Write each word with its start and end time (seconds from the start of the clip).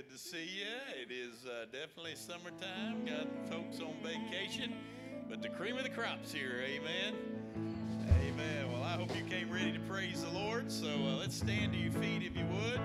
Good 0.00 0.12
to 0.12 0.18
see 0.18 0.48
you. 0.60 1.02
It 1.02 1.12
is 1.12 1.44
uh, 1.44 1.66
definitely 1.70 2.14
summertime. 2.14 3.04
Got 3.04 3.28
folks 3.50 3.80
on 3.80 3.94
vacation, 4.02 4.72
but 5.28 5.42
the 5.42 5.50
cream 5.50 5.76
of 5.76 5.82
the 5.82 5.90
crops 5.90 6.32
here. 6.32 6.64
Amen. 6.64 7.14
Amen. 8.08 8.72
Well, 8.72 8.82
I 8.82 8.92
hope 8.92 9.14
you 9.14 9.24
came 9.24 9.50
ready 9.50 9.72
to 9.72 9.80
praise 9.80 10.24
the 10.24 10.30
Lord. 10.30 10.72
So 10.72 10.86
uh, 10.86 11.16
let's 11.18 11.36
stand 11.36 11.74
to 11.74 11.78
your 11.78 11.92
feet 11.92 12.22
if 12.22 12.34
you 12.34 12.46
would. 12.46 12.80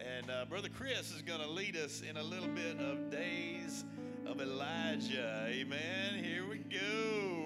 And 0.00 0.30
uh, 0.30 0.44
Brother 0.50 0.68
Chris 0.68 1.14
is 1.14 1.22
going 1.22 1.40
to 1.40 1.48
lead 1.48 1.78
us 1.78 2.02
in 2.02 2.18
a 2.18 2.22
little 2.22 2.48
bit 2.48 2.78
of 2.78 3.10
days 3.10 3.86
of 4.26 4.42
Elijah. 4.42 5.46
Amen. 5.48 6.22
Here 6.22 6.46
we 6.46 6.58
go. 6.58 7.39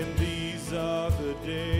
And 0.00 0.16
these 0.16 0.72
are 0.72 1.10
the 1.10 1.34
days. 1.44 1.79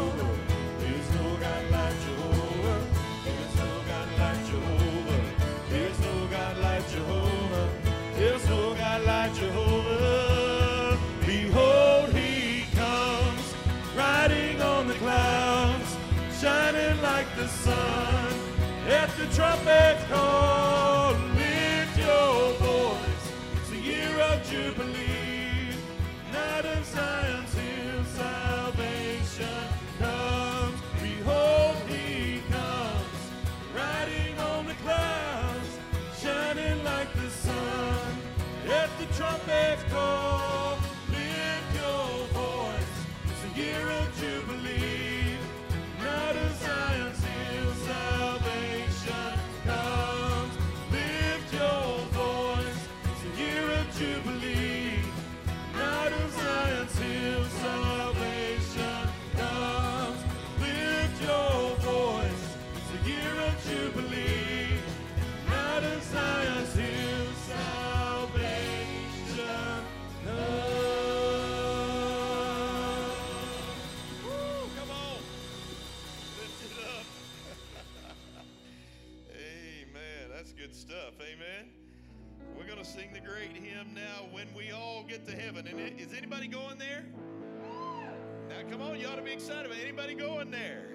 trumpet 19.33 19.97
call, 20.09 21.13
lift 21.35 21.97
your 21.97 22.53
voice. 22.53 23.31
It's 23.55 23.71
a 23.71 23.77
year 23.77 24.19
of 24.19 24.43
jubilee, 24.43 25.73
not 26.33 26.65
of 26.65 26.85
Zion's 26.85 27.53
hill. 27.53 28.03
Salvation 28.03 29.47
comes, 29.99 30.79
behold, 31.01 31.75
he 31.87 32.41
comes, 32.49 33.21
riding 33.75 34.37
on 34.39 34.65
the 34.65 34.73
clouds, 34.83 35.79
shining 36.21 36.83
like 36.83 37.13
the 37.13 37.29
sun. 37.29 38.17
Let 38.67 38.89
the 38.99 39.05
trumpet 39.13 39.79
call. 39.89 40.10
Come 88.69 88.81
on, 88.81 88.99
you 88.99 89.07
ought 89.07 89.15
to 89.15 89.21
be 89.21 89.31
excited 89.31 89.65
about 89.65 89.79
anybody 89.81 90.13
going 90.13 90.51
there. 90.51 90.90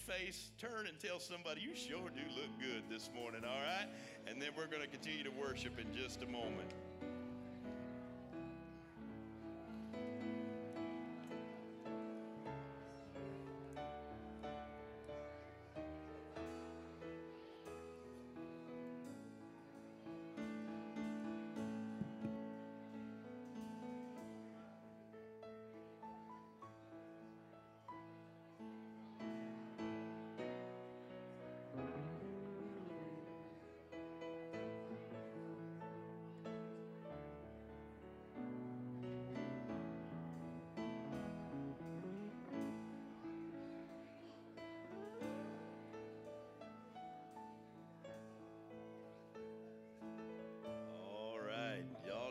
your 0.00 0.16
face, 0.16 0.50
turn 0.58 0.86
and 0.86 0.98
tell 0.98 1.18
somebody, 1.18 1.60
you 1.60 1.74
sure 1.74 2.10
do 2.10 2.20
look 2.36 2.50
good 2.58 2.82
this 2.88 3.10
morning, 3.14 3.42
all 3.44 3.60
right? 3.60 3.88
And 4.26 4.40
then 4.40 4.50
we're 4.56 4.66
going 4.66 4.82
to 4.82 4.88
continue 4.88 5.24
to 5.24 5.30
worship 5.30 5.78
in 5.78 5.92
just 5.92 6.22
a 6.22 6.26
moment. 6.26 6.72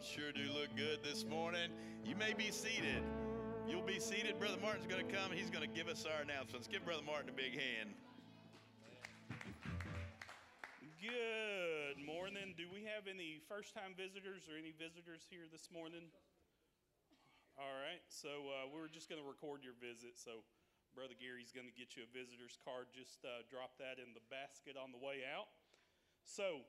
sure 0.09 0.33
do 0.33 0.49
look 0.57 0.73
good 0.73 1.05
this 1.05 1.21
morning. 1.21 1.69
You 2.01 2.17
may 2.17 2.33
be 2.33 2.49
seated. 2.49 3.05
You'll 3.69 3.85
be 3.85 4.01
seated. 4.01 4.41
Brother 4.41 4.57
Martin's 4.57 4.89
going 4.89 5.05
to 5.05 5.11
come. 5.13 5.29
He's 5.29 5.53
going 5.53 5.61
to 5.61 5.69
give 5.69 5.85
us 5.85 6.01
our 6.09 6.25
announcements. 6.25 6.65
Give 6.65 6.81
Brother 6.81 7.05
Martin 7.05 7.29
a 7.29 7.37
big 7.37 7.53
hand. 7.53 7.93
Good 10.97 12.01
morning. 12.01 12.57
Do 12.57 12.65
we 12.73 12.89
have 12.89 13.05
any 13.05 13.37
first 13.45 13.77
time 13.77 13.93
visitors 13.93 14.49
or 14.49 14.57
any 14.57 14.73
visitors 14.73 15.29
here 15.29 15.45
this 15.45 15.69
morning? 15.69 16.09
All 17.61 17.77
right. 17.77 18.01
So 18.09 18.49
uh, 18.49 18.65
we're 18.65 18.89
just 18.89 19.13
going 19.13 19.21
to 19.21 19.27
record 19.29 19.61
your 19.61 19.77
visit. 19.77 20.17
So 20.17 20.41
Brother 20.97 21.13
Gary's 21.21 21.53
going 21.53 21.69
to 21.69 21.75
get 21.77 21.93
you 21.93 22.01
a 22.01 22.09
visitor's 22.09 22.57
card. 22.65 22.89
Just 22.97 23.21
uh, 23.21 23.45
drop 23.45 23.77
that 23.77 24.01
in 24.01 24.17
the 24.17 24.25
basket 24.33 24.73
on 24.73 24.89
the 24.89 24.97
way 24.97 25.21
out. 25.21 25.53
So 26.25 26.65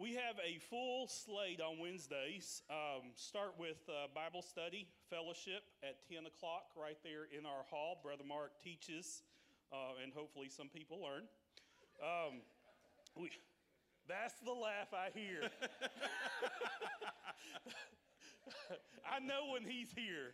we 0.00 0.14
have 0.14 0.40
a 0.40 0.56
full 0.70 1.06
slate 1.06 1.60
on 1.60 1.78
Wednesdays. 1.78 2.62
Um, 2.70 3.12
start 3.16 3.52
with 3.58 3.76
uh, 3.86 4.08
Bible 4.14 4.40
study, 4.40 4.88
fellowship 5.10 5.60
at 5.84 6.00
10 6.08 6.24
o'clock 6.24 6.72
right 6.72 6.96
there 7.04 7.28
in 7.28 7.44
our 7.44 7.68
hall. 7.68 8.00
Brother 8.02 8.24
Mark 8.26 8.52
teaches, 8.64 9.20
uh, 9.70 10.00
and 10.02 10.10
hopefully 10.14 10.48
some 10.48 10.68
people 10.68 11.04
learn. 11.04 11.28
Um, 12.00 12.40
we, 13.14 13.28
that's 14.08 14.40
the 14.40 14.56
laugh 14.56 14.88
I 14.96 15.10
hear. 15.12 15.42
I 19.04 19.20
know 19.20 19.52
when 19.52 19.68
he's 19.68 19.92
here. 19.92 20.32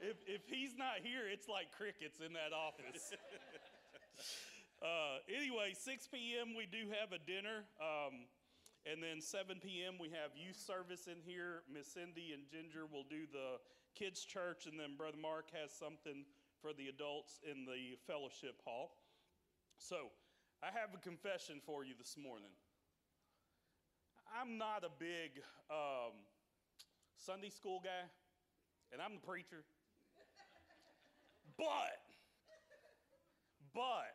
if, 0.00 0.16
if 0.26 0.40
he's 0.48 0.72
not 0.78 1.04
here, 1.04 1.28
it's 1.30 1.48
like 1.48 1.68
crickets 1.76 2.20
in 2.24 2.32
that 2.32 2.56
office. 2.56 3.12
Uh, 4.82 5.16
anyway, 5.32 5.72
6 5.72 6.08
p.m. 6.08 6.52
we 6.56 6.66
do 6.66 6.92
have 7.00 7.12
a 7.12 7.20
dinner. 7.24 7.64
Um, 7.80 8.28
and 8.84 9.02
then 9.02 9.20
7 9.20 9.60
p.m. 9.64 9.96
we 9.98 10.08
have 10.12 10.36
youth 10.36 10.60
service 10.60 11.08
in 11.08 11.16
here. 11.24 11.64
Miss 11.72 11.88
Cindy 11.88 12.36
and 12.36 12.44
Ginger 12.44 12.84
will 12.84 13.08
do 13.08 13.24
the 13.32 13.56
kids' 13.96 14.24
church, 14.24 14.66
and 14.66 14.78
then 14.78 14.96
Brother 14.96 15.16
Mark 15.16 15.48
has 15.56 15.72
something 15.72 16.28
for 16.60 16.72
the 16.76 16.88
adults 16.88 17.40
in 17.48 17.64
the 17.64 17.96
fellowship 18.06 18.60
hall. 18.64 19.00
So, 19.78 20.12
I 20.62 20.68
have 20.68 20.92
a 20.92 21.00
confession 21.00 21.60
for 21.64 21.84
you 21.84 21.92
this 21.96 22.16
morning. 22.20 22.52
I'm 24.28 24.58
not 24.58 24.84
a 24.84 24.92
big 24.98 25.40
um, 25.70 26.12
Sunday 27.16 27.50
school 27.50 27.80
guy, 27.82 28.04
and 28.92 29.00
I'm 29.00 29.14
the 29.14 29.26
preacher. 29.26 29.64
but, 31.56 32.04
but, 33.74 34.12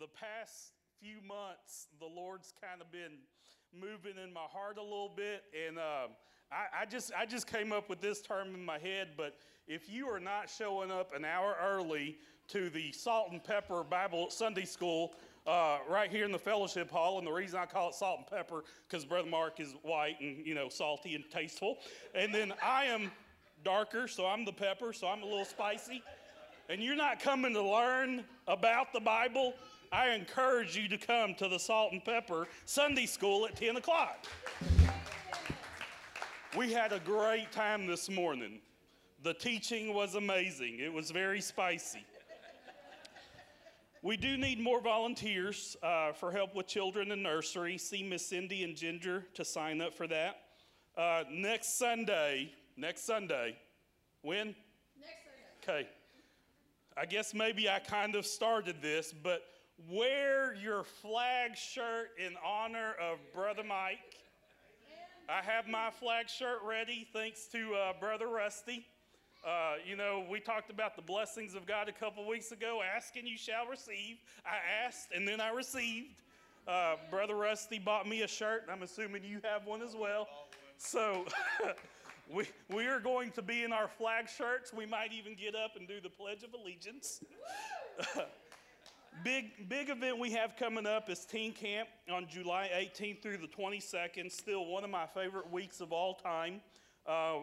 the 0.00 0.08
past 0.08 0.72
few 1.00 1.20
months, 1.20 1.88
the 2.00 2.08
Lord's 2.08 2.52
kind 2.60 2.80
of 2.80 2.90
been 2.90 3.20
moving 3.80 4.22
in 4.22 4.32
my 4.32 4.46
heart 4.52 4.78
a 4.78 4.82
little 4.82 5.12
bit, 5.14 5.44
and 5.66 5.78
um, 5.78 6.10
I, 6.50 6.82
I, 6.82 6.86
just 6.86 7.12
I 7.16 7.26
just 7.26 7.46
came 7.46 7.72
up 7.72 7.88
with 7.88 8.00
this 8.00 8.20
term 8.20 8.54
in 8.54 8.64
my 8.64 8.78
head. 8.78 9.10
But 9.16 9.36
if 9.66 9.90
you 9.90 10.08
are 10.08 10.20
not 10.20 10.48
showing 10.48 10.90
up 10.90 11.14
an 11.14 11.24
hour 11.24 11.56
early 11.62 12.18
to 12.48 12.70
the 12.70 12.92
Salt 12.92 13.32
and 13.32 13.42
Pepper 13.42 13.82
Bible 13.82 14.30
Sunday 14.30 14.64
School 14.64 15.14
uh, 15.46 15.78
right 15.88 16.10
here 16.10 16.24
in 16.24 16.32
the 16.32 16.38
fellowship 16.38 16.90
hall, 16.90 17.18
and 17.18 17.26
the 17.26 17.32
reason 17.32 17.58
I 17.58 17.66
call 17.66 17.88
it 17.88 17.94
Salt 17.94 18.18
and 18.18 18.26
Pepper 18.26 18.64
because 18.88 19.04
Brother 19.04 19.28
Mark 19.28 19.60
is 19.60 19.74
white 19.82 20.20
and 20.20 20.46
you 20.46 20.54
know 20.54 20.68
salty 20.68 21.14
and 21.14 21.24
tasteful, 21.30 21.78
and 22.14 22.34
then 22.34 22.52
I 22.62 22.84
am 22.84 23.10
darker, 23.64 24.06
so 24.06 24.26
I'm 24.26 24.44
the 24.44 24.52
pepper, 24.52 24.92
so 24.92 25.08
I'm 25.08 25.22
a 25.22 25.26
little 25.26 25.44
spicy. 25.44 26.02
And 26.68 26.82
you're 26.82 26.96
not 26.96 27.20
coming 27.20 27.52
to 27.54 27.62
learn 27.62 28.24
about 28.46 28.92
the 28.92 29.00
Bible, 29.00 29.54
I 29.94 30.10
encourage 30.10 30.76
you 30.76 30.88
to 30.88 30.98
come 30.98 31.36
to 31.36 31.46
the 31.46 31.56
Salt 31.56 31.92
and 31.92 32.04
Pepper 32.04 32.48
Sunday 32.64 33.06
School 33.06 33.46
at 33.46 33.54
10 33.54 33.76
o'clock. 33.76 34.26
We 36.58 36.72
had 36.72 36.92
a 36.92 36.98
great 36.98 37.52
time 37.52 37.86
this 37.86 38.10
morning. 38.10 38.58
The 39.22 39.34
teaching 39.34 39.94
was 39.94 40.16
amazing, 40.16 40.80
it 40.80 40.92
was 40.92 41.12
very 41.12 41.40
spicy. 41.40 42.04
We 44.02 44.16
do 44.16 44.36
need 44.36 44.58
more 44.58 44.80
volunteers 44.80 45.76
uh, 45.80 46.12
for 46.12 46.32
help 46.32 46.56
with 46.56 46.66
children 46.66 47.12
in 47.12 47.22
nursery. 47.22 47.78
See 47.78 48.02
Miss 48.02 48.26
Cindy 48.26 48.64
and 48.64 48.76
Ginger 48.76 49.24
to 49.34 49.44
sign 49.44 49.80
up 49.80 49.94
for 49.94 50.08
that. 50.08 50.40
Uh, 50.98 51.22
next 51.30 51.78
Sunday, 51.78 52.52
next 52.76 53.06
Sunday, 53.06 53.56
when? 54.22 54.56
Next 54.98 55.20
Sunday. 55.62 55.82
Okay. 55.82 55.88
I 56.96 57.06
guess 57.06 57.32
maybe 57.32 57.68
I 57.70 57.78
kind 57.78 58.16
of 58.16 58.26
started 58.26 58.82
this, 58.82 59.12
but 59.12 59.42
wear 59.90 60.54
your 60.54 60.84
flag 60.84 61.56
shirt 61.56 62.10
in 62.18 62.34
honor 62.44 62.94
of 63.00 63.18
Brother 63.34 63.62
Mike. 63.62 63.98
I 65.28 65.42
have 65.42 65.66
my 65.66 65.90
flag 65.90 66.28
shirt 66.28 66.58
ready 66.66 67.06
thanks 67.12 67.46
to 67.52 67.74
uh, 67.74 67.92
Brother 67.98 68.28
Rusty. 68.28 68.86
Uh, 69.46 69.74
you 69.86 69.96
know, 69.96 70.24
we 70.30 70.40
talked 70.40 70.70
about 70.70 70.96
the 70.96 71.02
blessings 71.02 71.54
of 71.54 71.66
God 71.66 71.88
a 71.88 71.92
couple 71.92 72.26
weeks 72.26 72.52
ago. 72.52 72.80
Ask 72.94 73.16
and 73.16 73.28
you 73.28 73.36
shall 73.36 73.66
receive. 73.66 74.16
I 74.44 74.56
asked 74.86 75.08
and 75.14 75.26
then 75.26 75.40
I 75.40 75.50
received. 75.50 76.22
Uh, 76.66 76.96
Brother 77.10 77.34
Rusty 77.34 77.78
bought 77.78 78.08
me 78.08 78.22
a 78.22 78.28
shirt. 78.28 78.66
I'm 78.70 78.82
assuming 78.82 79.22
you 79.22 79.40
have 79.44 79.66
one 79.66 79.82
as 79.82 79.94
well. 79.94 80.28
So 80.78 81.26
we, 82.30 82.46
we 82.70 82.86
are 82.86 83.00
going 83.00 83.30
to 83.32 83.42
be 83.42 83.64
in 83.64 83.72
our 83.72 83.88
flag 83.88 84.28
shirts. 84.28 84.72
We 84.72 84.86
might 84.86 85.12
even 85.12 85.34
get 85.34 85.54
up 85.54 85.76
and 85.76 85.86
do 85.86 86.00
the 86.00 86.08
Pledge 86.08 86.42
of 86.42 86.54
Allegiance. 86.54 87.22
Big, 89.22 89.68
big 89.68 89.90
event 89.90 90.18
we 90.18 90.32
have 90.32 90.56
coming 90.56 90.86
up 90.86 91.08
is 91.08 91.24
Teen 91.24 91.52
Camp 91.52 91.88
on 92.12 92.26
July 92.26 92.68
18th 92.74 93.22
through 93.22 93.36
the 93.38 93.46
22nd. 93.46 94.30
Still 94.30 94.66
one 94.66 94.82
of 94.82 94.90
my 94.90 95.06
favorite 95.06 95.50
weeks 95.50 95.80
of 95.80 95.92
all 95.92 96.14
time. 96.14 96.60
Uh, 97.06 97.40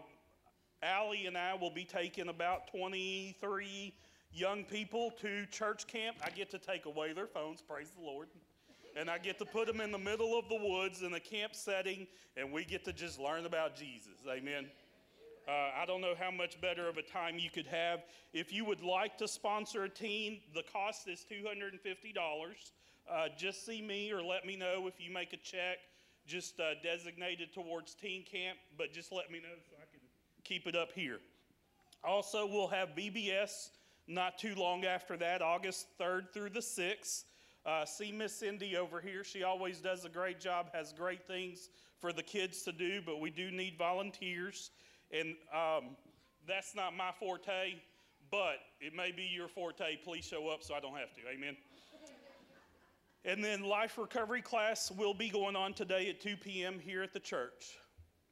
Allie 0.83 1.27
and 1.27 1.37
I 1.37 1.53
will 1.55 1.71
be 1.71 1.85
taking 1.85 2.27
about 2.27 2.67
23 2.71 3.93
young 4.33 4.63
people 4.63 5.11
to 5.21 5.45
church 5.47 5.87
camp. 5.87 6.17
I 6.23 6.29
get 6.29 6.49
to 6.51 6.59
take 6.59 6.85
away 6.85 7.13
their 7.13 7.27
phones, 7.27 7.61
praise 7.61 7.91
the 7.97 8.03
Lord. 8.03 8.27
And 8.97 9.09
I 9.09 9.17
get 9.17 9.39
to 9.39 9.45
put 9.45 9.67
them 9.67 9.79
in 9.79 9.91
the 9.91 9.97
middle 9.97 10.37
of 10.37 10.49
the 10.49 10.59
woods 10.61 11.01
in 11.01 11.13
a 11.13 11.19
camp 11.19 11.55
setting, 11.55 12.05
and 12.35 12.51
we 12.51 12.65
get 12.65 12.83
to 12.85 12.93
just 12.93 13.19
learn 13.19 13.45
about 13.45 13.75
Jesus. 13.75 14.19
Amen. 14.29 14.67
Uh, 15.47 15.81
I 15.81 15.85
don't 15.85 16.01
know 16.01 16.13
how 16.17 16.31
much 16.31 16.59
better 16.61 16.87
of 16.87 16.97
a 16.97 17.01
time 17.01 17.39
you 17.39 17.49
could 17.49 17.67
have. 17.67 18.01
If 18.33 18.53
you 18.53 18.63
would 18.65 18.81
like 18.81 19.17
to 19.17 19.27
sponsor 19.27 19.83
a 19.83 19.89
team, 19.89 20.39
the 20.53 20.63
cost 20.71 21.07
is 21.07 21.25
$250. 21.31 21.73
Uh, 23.09 23.27
just 23.37 23.65
see 23.65 23.81
me 23.81 24.11
or 24.11 24.21
let 24.21 24.45
me 24.45 24.55
know 24.55 24.87
if 24.87 24.99
you 24.99 25.11
make 25.11 25.33
a 25.33 25.37
check, 25.37 25.79
just 26.27 26.59
uh, 26.59 26.75
designated 26.83 27.53
towards 27.53 27.95
teen 27.95 28.23
camp, 28.23 28.57
but 28.77 28.93
just 28.93 29.11
let 29.11 29.31
me 29.31 29.39
know 29.39 29.55
so 29.69 29.75
I 29.77 29.85
can 29.91 29.99
keep 30.43 30.67
it 30.67 30.75
up 30.75 30.91
here. 30.93 31.19
Also, 32.03 32.45
we'll 32.45 32.67
have 32.67 32.89
VBS 32.95 33.69
not 34.07 34.37
too 34.37 34.55
long 34.55 34.85
after 34.85 35.17
that, 35.17 35.41
August 35.41 35.87
3rd 35.99 36.33
through 36.33 36.49
the 36.49 36.59
6th. 36.59 37.23
Uh, 37.65 37.85
see 37.85 38.11
Miss 38.11 38.33
Cindy 38.33 38.75
over 38.75 38.99
here. 38.99 39.23
She 39.23 39.43
always 39.43 39.79
does 39.79 40.03
a 40.05 40.09
great 40.09 40.39
job, 40.39 40.67
has 40.73 40.93
great 40.93 41.27
things 41.27 41.69
for 41.99 42.11
the 42.11 42.23
kids 42.23 42.63
to 42.63 42.71
do, 42.71 43.01
but 43.05 43.19
we 43.19 43.29
do 43.29 43.51
need 43.51 43.77
volunteers. 43.77 44.71
And 45.17 45.35
um, 45.53 45.95
that's 46.47 46.75
not 46.75 46.95
my 46.95 47.11
forte, 47.19 47.75
but 48.29 48.57
it 48.79 48.95
may 48.95 49.11
be 49.11 49.23
your 49.23 49.47
forte. 49.47 49.97
Please 50.03 50.25
show 50.25 50.47
up 50.49 50.63
so 50.63 50.73
I 50.73 50.79
don't 50.79 50.97
have 50.97 51.13
to. 51.13 51.21
Amen. 51.31 51.55
And 53.23 53.43
then 53.43 53.61
life 53.61 53.99
recovery 53.99 54.41
class 54.41 54.89
will 54.89 55.13
be 55.13 55.29
going 55.29 55.55
on 55.55 55.75
today 55.75 56.09
at 56.09 56.19
2 56.21 56.37
p.m. 56.37 56.79
here 56.79 57.03
at 57.03 57.13
the 57.13 57.19
church. 57.19 57.77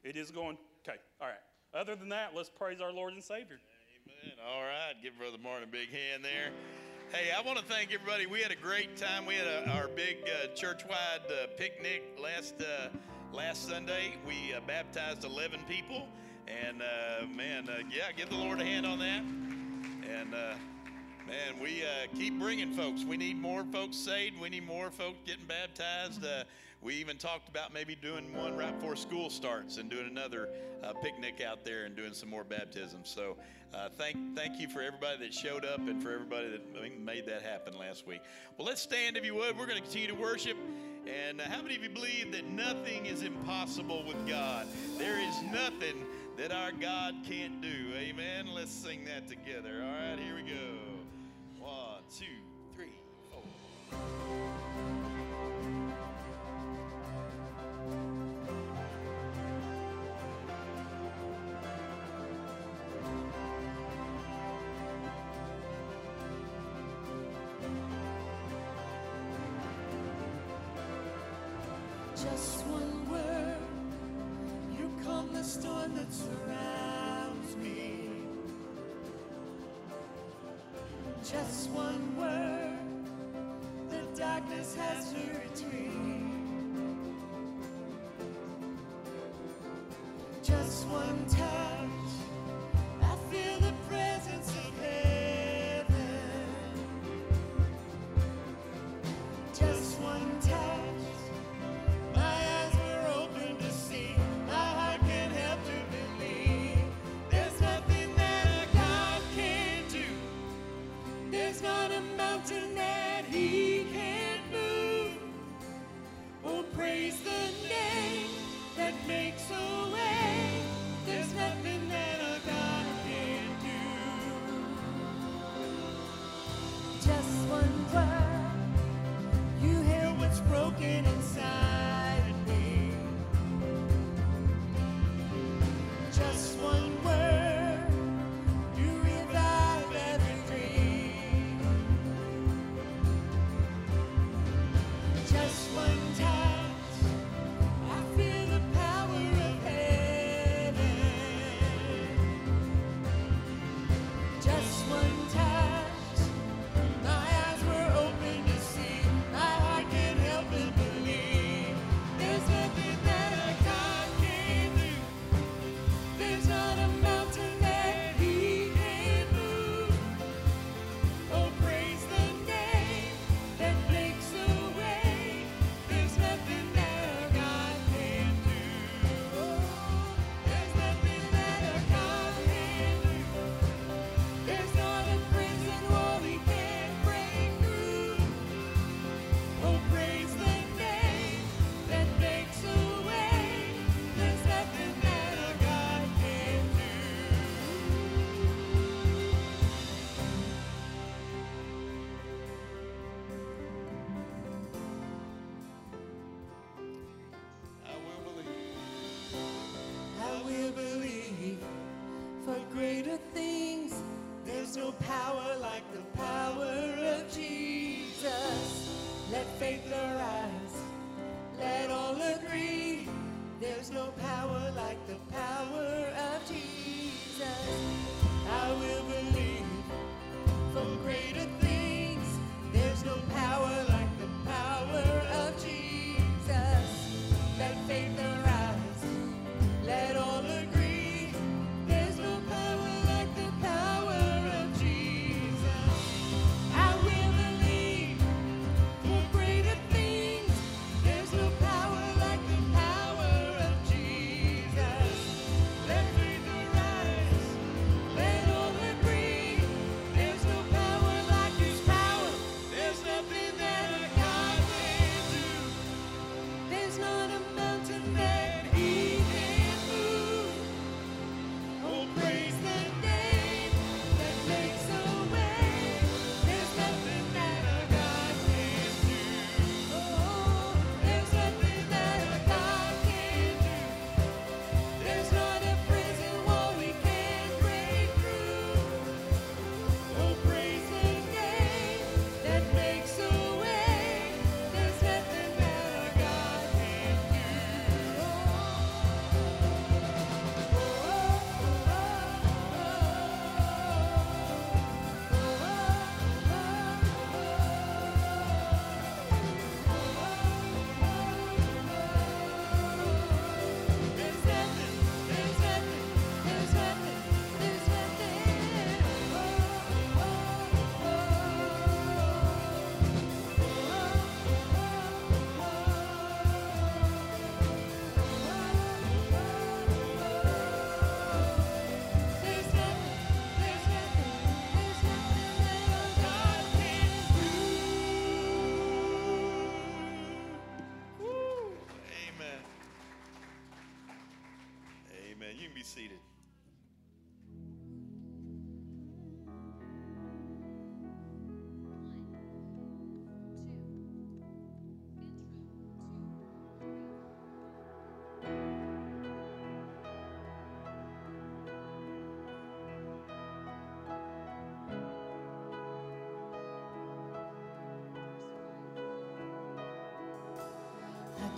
It 0.02 0.16
is 0.16 0.32
going, 0.32 0.58
okay, 0.82 0.98
all 1.20 1.28
right. 1.28 1.36
Other 1.72 1.94
than 1.94 2.08
that, 2.08 2.34
let's 2.34 2.50
praise 2.50 2.80
our 2.80 2.92
Lord 2.92 3.12
and 3.12 3.22
Savior. 3.22 3.60
Amen. 4.04 4.34
All 4.44 4.62
right. 4.62 4.94
Give 5.00 5.16
Brother 5.16 5.38
Martin 5.40 5.68
a 5.68 5.70
big 5.70 5.90
hand 5.90 6.24
there. 6.24 6.50
Hey, 7.12 7.30
I 7.30 7.40
want 7.42 7.58
to 7.58 7.64
thank 7.64 7.92
everybody. 7.92 8.26
We 8.26 8.40
had 8.40 8.50
a 8.50 8.56
great 8.56 8.96
time. 8.96 9.26
We 9.26 9.34
had 9.34 9.46
a, 9.46 9.68
our 9.70 9.88
big 9.88 10.18
uh, 10.24 10.54
church-wide 10.54 11.20
uh, 11.28 11.46
picnic 11.56 12.02
last 12.20 12.54
uh, 12.60 12.88
last 13.32 13.68
Sunday. 13.68 14.14
We 14.26 14.54
uh, 14.54 14.60
baptized 14.66 15.24
11 15.24 15.60
people. 15.68 16.08
And 16.46 16.82
uh, 16.82 17.26
man, 17.34 17.68
uh, 17.68 17.78
yeah, 17.90 18.12
give 18.16 18.30
the 18.30 18.36
Lord 18.36 18.60
a 18.60 18.64
hand 18.64 18.86
on 18.86 18.98
that. 18.98 19.22
And 19.22 20.34
uh, 20.34 20.54
man, 21.26 21.60
we 21.60 21.82
uh, 21.82 22.06
keep 22.16 22.38
bringing 22.38 22.72
folks. 22.72 23.04
We 23.04 23.16
need 23.16 23.40
more 23.40 23.64
folks 23.72 23.96
saved. 23.96 24.40
We 24.40 24.50
need 24.50 24.66
more 24.66 24.90
folks 24.90 25.18
getting 25.26 25.46
baptized. 25.46 26.24
Uh, 26.24 26.44
we 26.82 26.94
even 26.94 27.18
talked 27.18 27.48
about 27.48 27.74
maybe 27.74 27.94
doing 27.94 28.34
one 28.34 28.56
right 28.56 28.74
before 28.74 28.96
school 28.96 29.28
starts 29.28 29.76
and 29.76 29.90
doing 29.90 30.06
another 30.06 30.48
uh, 30.82 30.94
picnic 31.02 31.40
out 31.40 31.64
there 31.64 31.84
and 31.84 31.94
doing 31.94 32.14
some 32.14 32.30
more 32.30 32.44
baptisms. 32.44 33.10
So 33.10 33.36
thank 33.98 34.16
thank 34.34 34.58
you 34.58 34.68
for 34.68 34.80
everybody 34.80 35.18
that 35.18 35.34
showed 35.34 35.64
up 35.64 35.78
and 35.78 36.02
for 36.02 36.12
everybody 36.12 36.48
that 36.48 37.00
made 37.00 37.26
that 37.26 37.42
happen 37.42 37.78
last 37.78 38.06
week. 38.06 38.22
Well, 38.56 38.66
let's 38.66 38.80
stand 38.80 39.16
if 39.16 39.24
you 39.24 39.34
would. 39.34 39.58
We're 39.58 39.66
going 39.66 39.76
to 39.76 39.82
continue 39.82 40.08
to 40.08 40.14
worship. 40.14 40.56
And 41.06 41.40
how 41.40 41.62
many 41.62 41.76
of 41.76 41.82
you 41.82 41.88
believe 41.90 42.32
that 42.32 42.46
nothing 42.46 43.06
is 43.06 43.22
impossible 43.22 44.04
with 44.06 44.28
God? 44.28 44.66
There 44.98 45.18
is 45.18 45.42
nothing 45.50 46.04
that 46.40 46.52
our 46.52 46.72
God 46.72 47.16
can't 47.28 47.60
do. 47.60 47.92
Amen. 47.94 48.46
Let's 48.54 48.70
sing 48.70 49.04
that 49.04 49.28
together. 49.28 49.84
All 49.84 49.90
right, 49.90 50.18
here 50.18 50.36
we 50.36 50.50
go. 50.50 50.78
One, 51.58 52.02
two, 52.10 52.24
three, 52.74 52.98
four. 53.30 54.49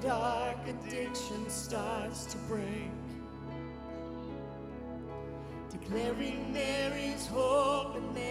dark 0.00 0.56
addiction 0.66 1.48
starts 1.48 2.24
to 2.26 2.38
break. 2.48 2.90
Declaring 5.70 6.52
there 6.52 6.96
is 6.96 7.26
hope 7.26 7.96
and 7.96 8.16
there 8.16 8.29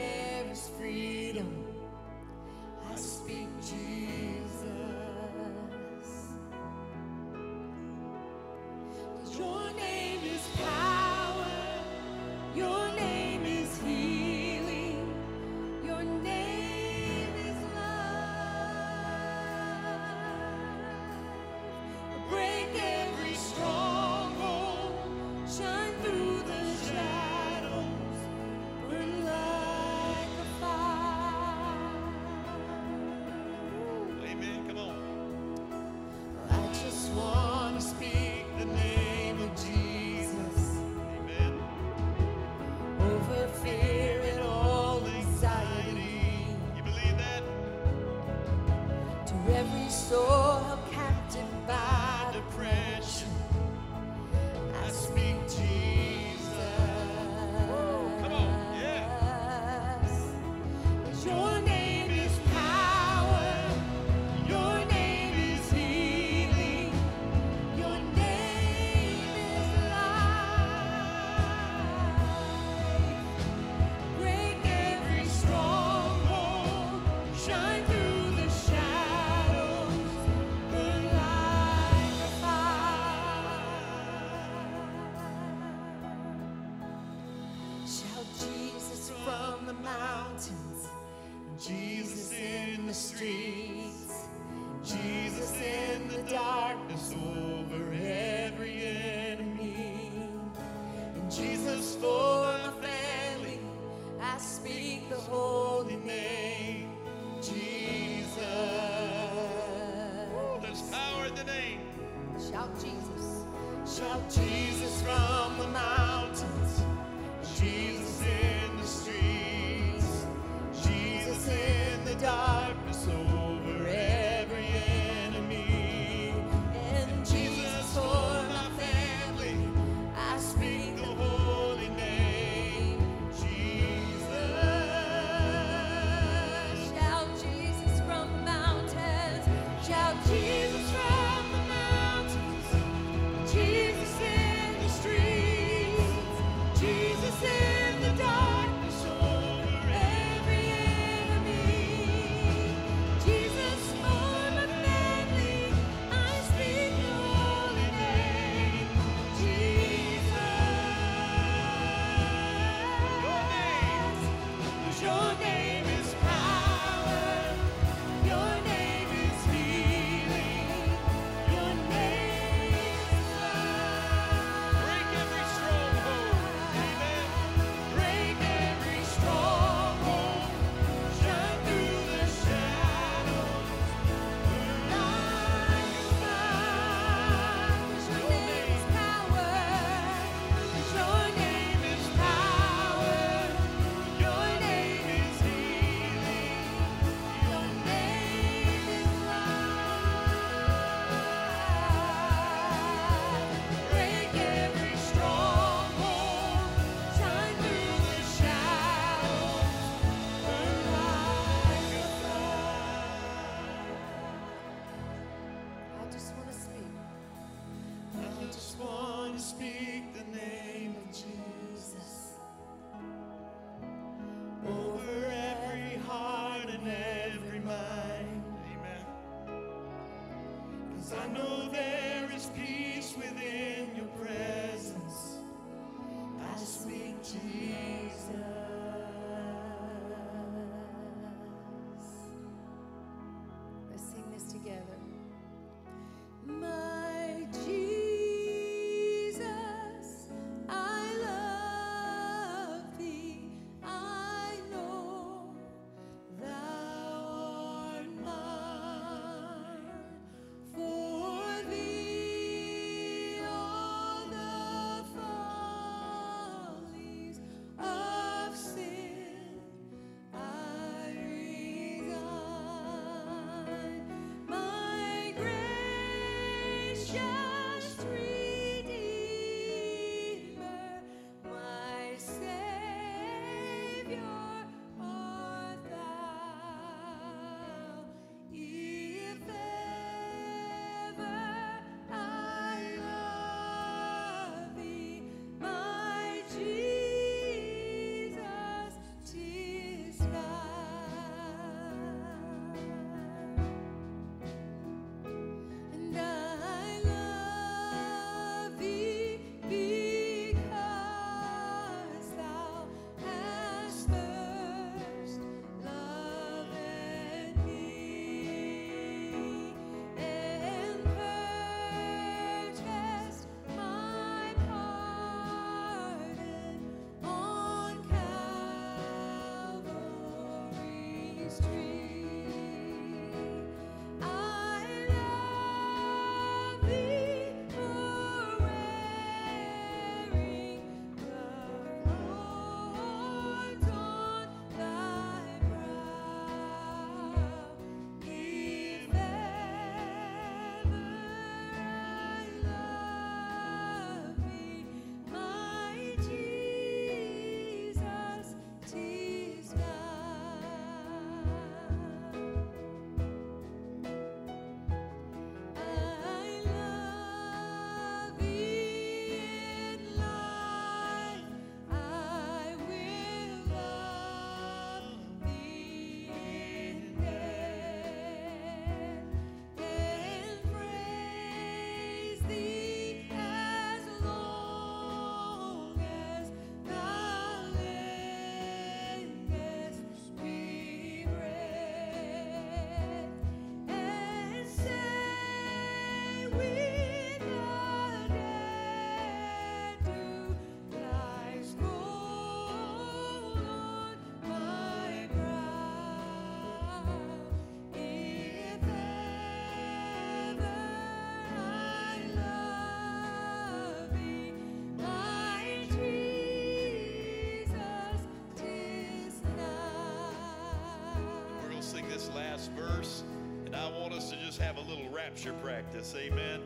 this 421.94 422.30
last 422.36 422.72
verse, 422.74 423.24
and 423.66 423.76
I 423.76 423.90
want 423.90 424.14
us 424.14 424.30
to 424.30 424.38
just 424.46 424.60
have 424.60 424.78
a 424.78 424.82
little 424.82 425.10
rapture 425.10 425.54
practice. 425.54 426.14
Amen. 426.16 426.62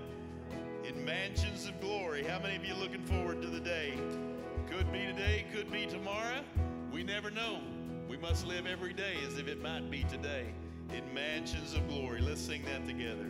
In 0.85 1.05
mansions 1.05 1.65
of 1.65 1.79
glory. 1.79 2.25
How 2.25 2.39
many 2.39 2.57
of 2.57 2.65
you 2.65 2.73
looking 2.75 3.03
forward 3.03 3.41
to 3.41 3.47
the 3.47 3.59
day? 3.61 3.93
Could 4.69 4.91
be 4.91 4.99
today, 4.99 5.45
could 5.53 5.71
be 5.71 5.85
tomorrow. 5.85 6.41
We 6.91 7.03
never 7.03 7.31
know. 7.31 7.59
We 8.09 8.17
must 8.17 8.45
live 8.45 8.67
every 8.67 8.91
day 8.91 9.15
as 9.25 9.37
if 9.37 9.47
it 9.47 9.61
might 9.61 9.89
be 9.89 10.03
today. 10.03 10.45
In 10.93 11.13
mansions 11.13 11.73
of 11.73 11.87
glory. 11.87 12.19
Let's 12.19 12.41
sing 12.41 12.63
that 12.65 12.85
together. 12.85 13.27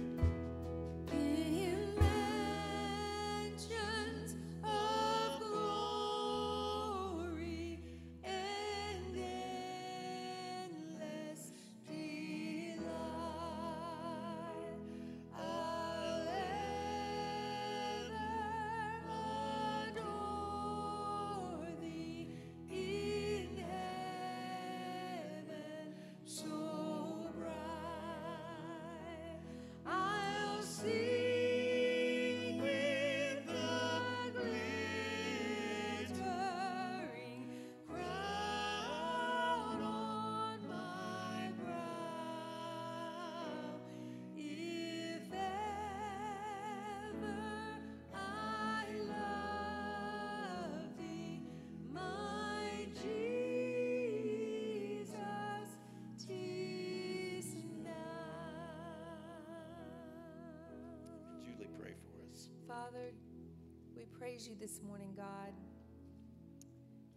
Praise 64.23 64.47
you 64.47 64.55
this 64.57 64.79
morning, 64.87 65.11
God. 65.17 65.51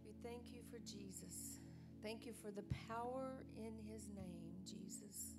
We 0.05 0.13
thank 0.25 0.53
you 0.53 0.63
for 0.69 0.79
Jesus. 0.81 1.61
Thank 2.03 2.27
you 2.27 2.33
for 2.33 2.51
the 2.51 2.65
power 2.89 3.45
in 3.57 3.75
his 3.89 4.09
name, 4.13 4.51
Jesus. 4.65 5.37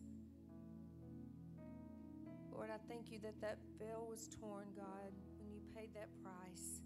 Lord, 2.53 2.69
I 2.73 2.77
thank 2.87 3.11
you 3.11 3.19
that 3.19 3.41
that 3.41 3.57
veil 3.77 4.07
was 4.09 4.29
torn, 4.39 4.67
God, 4.77 5.11
when 5.39 5.51
you 5.51 5.59
paid 5.75 5.93
that 5.93 6.07
price, 6.23 6.79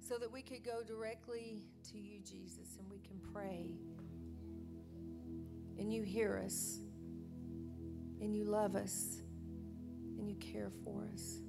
so 0.00 0.18
that 0.18 0.32
we 0.32 0.42
could 0.42 0.64
go 0.64 0.82
directly 0.82 1.62
to 1.92 1.96
you, 1.96 2.18
Jesus, 2.18 2.78
and 2.80 2.90
we 2.90 2.98
can 2.98 3.20
pray. 3.32 3.70
And 5.78 5.94
you 5.94 6.02
hear 6.02 6.42
us, 6.44 6.80
and 8.20 8.34
you 8.34 8.42
love 8.42 8.74
us, 8.74 9.22
and 10.18 10.28
you 10.28 10.34
care 10.34 10.72
for 10.82 11.08
us. 11.14 11.42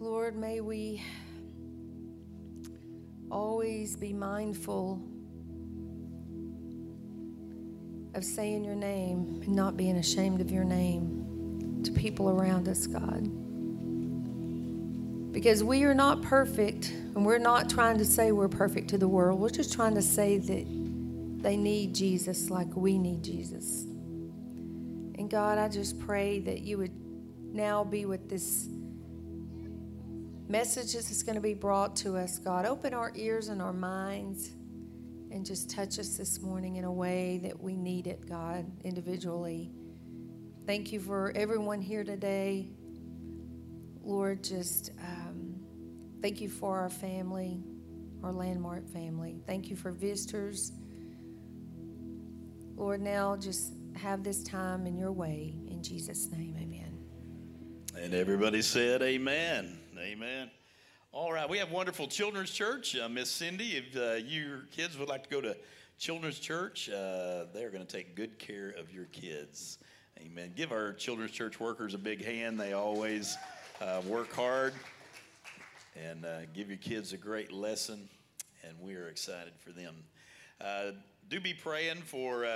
Lord, 0.00 0.36
may 0.36 0.60
we 0.60 1.02
always 3.32 3.96
be 3.96 4.12
mindful 4.12 5.02
of 8.14 8.22
saying 8.22 8.64
your 8.64 8.76
name 8.76 9.40
and 9.42 9.56
not 9.56 9.76
being 9.76 9.96
ashamed 9.96 10.40
of 10.40 10.52
your 10.52 10.62
name 10.62 11.82
to 11.82 11.90
people 11.90 12.30
around 12.30 12.68
us, 12.68 12.86
God. 12.86 13.24
Because 15.32 15.64
we 15.64 15.82
are 15.82 15.94
not 15.94 16.22
perfect, 16.22 16.90
and 16.90 17.26
we're 17.26 17.38
not 17.38 17.68
trying 17.68 17.98
to 17.98 18.04
say 18.04 18.30
we're 18.30 18.46
perfect 18.46 18.90
to 18.90 18.98
the 18.98 19.08
world. 19.08 19.40
We're 19.40 19.50
just 19.50 19.72
trying 19.72 19.96
to 19.96 20.02
say 20.02 20.38
that 20.38 21.42
they 21.42 21.56
need 21.56 21.92
Jesus 21.92 22.50
like 22.50 22.68
we 22.76 22.98
need 22.98 23.24
Jesus. 23.24 23.82
And 23.82 25.28
God, 25.28 25.58
I 25.58 25.68
just 25.68 25.98
pray 25.98 26.38
that 26.40 26.60
you 26.60 26.78
would 26.78 26.94
now 27.52 27.82
be 27.82 28.04
with 28.04 28.30
this 28.30 28.68
message 30.48 30.94
that's 30.94 31.22
going 31.22 31.34
to 31.34 31.40
be 31.40 31.54
brought 31.54 31.94
to 31.96 32.16
us, 32.16 32.38
God. 32.38 32.64
Open 32.64 32.94
our 32.94 33.12
ears 33.14 33.48
and 33.48 33.60
our 33.60 33.72
minds 33.72 34.50
and 35.30 35.44
just 35.44 35.70
touch 35.70 35.98
us 35.98 36.16
this 36.16 36.40
morning 36.40 36.76
in 36.76 36.84
a 36.84 36.92
way 36.92 37.38
that 37.42 37.60
we 37.60 37.76
need 37.76 38.06
it, 38.06 38.26
God, 38.26 38.64
individually. 38.82 39.70
Thank 40.66 40.90
you 40.90 41.00
for 41.00 41.32
everyone 41.34 41.82
here 41.82 42.02
today. 42.02 42.70
Lord, 44.02 44.42
just 44.42 44.90
um, 45.00 45.54
thank 46.22 46.40
you 46.40 46.48
for 46.48 46.78
our 46.78 46.88
family, 46.88 47.62
our 48.22 48.32
landmark 48.32 48.88
family. 48.88 49.42
Thank 49.46 49.68
you 49.68 49.76
for 49.76 49.92
visitors. 49.92 50.72
Lord, 52.74 53.02
now 53.02 53.36
just 53.36 53.74
have 53.96 54.22
this 54.24 54.42
time 54.42 54.86
in 54.86 54.96
your 54.96 55.12
way. 55.12 55.56
In 55.68 55.82
Jesus' 55.82 56.30
name, 56.30 56.56
amen. 56.58 56.96
And 58.00 58.14
everybody 58.14 58.62
said, 58.62 59.02
Amen. 59.02 59.78
Amen. 60.08 60.50
All 61.12 61.30
right, 61.30 61.46
we 61.46 61.58
have 61.58 61.70
wonderful 61.70 62.08
children's 62.08 62.50
church. 62.50 62.96
Uh, 62.96 63.10
Miss 63.10 63.30
Cindy, 63.30 63.76
if 63.76 63.94
uh, 63.94 64.24
your 64.26 64.60
kids 64.74 64.96
would 64.96 65.10
like 65.10 65.22
to 65.24 65.28
go 65.28 65.42
to 65.42 65.54
children's 65.98 66.38
church, 66.38 66.88
uh, 66.88 67.44
they're 67.52 67.68
going 67.68 67.84
to 67.84 67.96
take 67.96 68.16
good 68.16 68.38
care 68.38 68.70
of 68.70 68.90
your 68.90 69.04
kids. 69.06 69.76
Amen. 70.18 70.54
Give 70.56 70.72
our 70.72 70.94
children's 70.94 71.32
church 71.32 71.60
workers 71.60 71.92
a 71.92 71.98
big 71.98 72.24
hand. 72.24 72.58
They 72.58 72.72
always 72.72 73.36
uh, 73.82 74.00
work 74.06 74.32
hard 74.32 74.72
and 75.94 76.24
uh, 76.24 76.46
give 76.54 76.68
your 76.68 76.78
kids 76.78 77.12
a 77.12 77.18
great 77.18 77.52
lesson, 77.52 78.08
and 78.66 78.74
we 78.80 78.94
are 78.94 79.08
excited 79.08 79.52
for 79.58 79.72
them. 79.72 79.94
Uh, 80.58 80.92
do 81.28 81.38
be 81.38 81.52
praying 81.52 81.96
for 81.96 82.46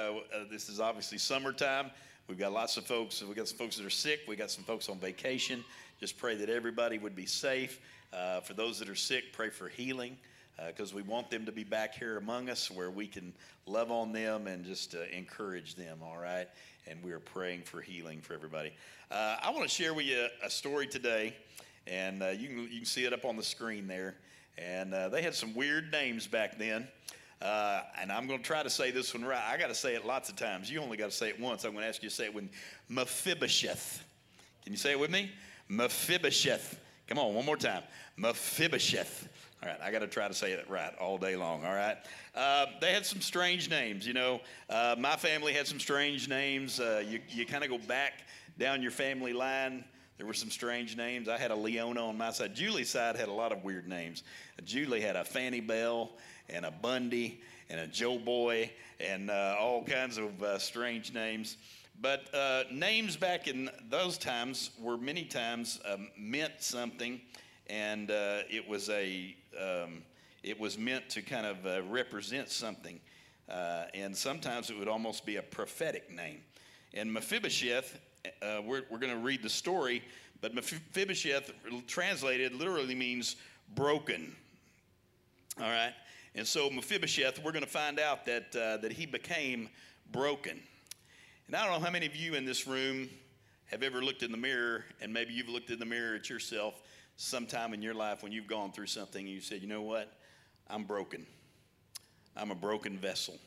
this 0.50 0.70
is 0.70 0.80
obviously 0.80 1.18
summertime. 1.18 1.90
We've 2.28 2.38
got 2.38 2.52
lots 2.52 2.78
of 2.78 2.86
folks. 2.86 3.22
We've 3.22 3.36
got 3.36 3.48
some 3.48 3.58
folks 3.58 3.76
that 3.76 3.84
are 3.84 3.90
sick. 3.90 4.20
We've 4.26 4.38
got 4.38 4.50
some 4.50 4.64
folks 4.64 4.88
on 4.88 4.98
vacation. 4.98 5.62
Just 6.02 6.18
pray 6.18 6.34
that 6.34 6.50
everybody 6.50 6.98
would 6.98 7.14
be 7.14 7.26
safe. 7.26 7.78
Uh, 8.12 8.40
for 8.40 8.54
those 8.54 8.80
that 8.80 8.88
are 8.88 8.96
sick, 8.96 9.32
pray 9.32 9.50
for 9.50 9.68
healing 9.68 10.16
because 10.66 10.92
we 10.92 11.00
want 11.02 11.30
them 11.30 11.46
to 11.46 11.52
be 11.52 11.62
back 11.62 11.94
here 11.94 12.16
among 12.16 12.50
us 12.50 12.72
where 12.72 12.90
we 12.90 13.06
can 13.06 13.32
love 13.66 13.92
on 13.92 14.10
them 14.10 14.48
and 14.48 14.64
just 14.64 14.96
uh, 14.96 14.98
encourage 15.16 15.76
them, 15.76 15.98
all 16.02 16.18
right? 16.18 16.48
And 16.88 17.00
we 17.04 17.12
are 17.12 17.20
praying 17.20 17.62
for 17.62 17.80
healing 17.80 18.20
for 18.20 18.34
everybody. 18.34 18.72
Uh, 19.12 19.36
I 19.40 19.50
want 19.50 19.62
to 19.62 19.68
share 19.68 19.94
with 19.94 20.06
you 20.06 20.26
a, 20.42 20.46
a 20.46 20.50
story 20.50 20.88
today, 20.88 21.36
and 21.86 22.20
uh, 22.20 22.30
you, 22.30 22.48
can, 22.48 22.58
you 22.64 22.78
can 22.78 22.84
see 22.84 23.04
it 23.04 23.12
up 23.12 23.24
on 23.24 23.36
the 23.36 23.44
screen 23.44 23.86
there. 23.86 24.16
And 24.58 24.92
uh, 24.92 25.08
they 25.08 25.22
had 25.22 25.36
some 25.36 25.54
weird 25.54 25.92
names 25.92 26.26
back 26.26 26.58
then. 26.58 26.88
Uh, 27.40 27.82
and 28.00 28.10
I'm 28.10 28.26
going 28.26 28.40
to 28.40 28.44
try 28.44 28.64
to 28.64 28.70
say 28.70 28.90
this 28.90 29.14
one 29.14 29.24
right. 29.24 29.40
I 29.48 29.56
got 29.56 29.68
to 29.68 29.74
say 29.76 29.94
it 29.94 30.04
lots 30.04 30.30
of 30.30 30.34
times. 30.34 30.68
You 30.68 30.80
only 30.80 30.96
got 30.96 31.12
to 31.12 31.16
say 31.16 31.28
it 31.28 31.38
once. 31.38 31.62
I'm 31.62 31.74
going 31.74 31.84
to 31.84 31.88
ask 31.88 32.02
you 32.02 32.08
to 32.08 32.14
say 32.14 32.24
it 32.24 32.34
when 32.34 32.50
Mephibosheth. 32.88 34.02
Can 34.64 34.72
you 34.72 34.78
say 34.78 34.90
it 34.90 34.98
with 34.98 35.12
me? 35.12 35.30
Mephibosheth. 35.72 36.78
Come 37.08 37.18
on, 37.18 37.34
one 37.34 37.46
more 37.46 37.56
time. 37.56 37.82
Mephibosheth. 38.18 39.28
All 39.62 39.70
right, 39.70 39.80
I 39.82 39.90
got 39.90 40.00
to 40.00 40.06
try 40.06 40.28
to 40.28 40.34
say 40.34 40.52
it 40.52 40.68
right 40.68 40.92
all 41.00 41.16
day 41.16 41.34
long. 41.34 41.64
All 41.64 41.74
right. 41.74 41.96
Uh, 42.34 42.66
they 42.80 42.92
had 42.92 43.06
some 43.06 43.22
strange 43.22 43.70
names. 43.70 44.06
You 44.06 44.12
know, 44.12 44.40
uh, 44.68 44.96
my 44.98 45.16
family 45.16 45.54
had 45.54 45.66
some 45.66 45.80
strange 45.80 46.28
names. 46.28 46.78
Uh, 46.78 47.02
you 47.06 47.20
you 47.30 47.46
kind 47.46 47.64
of 47.64 47.70
go 47.70 47.78
back 47.78 48.24
down 48.58 48.82
your 48.82 48.90
family 48.90 49.32
line. 49.32 49.84
There 50.18 50.26
were 50.26 50.34
some 50.34 50.50
strange 50.50 50.94
names. 50.94 51.26
I 51.26 51.38
had 51.38 51.50
a 51.50 51.56
Leona 51.56 52.06
on 52.06 52.18
my 52.18 52.32
side. 52.32 52.54
Julie's 52.54 52.90
side 52.90 53.16
had 53.16 53.28
a 53.28 53.32
lot 53.32 53.50
of 53.50 53.64
weird 53.64 53.88
names. 53.88 54.24
Julie 54.64 55.00
had 55.00 55.16
a 55.16 55.24
Fanny 55.24 55.60
Bell 55.60 56.10
and 56.50 56.66
a 56.66 56.70
Bundy 56.70 57.40
and 57.70 57.80
a 57.80 57.86
Joe 57.86 58.18
Boy 58.18 58.70
and 59.00 59.30
uh, 59.30 59.56
all 59.58 59.84
kinds 59.84 60.18
of 60.18 60.42
uh, 60.42 60.58
strange 60.58 61.14
names. 61.14 61.56
But 62.02 62.34
uh, 62.34 62.64
names 62.72 63.16
back 63.16 63.46
in 63.46 63.70
those 63.88 64.18
times 64.18 64.72
were 64.80 64.98
many 64.98 65.22
times 65.22 65.78
um, 65.88 66.08
meant 66.18 66.54
something, 66.58 67.20
and 67.70 68.10
uh, 68.10 68.40
it 68.50 68.68
was 68.68 68.90
a 68.90 69.36
um, 69.56 70.02
it 70.42 70.58
was 70.58 70.76
meant 70.76 71.08
to 71.10 71.22
kind 71.22 71.46
of 71.46 71.64
uh, 71.64 71.82
represent 71.88 72.48
something, 72.48 72.98
uh, 73.48 73.84
and 73.94 74.16
sometimes 74.16 74.68
it 74.68 74.76
would 74.76 74.88
almost 74.88 75.24
be 75.24 75.36
a 75.36 75.42
prophetic 75.42 76.10
name. 76.10 76.40
And 76.92 77.12
Mephibosheth, 77.12 78.00
uh, 78.42 78.60
we're, 78.64 78.82
we're 78.90 78.98
going 78.98 79.12
to 79.12 79.24
read 79.24 79.40
the 79.40 79.48
story, 79.48 80.02
but 80.40 80.56
Mephibosheth 80.56 81.52
translated 81.86 82.52
literally 82.52 82.96
means 82.96 83.36
broken. 83.76 84.34
All 85.60 85.70
right, 85.70 85.94
and 86.34 86.44
so 86.44 86.68
Mephibosheth, 86.68 87.38
we're 87.44 87.52
going 87.52 87.64
to 87.64 87.70
find 87.70 88.00
out 88.00 88.26
that 88.26 88.56
uh, 88.56 88.78
that 88.78 88.90
he 88.90 89.06
became 89.06 89.68
broken. 90.10 90.58
And 91.46 91.56
I 91.56 91.64
don't 91.64 91.78
know 91.78 91.84
how 91.84 91.92
many 91.92 92.06
of 92.06 92.16
you 92.16 92.34
in 92.34 92.44
this 92.44 92.66
room 92.66 93.08
have 93.66 93.82
ever 93.82 94.02
looked 94.02 94.22
in 94.22 94.30
the 94.30 94.38
mirror, 94.38 94.84
and 95.00 95.12
maybe 95.12 95.32
you've 95.32 95.48
looked 95.48 95.70
in 95.70 95.78
the 95.78 95.86
mirror 95.86 96.14
at 96.14 96.28
yourself 96.28 96.82
sometime 97.16 97.74
in 97.74 97.82
your 97.82 97.94
life 97.94 98.22
when 98.22 98.32
you've 98.32 98.46
gone 98.46 98.72
through 98.72 98.86
something 98.86 99.24
and 99.24 99.34
you 99.34 99.40
said, 99.40 99.60
you 99.62 99.68
know 99.68 99.82
what? 99.82 100.12
I'm 100.68 100.84
broken. 100.84 101.26
I'm 102.36 102.50
a 102.50 102.54
broken 102.54 102.98
vessel. 102.98 103.38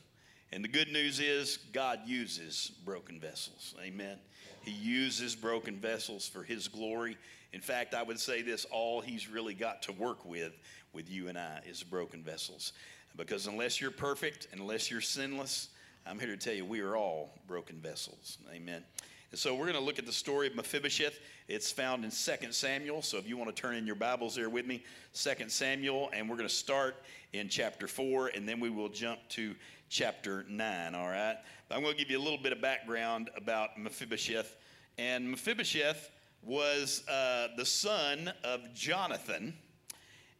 And 0.52 0.62
the 0.62 0.68
good 0.68 0.92
news 0.92 1.20
is 1.20 1.58
God 1.72 2.00
uses 2.06 2.70
broken 2.84 3.18
vessels. 3.18 3.74
Amen. 3.82 4.18
He 4.62 4.70
uses 4.70 5.34
broken 5.34 5.76
vessels 5.76 6.28
for 6.28 6.42
his 6.42 6.68
glory. 6.68 7.16
In 7.52 7.60
fact, 7.60 7.94
I 7.94 8.02
would 8.02 8.20
say 8.20 8.42
this 8.42 8.64
all 8.70 9.00
he's 9.00 9.28
really 9.28 9.54
got 9.54 9.82
to 9.82 9.92
work 9.92 10.24
with 10.24 10.52
with 10.92 11.10
you 11.10 11.28
and 11.28 11.36
I 11.36 11.60
is 11.66 11.82
broken 11.82 12.22
vessels. 12.22 12.72
Because 13.16 13.46
unless 13.46 13.80
you're 13.80 13.90
perfect 13.90 14.48
unless 14.52 14.90
you're 14.90 15.00
sinless, 15.00 15.68
I'm 16.08 16.20
here 16.20 16.28
to 16.28 16.36
tell 16.36 16.54
you 16.54 16.64
we 16.64 16.80
are 16.80 16.96
all 16.96 17.34
broken 17.48 17.80
vessels. 17.80 18.38
Amen. 18.54 18.84
And 19.32 19.40
so 19.40 19.54
we're 19.54 19.66
going 19.66 19.78
to 19.78 19.82
look 19.82 19.98
at 19.98 20.06
the 20.06 20.12
story 20.12 20.46
of 20.46 20.54
Mephibosheth. 20.54 21.18
It's 21.48 21.72
found 21.72 22.04
in 22.04 22.12
2 22.12 22.52
Samuel. 22.52 23.02
So 23.02 23.18
if 23.18 23.28
you 23.28 23.36
want 23.36 23.54
to 23.54 23.60
turn 23.60 23.74
in 23.74 23.86
your 23.86 23.96
Bibles 23.96 24.36
there 24.36 24.48
with 24.48 24.66
me, 24.66 24.84
2 25.14 25.48
Samuel, 25.48 26.10
and 26.12 26.30
we're 26.30 26.36
going 26.36 26.48
to 26.48 26.54
start 26.54 27.02
in 27.32 27.48
chapter 27.48 27.88
4, 27.88 28.28
and 28.36 28.48
then 28.48 28.60
we 28.60 28.70
will 28.70 28.88
jump 28.88 29.18
to 29.30 29.56
chapter 29.88 30.46
9, 30.48 30.94
all 30.94 31.08
right? 31.08 31.36
I'm 31.72 31.82
going 31.82 31.94
to 31.94 31.98
give 31.98 32.08
you 32.08 32.18
a 32.18 32.22
little 32.22 32.38
bit 32.38 32.52
of 32.52 32.60
background 32.60 33.30
about 33.36 33.76
Mephibosheth. 33.76 34.56
And 34.98 35.28
Mephibosheth 35.28 36.10
was 36.44 37.02
uh, 37.08 37.48
the 37.56 37.66
son 37.66 38.32
of 38.44 38.72
Jonathan, 38.74 39.54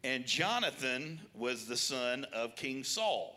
and 0.05 0.25
Jonathan 0.25 1.19
was 1.35 1.65
the 1.65 1.75
son 1.75 2.25
of 2.31 2.55
King 2.55 2.85
Saul. 2.85 3.36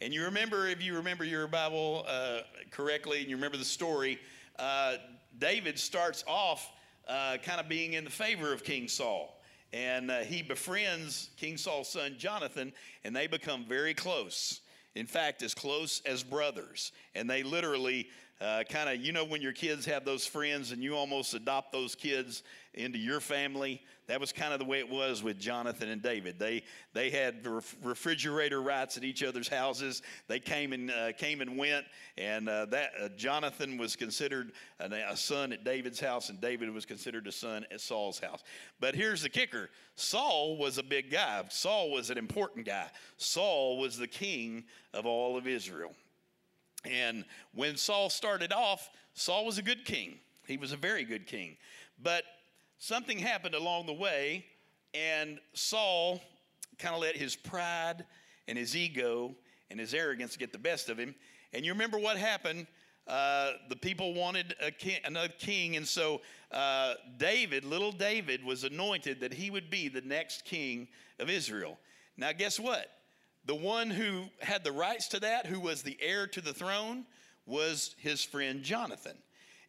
And 0.00 0.14
you 0.14 0.24
remember, 0.24 0.68
if 0.68 0.80
you 0.80 0.94
remember 0.94 1.24
your 1.24 1.48
Bible 1.48 2.04
uh, 2.06 2.40
correctly, 2.70 3.20
and 3.20 3.28
you 3.28 3.34
remember 3.34 3.56
the 3.56 3.64
story, 3.64 4.20
uh, 4.56 4.94
David 5.38 5.76
starts 5.76 6.22
off 6.28 6.70
uh, 7.08 7.38
kind 7.42 7.60
of 7.60 7.68
being 7.68 7.94
in 7.94 8.04
the 8.04 8.10
favor 8.10 8.52
of 8.52 8.62
King 8.62 8.86
Saul. 8.86 9.40
And 9.72 10.10
uh, 10.10 10.18
he 10.20 10.42
befriends 10.42 11.30
King 11.36 11.56
Saul's 11.56 11.88
son 11.88 12.14
Jonathan, 12.16 12.72
and 13.02 13.14
they 13.14 13.26
become 13.26 13.64
very 13.68 13.92
close. 13.92 14.60
In 14.94 15.04
fact, 15.04 15.42
as 15.42 15.52
close 15.52 16.00
as 16.06 16.22
brothers. 16.22 16.92
And 17.16 17.28
they 17.28 17.42
literally 17.42 18.08
uh, 18.40 18.62
kind 18.68 18.88
of, 18.88 19.04
you 19.04 19.12
know, 19.12 19.24
when 19.24 19.42
your 19.42 19.52
kids 19.52 19.84
have 19.86 20.04
those 20.04 20.26
friends 20.26 20.70
and 20.70 20.82
you 20.82 20.94
almost 20.94 21.34
adopt 21.34 21.72
those 21.72 21.94
kids 21.94 22.42
into 22.74 22.98
your 22.98 23.20
family. 23.20 23.82
That 24.06 24.20
was 24.20 24.32
kind 24.32 24.52
of 24.52 24.58
the 24.58 24.64
way 24.64 24.78
it 24.78 24.88
was 24.88 25.22
with 25.22 25.38
Jonathan 25.38 25.88
and 25.90 26.00
David. 26.00 26.38
They 26.38 26.62
they 26.94 27.10
had 27.10 27.46
refrigerator 27.82 28.62
rights 28.62 28.96
at 28.96 29.04
each 29.04 29.22
other's 29.22 29.48
houses. 29.48 30.02
They 30.28 30.40
came 30.40 30.72
and 30.72 30.90
uh, 30.90 31.12
came 31.12 31.40
and 31.40 31.58
went, 31.58 31.84
and 32.16 32.48
uh, 32.48 32.66
that 32.66 32.92
uh, 33.00 33.08
Jonathan 33.16 33.76
was 33.76 33.96
considered 33.96 34.52
a, 34.80 34.86
a 35.10 35.16
son 35.16 35.52
at 35.52 35.64
David's 35.64 36.00
house, 36.00 36.30
and 36.30 36.40
David 36.40 36.70
was 36.70 36.86
considered 36.86 37.26
a 37.26 37.32
son 37.32 37.66
at 37.70 37.80
Saul's 37.80 38.18
house. 38.18 38.42
But 38.80 38.94
here's 38.94 39.22
the 39.22 39.28
kicker: 39.28 39.68
Saul 39.96 40.56
was 40.56 40.78
a 40.78 40.82
big 40.82 41.10
guy. 41.10 41.44
Saul 41.50 41.90
was 41.90 42.08
an 42.10 42.16
important 42.16 42.64
guy. 42.64 42.86
Saul 43.18 43.78
was 43.78 43.98
the 43.98 44.08
king 44.08 44.64
of 44.94 45.04
all 45.04 45.36
of 45.36 45.46
Israel. 45.46 45.92
And 46.84 47.24
when 47.54 47.76
Saul 47.76 48.10
started 48.10 48.52
off, 48.52 48.90
Saul 49.14 49.44
was 49.46 49.58
a 49.58 49.62
good 49.62 49.84
king. 49.84 50.18
He 50.46 50.56
was 50.56 50.72
a 50.72 50.76
very 50.76 51.04
good 51.04 51.26
king. 51.26 51.56
But 52.02 52.22
something 52.78 53.18
happened 53.18 53.54
along 53.54 53.86
the 53.86 53.92
way, 53.92 54.46
and 54.94 55.38
Saul 55.52 56.20
kind 56.78 56.94
of 56.94 57.00
let 57.00 57.16
his 57.16 57.34
pride 57.34 58.04
and 58.46 58.56
his 58.56 58.76
ego 58.76 59.34
and 59.70 59.78
his 59.78 59.92
arrogance 59.92 60.36
get 60.36 60.52
the 60.52 60.58
best 60.58 60.88
of 60.88 60.98
him. 60.98 61.14
And 61.52 61.64
you 61.64 61.72
remember 61.72 61.98
what 61.98 62.16
happened? 62.16 62.66
Uh, 63.06 63.52
the 63.68 63.76
people 63.76 64.12
wanted 64.12 64.54
king, 64.78 64.98
another 65.04 65.32
king, 65.38 65.76
and 65.76 65.88
so 65.88 66.20
uh, 66.52 66.94
David, 67.16 67.64
little 67.64 67.92
David, 67.92 68.44
was 68.44 68.64
anointed 68.64 69.20
that 69.20 69.32
he 69.32 69.50
would 69.50 69.70
be 69.70 69.88
the 69.88 70.02
next 70.02 70.44
king 70.44 70.88
of 71.18 71.30
Israel. 71.30 71.78
Now, 72.18 72.32
guess 72.32 72.60
what? 72.60 72.90
The 73.48 73.54
one 73.54 73.88
who 73.88 74.24
had 74.40 74.62
the 74.62 74.72
rights 74.72 75.08
to 75.08 75.20
that, 75.20 75.46
who 75.46 75.58
was 75.58 75.82
the 75.82 75.96
heir 76.02 76.26
to 76.26 76.42
the 76.42 76.52
throne, 76.52 77.06
was 77.46 77.96
his 77.96 78.22
friend 78.22 78.62
Jonathan. 78.62 79.16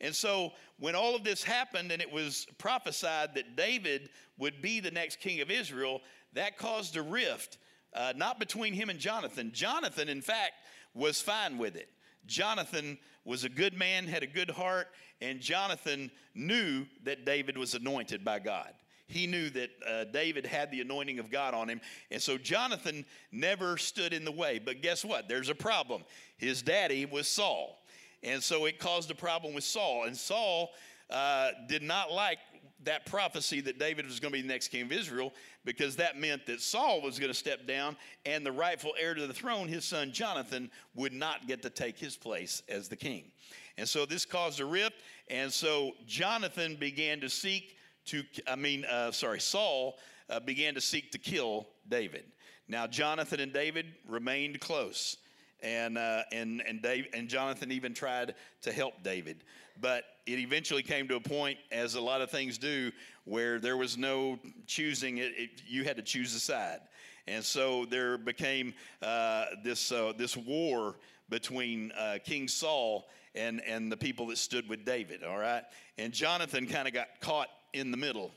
And 0.01 0.13
so 0.13 0.51
when 0.80 0.95
all 0.95 1.15
of 1.15 1.23
this 1.23 1.43
happened 1.43 1.93
and 1.93 2.01
it 2.01 2.11
was 2.11 2.45
prophesied 2.57 3.36
that 3.36 3.55
David 3.55 4.09
would 4.38 4.61
be 4.61 4.82
the 4.82 4.91
next 4.91 5.21
king 5.21 5.39
of 5.39 5.49
Israel, 5.49 6.01
that 6.34 6.57
caused 6.57 6.97
a 6.97 7.01
rift, 7.01 7.57
uh, 7.93 8.11
not 8.17 8.38
between 8.38 8.73
him 8.73 8.89
and 8.89 8.99
Jonathan. 8.99 9.49
Jonathan, 9.53 10.09
in 10.09 10.21
fact, 10.21 10.55
was 10.93 11.21
fine 11.21 11.57
with 11.57 11.77
it. 11.77 11.88
Jonathan 12.25 12.97
was 13.23 13.45
a 13.45 13.49
good 13.49 13.77
man, 13.77 14.07
had 14.07 14.23
a 14.23 14.27
good 14.27 14.49
heart, 14.49 14.89
and 15.21 15.39
Jonathan 15.39 16.11
knew 16.36 16.86
that 17.03 17.23
David 17.23 17.57
was 17.57 17.75
anointed 17.75 18.25
by 18.25 18.39
God. 18.39 18.73
He 19.10 19.26
knew 19.26 19.49
that 19.49 19.70
uh, 19.88 20.03
David 20.05 20.45
had 20.45 20.70
the 20.72 20.82
anointing 20.82 21.18
of 21.18 21.32
God 21.32 21.55
on 21.55 21.68
him. 21.68 21.82
And 22.12 22.22
so 22.22 22.38
Jonathan 22.38 23.05
never 23.32 23.76
stood 23.76 24.14
in 24.14 24.24
the 24.24 24.32
way. 24.32 24.60
But 24.64 24.84
guess 24.84 25.03
what? 25.03 25.28
There's 25.28 25.49
a 25.49 25.55
problem. 25.55 26.03
His 26.38 26.62
daddy 26.62 27.05
was 27.05 27.28
Saul. 27.28 27.82
And 28.22 28.41
so 28.41 28.66
it 28.66 28.78
caused 28.78 29.10
a 29.10 29.16
problem 29.16 29.55
with 29.55 29.64
Saul. 29.64 30.05
And 30.05 30.16
Saul 30.16 30.74
uh, 31.10 31.49
did 31.68 31.82
not 31.82 32.12
like 32.12 32.38
that 32.84 33.07
prophecy 33.07 33.62
that 33.62 33.80
David 33.80 34.05
was 34.05 34.20
going 34.20 34.32
to 34.32 34.38
be 34.38 34.43
the 34.43 34.47
next 34.47 34.68
king 34.68 34.84
of 34.84 34.91
Israel 34.91 35.34
because 35.66 35.95
that 35.95 36.18
meant 36.18 36.45
that 36.45 36.62
Saul 36.62 37.01
was 37.01 37.18
going 37.18 37.32
to 37.32 37.38
step 37.38 37.66
down 37.66 37.97
and 38.28 38.45
the 38.45 38.51
rightful 38.51 38.93
heir 38.97 39.16
to 39.16 39.26
the 39.26 39.34
throne, 39.34 39.68
his 39.68 39.86
son 39.86 40.12
Jonathan, 40.12 40.70
would 40.93 41.14
not 41.14 41.47
get 41.47 41.64
to 41.64 41.72
take 41.72 41.97
his 41.97 42.16
place 42.16 42.62
as 42.70 42.88
the 42.88 42.95
king. 42.95 43.32
And 43.78 43.88
so 43.88 44.05
this 44.05 44.24
caused 44.24 44.60
a 44.60 44.66
rift. 44.66 45.01
And 45.30 45.51
so 45.51 45.93
Jonathan 46.05 46.76
began 46.76 47.20
to 47.22 47.30
seek 47.30 47.76
to, 48.10 48.24
I 48.47 48.55
mean, 48.55 48.86
uh, 48.86 49.12
sorry, 49.12 49.39
Saul 49.39 49.97
uh, 50.30 50.39
began 50.39 50.74
to 50.76 50.82
seek 50.82 51.12
to 51.12 51.18
kill 51.18 51.68
David. 51.88 52.24
Now, 52.68 52.86
Jonathan 52.86 53.39
and 53.39 53.51
David 53.51 53.88
remained 54.07 54.60
close 54.60 55.18
and 55.62 55.97
uh, 55.97 56.24
and 56.32 56.62
and 56.68 56.82
Dave 56.82 57.07
and 57.14 57.28
Jonathan 57.28 57.72
even 57.72 57.93
tried 57.93 58.36
to 58.62 58.72
help 58.72 59.03
David, 59.03 59.43
but 59.82 60.03
it 60.26 60.39
eventually 60.39 60.84
came 60.84 61.07
to 61.07 61.16
a 61.16 61.20
point, 61.20 61.57
as 61.72 61.95
a 61.95 62.01
lot 62.01 62.22
of 62.22 62.30
things 62.30 62.57
do, 62.57 62.91
where 63.26 63.60
there 63.60 63.78
was 63.78 63.97
no 63.97 64.39
choosing. 64.68 65.18
It, 65.18 65.34
it 65.36 65.49
you 65.68 65.84
had 65.84 65.97
to 65.97 66.03
choose 66.03 66.34
a 66.36 66.39
side, 66.39 66.80
and 67.28 67.43
so 67.43 67.86
there 67.86 68.18
became 68.18 68.74
uh, 69.01 69.45
this 69.64 69.91
uh, 69.91 70.14
this 70.18 70.38
war 70.38 70.95
between 71.30 71.91
uh, 71.97 72.20
King 72.24 72.47
Saul 72.47 73.07
and 73.36 73.62
and 73.62 73.91
the 73.91 73.97
people 73.97 74.28
that 74.28 74.38
stood 74.38 74.68
with 74.70 74.86
David. 74.86 75.24
All 75.24 75.38
right, 75.38 75.64
and 75.97 76.14
Jonathan 76.14 76.68
kind 76.68 76.88
of 76.88 76.93
got 76.93 77.07
caught 77.20 77.49
in 77.74 77.91
the 77.91 77.97
middle, 77.97 78.32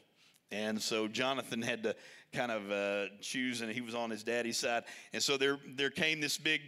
and 0.51 0.81
so 0.81 1.09
Jonathan 1.09 1.63
had 1.63 1.83
to 1.83 1.97
kind 2.33 2.53
of 2.53 2.71
uh, 2.71 3.07
choose, 3.21 3.61
and 3.61 3.71
he 3.71 3.81
was 3.81 3.95
on 3.95 4.11
his 4.11 4.23
daddy's 4.23 4.59
side, 4.59 4.85
and 5.13 5.23
so 5.23 5.37
there 5.37 5.59
there 5.77 5.91
came 5.91 6.21
this 6.21 6.39
big 6.39 6.61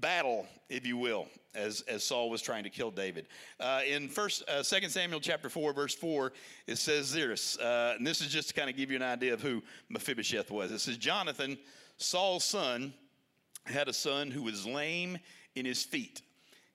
battle, 0.00 0.46
if 0.68 0.86
you 0.86 0.96
will, 0.96 1.26
as, 1.54 1.82
as 1.82 2.04
Saul 2.04 2.30
was 2.30 2.42
trying 2.42 2.64
to 2.64 2.70
kill 2.70 2.90
David. 2.90 3.26
Uh, 3.58 3.80
in 3.86 4.08
first, 4.08 4.42
uh, 4.48 4.62
2 4.62 4.88
Samuel 4.88 5.20
chapter 5.20 5.48
4, 5.48 5.72
verse 5.72 5.94
4, 5.94 6.32
it 6.66 6.76
says 6.76 7.12
this, 7.12 7.58
uh, 7.58 7.94
and 7.96 8.06
this 8.06 8.20
is 8.20 8.28
just 8.28 8.48
to 8.48 8.54
kind 8.54 8.68
of 8.68 8.76
give 8.76 8.90
you 8.90 8.96
an 8.96 9.02
idea 9.02 9.32
of 9.32 9.40
who 9.40 9.62
Mephibosheth 9.88 10.50
was. 10.50 10.70
It 10.70 10.80
says, 10.80 10.98
Jonathan, 10.98 11.56
Saul's 11.96 12.44
son, 12.44 12.92
had 13.64 13.88
a 13.88 13.92
son 13.92 14.30
who 14.30 14.42
was 14.42 14.66
lame 14.66 15.18
in 15.54 15.64
his 15.64 15.82
feet. 15.82 16.22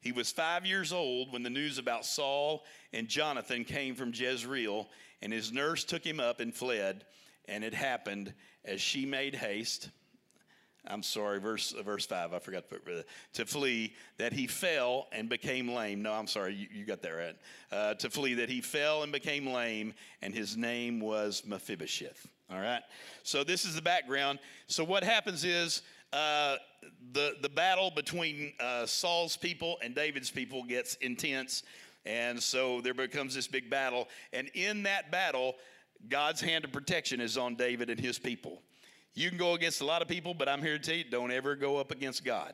He 0.01 0.11
was 0.11 0.31
five 0.31 0.65
years 0.65 0.91
old 0.91 1.31
when 1.31 1.43
the 1.43 1.49
news 1.49 1.77
about 1.77 2.05
Saul 2.05 2.63
and 2.91 3.07
Jonathan 3.07 3.63
came 3.63 3.95
from 3.95 4.11
Jezreel, 4.13 4.89
and 5.21 5.31
his 5.31 5.51
nurse 5.51 5.83
took 5.83 6.05
him 6.05 6.19
up 6.19 6.39
and 6.39 6.53
fled. 6.53 7.05
And 7.47 7.63
it 7.63 7.73
happened 7.73 8.33
as 8.63 8.79
she 8.79 9.05
made 9.05 9.35
haste 9.35 9.89
I'm 10.87 11.03
sorry, 11.03 11.39
verse 11.39 11.75
verse 11.83 12.05
five. 12.05 12.33
I 12.33 12.39
forgot 12.39 12.67
to 12.69 12.79
put 12.79 13.05
to 13.33 13.45
flee 13.45 13.93
that 14.17 14.33
he 14.33 14.47
fell 14.47 15.07
and 15.11 15.29
became 15.29 15.69
lame. 15.69 16.01
No, 16.01 16.11
I'm 16.11 16.27
sorry, 16.27 16.55
you, 16.55 16.67
you 16.73 16.85
got 16.85 17.01
that 17.03 17.11
right. 17.11 17.35
Uh, 17.71 17.93
to 17.95 18.09
flee 18.09 18.33
that 18.35 18.49
he 18.49 18.61
fell 18.61 19.03
and 19.03 19.11
became 19.11 19.45
lame, 19.45 19.93
and 20.21 20.33
his 20.33 20.57
name 20.57 20.99
was 20.99 21.43
Mephibosheth. 21.45 22.27
All 22.49 22.59
right. 22.59 22.81
So 23.23 23.43
this 23.43 23.63
is 23.63 23.75
the 23.75 23.81
background. 23.81 24.39
So 24.67 24.83
what 24.83 25.03
happens 25.03 25.43
is 25.43 25.83
uh, 26.13 26.55
the 27.13 27.35
the 27.41 27.49
battle 27.49 27.91
between 27.91 28.53
uh, 28.59 28.87
Saul's 28.87 29.37
people 29.37 29.77
and 29.83 29.93
David's 29.93 30.31
people 30.31 30.63
gets 30.63 30.95
intense, 30.95 31.61
and 32.05 32.41
so 32.41 32.81
there 32.81 32.93
becomes 32.93 33.35
this 33.35 33.47
big 33.47 33.69
battle. 33.69 34.07
And 34.33 34.49
in 34.53 34.83
that 34.83 35.11
battle, 35.11 35.55
God's 36.09 36.41
hand 36.41 36.65
of 36.65 36.71
protection 36.71 37.21
is 37.21 37.37
on 37.37 37.55
David 37.55 37.89
and 37.89 37.99
his 37.99 38.17
people. 38.17 38.61
You 39.13 39.29
can 39.29 39.37
go 39.37 39.53
against 39.53 39.81
a 39.81 39.85
lot 39.85 40.01
of 40.01 40.07
people, 40.07 40.33
but 40.33 40.47
I'm 40.47 40.61
here 40.61 40.77
to 40.77 40.83
tell 40.83 40.95
you 40.95 41.03
don't 41.03 41.31
ever 41.31 41.55
go 41.55 41.77
up 41.77 41.91
against 41.91 42.23
God. 42.23 42.53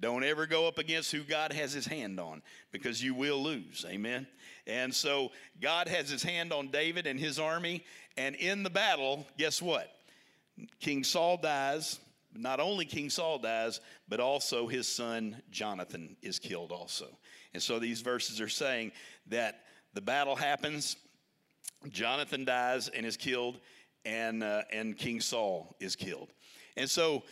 Don't 0.00 0.22
ever 0.22 0.46
go 0.46 0.68
up 0.68 0.78
against 0.78 1.10
who 1.10 1.24
God 1.24 1.52
has 1.52 1.72
his 1.72 1.84
hand 1.84 2.20
on 2.20 2.40
because 2.70 3.02
you 3.02 3.14
will 3.14 3.42
lose. 3.42 3.84
Amen. 3.88 4.28
And 4.66 4.94
so 4.94 5.32
God 5.60 5.88
has 5.88 6.08
his 6.08 6.22
hand 6.22 6.52
on 6.52 6.68
David 6.68 7.06
and 7.06 7.18
his 7.18 7.38
army. 7.40 7.84
And 8.16 8.36
in 8.36 8.62
the 8.62 8.70
battle, 8.70 9.26
guess 9.38 9.60
what? 9.60 9.90
King 10.80 11.02
Saul 11.02 11.36
dies. 11.36 11.98
Not 12.38 12.60
only 12.60 12.84
King 12.84 13.10
Saul 13.10 13.38
dies, 13.38 13.80
but 14.08 14.20
also 14.20 14.68
his 14.68 14.86
son 14.86 15.42
Jonathan 15.50 16.16
is 16.22 16.38
killed 16.38 16.70
also. 16.70 17.18
And 17.52 17.60
so 17.62 17.80
these 17.80 18.00
verses 18.00 18.40
are 18.40 18.48
saying 18.48 18.92
that 19.26 19.64
the 19.92 20.00
battle 20.00 20.36
happens, 20.36 20.96
Jonathan 21.90 22.44
dies 22.44 22.88
and 22.88 23.04
is 23.04 23.16
killed, 23.16 23.58
and, 24.04 24.44
uh, 24.44 24.62
and 24.72 24.96
King 24.96 25.20
Saul 25.20 25.74
is 25.80 25.96
killed. 25.96 26.28
And 26.76 26.88
so 26.88 27.24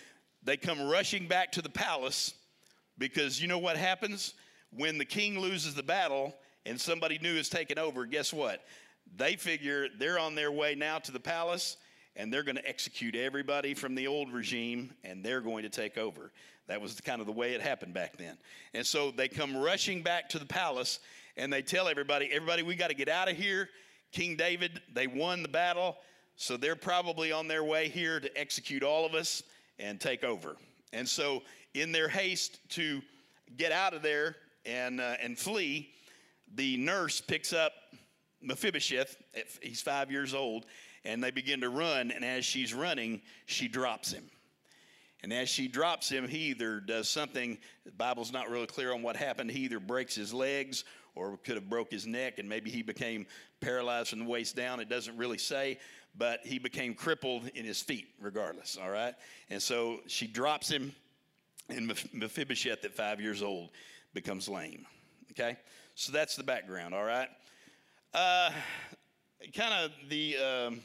they 0.43 0.57
come 0.57 0.89
rushing 0.89 1.29
back 1.29 1.53
to 1.53 1.63
the 1.63 1.71
palace 1.71 2.35
Because 2.99 3.41
you 3.41 3.49
know 3.49 3.59
what 3.59 3.77
happens? 3.77 4.35
When 4.71 4.99
the 4.99 5.05
king 5.05 5.39
loses 5.39 5.75
the 5.75 5.83
battle 5.83 6.35
and 6.65 6.81
somebody 6.81 7.19
new 7.21 7.35
is 7.35 7.49
taken 7.49 7.79
over, 7.79 8.07
guess 8.07 8.33
what? 8.33 8.65
They 9.17 9.37
figure 9.37 9.89
they're 9.99 10.19
on 10.19 10.35
their 10.35 10.51
way 10.51 10.75
now 10.75 10.99
to 11.01 11.13
the 11.13 11.21
palace 11.21 11.77
and 12.17 12.33
they're 12.33 12.43
going 12.43 12.57
to 12.57 12.69
execute 12.69 13.15
everybody 13.15 13.75
from 13.75 13.95
the 13.95 14.07
old 14.07 14.33
regime 14.33 14.93
and 15.05 15.25
they're 15.25 15.41
going 15.41 15.63
to 15.63 15.69
take 15.69 15.99
over. 15.99 16.33
That 16.67 16.81
was 16.81 17.01
kind 17.01 17.21
of 17.21 17.27
the 17.27 17.33
way 17.33 17.55
it 17.55 17.61
happened 17.61 17.95
back 17.95 18.17
then. 18.17 18.37
And 18.75 18.85
so 18.85 19.11
they 19.11 19.29
come 19.29 19.57
rushing 19.57 20.03
back 20.03 20.31
to 20.31 20.39
the 20.39 20.47
palace 20.47 20.99
and 21.37 21.53
they 21.53 21.63
tell 21.63 21.89
everybody, 21.89 22.31
everybody, 22.33 22.63
we 22.63 22.75
got 22.75 22.89
to 22.89 22.97
get 22.97 23.09
out 23.09 23.31
of 23.31 23.37
here. 23.37 23.69
King 24.13 24.37
David, 24.37 24.81
they 24.93 25.07
won 25.07 25.43
the 25.43 25.49
battle, 25.49 25.97
so 26.37 26.57
they're 26.57 26.77
probably 26.77 27.33
on 27.33 27.49
their 27.49 27.63
way 27.63 27.89
here 27.89 28.19
to 28.19 28.39
execute 28.39 28.83
all 28.83 29.05
of 29.05 29.15
us 29.15 29.43
and 29.79 30.01
take 30.01 30.25
over. 30.25 30.57
And 30.93 31.09
so, 31.09 31.43
in 31.75 31.93
their 31.93 32.09
haste 32.09 32.59
to 32.71 33.03
get 33.59 33.73
out 33.73 33.93
of 33.93 34.03
there 34.03 34.37
and, 34.65 35.01
uh, 35.01 35.17
and 35.21 35.39
flee, 35.39 35.91
the 36.55 36.79
nurse 36.79 37.21
picks 37.21 37.53
up 37.53 37.73
Mephibosheth. 38.41 39.17
He's 39.61 39.83
five 39.83 40.11
years 40.11 40.33
old, 40.33 40.67
and 41.07 41.23
they 41.23 41.31
begin 41.31 41.61
to 41.61 41.71
run. 41.71 42.11
And 42.11 42.25
as 42.25 42.45
she's 42.45 42.75
running, 42.75 43.23
she 43.47 43.69
drops 43.69 44.13
him. 44.13 44.25
And 45.23 45.33
as 45.33 45.49
she 45.49 45.69
drops 45.69 46.09
him, 46.09 46.29
he 46.29 46.51
either 46.51 46.81
does 46.81 47.09
something, 47.09 47.59
the 47.85 47.93
Bible's 47.93 48.33
not 48.33 48.51
really 48.51 48.67
clear 48.67 48.93
on 48.93 49.03
what 49.03 49.17
happened. 49.17 49.51
He 49.51 49.61
either 49.61 49.81
breaks 49.81 50.15
his 50.15 50.35
legs 50.35 50.85
or 51.15 51.39
could 51.39 51.55
have 51.55 51.71
broke 51.71 51.91
his 51.91 52.07
neck 52.07 52.39
and 52.39 52.49
maybe 52.49 52.71
he 52.71 52.83
became 52.83 53.27
paralyzed 53.61 54.11
from 54.11 54.19
the 54.21 54.25
waist 54.27 54.55
down. 54.55 54.81
It 54.81 54.89
doesn't 54.89 55.17
really 55.17 55.39
say, 55.39 55.79
but 56.19 56.41
he 56.45 56.59
became 56.59 56.95
crippled 56.95 57.49
in 57.55 57.65
his 57.65 57.81
feet 57.81 58.09
regardless, 58.21 58.77
all 58.81 58.91
right? 58.91 59.15
And 59.49 59.63
so 59.63 60.01
she 60.07 60.27
drops 60.27 60.69
him, 60.69 60.93
and 61.69 61.89
Mephibosheth 62.13 62.85
at 62.85 62.95
five 62.95 63.21
years 63.21 63.43
old 63.43 63.71
becomes 64.13 64.49
lame, 64.49 64.87
okay? 65.33 65.57
So 65.95 66.13
that's 66.13 66.37
the 66.37 66.45
background, 66.45 66.95
all 66.95 67.05
right? 67.05 67.29
Uh, 68.13 68.51
kind 69.55 69.73
of 69.73 69.91
the 70.09 70.37
um, 70.37 70.81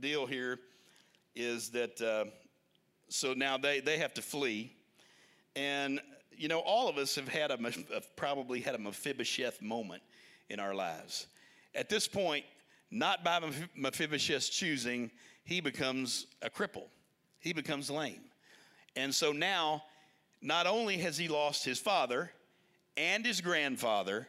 deal 0.00 0.26
here 0.26 0.58
is 1.34 1.70
that, 1.70 2.00
uh, 2.00 2.24
so 3.08 3.34
now 3.34 3.56
they, 3.58 3.80
they 3.80 3.98
have 3.98 4.14
to 4.14 4.22
flee. 4.22 4.74
And 5.56 6.00
you 6.36 6.48
know, 6.48 6.60
all 6.60 6.88
of 6.88 6.98
us 6.98 7.14
have 7.16 7.28
had 7.28 7.50
a 7.50 7.58
probably 8.16 8.60
had 8.60 8.74
a 8.74 8.78
Mephibosheth 8.78 9.62
moment 9.62 10.02
in 10.48 10.60
our 10.60 10.74
lives. 10.74 11.26
At 11.74 11.88
this 11.88 12.06
point, 12.06 12.44
not 12.90 13.24
by 13.24 13.40
Mephibosheth's 13.76 14.48
choosing, 14.48 15.10
he 15.44 15.60
becomes 15.60 16.26
a 16.42 16.50
cripple. 16.50 16.86
He 17.40 17.52
becomes 17.52 17.90
lame. 17.90 18.20
And 18.96 19.14
so 19.14 19.32
now, 19.32 19.82
not 20.40 20.66
only 20.66 20.98
has 20.98 21.18
he 21.18 21.28
lost 21.28 21.64
his 21.64 21.78
father 21.78 22.30
and 22.96 23.26
his 23.26 23.40
grandfather, 23.40 24.28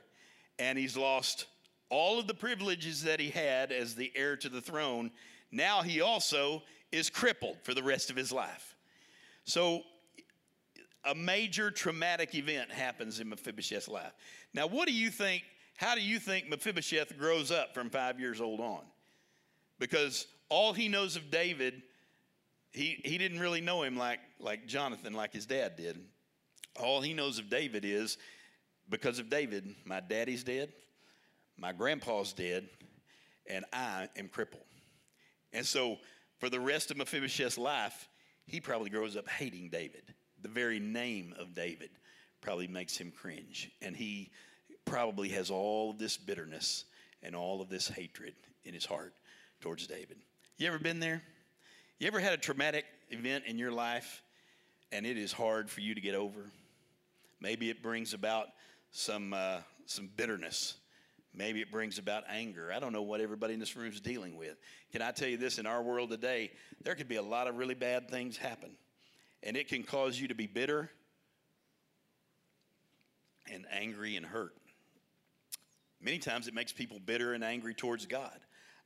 and 0.58 0.78
he's 0.78 0.98
lost 0.98 1.46
all 1.90 2.20
of 2.20 2.28
the 2.28 2.34
privileges 2.34 3.04
that 3.04 3.20
he 3.20 3.30
had 3.30 3.72
as 3.72 3.96
the 3.96 4.12
heir 4.16 4.36
to 4.38 4.50
the 4.50 4.62
throne, 4.62 5.12
now 5.52 5.82
he 5.82 6.02
also 6.02 6.64
is 6.92 7.10
crippled 7.10 7.58
for 7.64 7.74
the 7.74 7.84
rest 7.84 8.10
of 8.10 8.16
his 8.16 8.32
life. 8.32 8.76
So 9.44 9.84
a 11.06 11.14
major 11.14 11.70
traumatic 11.72 12.34
event 12.36 12.72
happens 12.72 13.20
in 13.20 13.30
Mephibosheth's 13.30 13.88
life. 13.88 14.14
Now, 14.54 14.68
what 14.68 14.88
do 14.88 14.94
you 14.94 15.10
think? 15.10 15.44
How 15.78 15.94
do 15.94 16.02
you 16.02 16.20
think 16.20 16.50
Mephibosheth 16.50 17.18
grows 17.18 17.52
up 17.52 17.74
from 17.74 17.90
five 17.90 18.20
years 18.20 18.42
old 18.42 18.60
on? 18.60 18.82
Because 19.78 20.26
all 20.50 20.74
he 20.74 20.88
knows 20.88 21.16
of 21.16 21.30
David, 21.30 21.82
he, 22.72 23.02
he 23.04 23.18
didn't 23.18 23.40
really 23.40 23.62
know 23.62 23.84
him 23.84 23.98
like, 23.98 24.20
like 24.40 24.66
Jonathan, 24.68 25.14
like 25.14 25.34
his 25.34 25.46
dad 25.46 25.76
did. 25.76 26.00
All 26.80 27.02
he 27.02 27.14
knows 27.14 27.40
of 27.40 27.50
David 27.50 27.84
is 27.86 28.18
because 28.90 29.20
of 29.20 29.30
David, 29.30 29.76
my 29.86 30.00
daddy's 30.00 30.44
dead, 30.44 30.72
my 31.58 31.72
grandpa's 31.72 32.34
dead, 32.34 32.68
and 33.48 33.66
I 33.72 34.10
am 34.18 34.28
crippled. 34.28 34.64
And 35.54 35.66
so, 35.66 35.98
for 36.38 36.50
the 36.50 36.60
rest 36.60 36.92
of 36.92 36.98
Mephibosheth's 36.98 37.58
life, 37.58 38.10
he 38.46 38.60
probably 38.60 38.90
grows 38.90 39.16
up 39.16 39.28
hating 39.30 39.70
David 39.70 40.14
the 40.46 40.52
very 40.52 40.80
name 40.80 41.34
of 41.40 41.56
David 41.56 41.90
probably 42.40 42.68
makes 42.68 42.96
him 42.96 43.12
cringe. 43.12 43.72
And 43.82 43.96
he 43.96 44.30
probably 44.86 45.30
has 45.30 45.50
all 45.50 45.90
of 45.90 45.98
this 45.98 46.18
bitterness 46.18 46.86
and 47.24 47.36
all 47.36 47.62
of 47.62 47.70
this 47.70 47.88
hatred 47.88 48.36
in 48.64 48.72
his 48.72 48.86
heart 48.86 49.16
towards 49.60 49.88
David. 49.88 50.18
You 50.58 50.68
ever 50.68 50.78
been 50.78 51.00
there? 51.00 51.24
You 51.98 52.06
ever 52.06 52.20
had 52.20 52.34
a 52.34 52.38
traumatic 52.38 52.86
event 53.10 53.46
in 53.48 53.58
your 53.58 53.72
life 53.72 54.22
and 54.92 55.04
it 55.04 55.18
is 55.18 55.32
hard 55.32 55.68
for 55.68 55.82
you 55.82 55.96
to 55.96 56.02
get 56.02 56.14
over? 56.14 56.42
Maybe 57.40 57.72
it 57.72 57.82
brings 57.82 58.14
about 58.14 58.50
some, 58.92 59.34
uh, 59.34 59.62
some 59.88 60.12
bitterness. 60.16 60.76
Maybe 61.36 61.62
it 61.62 61.72
brings 61.72 61.98
about 61.98 62.24
anger. 62.30 62.72
I 62.74 62.80
don't 62.80 62.94
know 62.94 63.02
what 63.02 63.20
everybody 63.20 63.54
in 63.54 63.60
this 63.60 63.76
room 63.76 63.92
is 63.92 64.00
dealing 64.00 64.38
with. 64.38 64.56
Can 64.92 65.02
I 65.02 65.12
tell 65.12 65.28
you 65.28 65.38
this? 65.38 65.58
In 65.60 65.66
our 65.66 65.84
world 65.84 66.10
today, 66.10 66.52
there 66.84 66.96
could 66.96 67.10
be 67.10 67.18
a 67.18 67.22
lot 67.22 67.48
of 67.48 67.58
really 67.58 67.76
bad 67.76 68.10
things 68.10 68.38
happen 68.38 68.72
and 69.46 69.56
it 69.56 69.68
can 69.68 69.84
cause 69.84 70.20
you 70.20 70.28
to 70.28 70.36
be 70.36 70.48
bitter 70.48 70.90
and 73.52 73.66
angry 73.72 74.18
and 74.18 74.26
hurt. 74.26 74.56
Many 76.02 76.18
times 76.18 76.48
it 76.48 76.54
makes 76.54 76.74
people 76.74 77.00
bitter 77.00 77.34
and 77.34 77.44
angry 77.44 77.76
towards 77.76 78.08
God. 78.08 78.38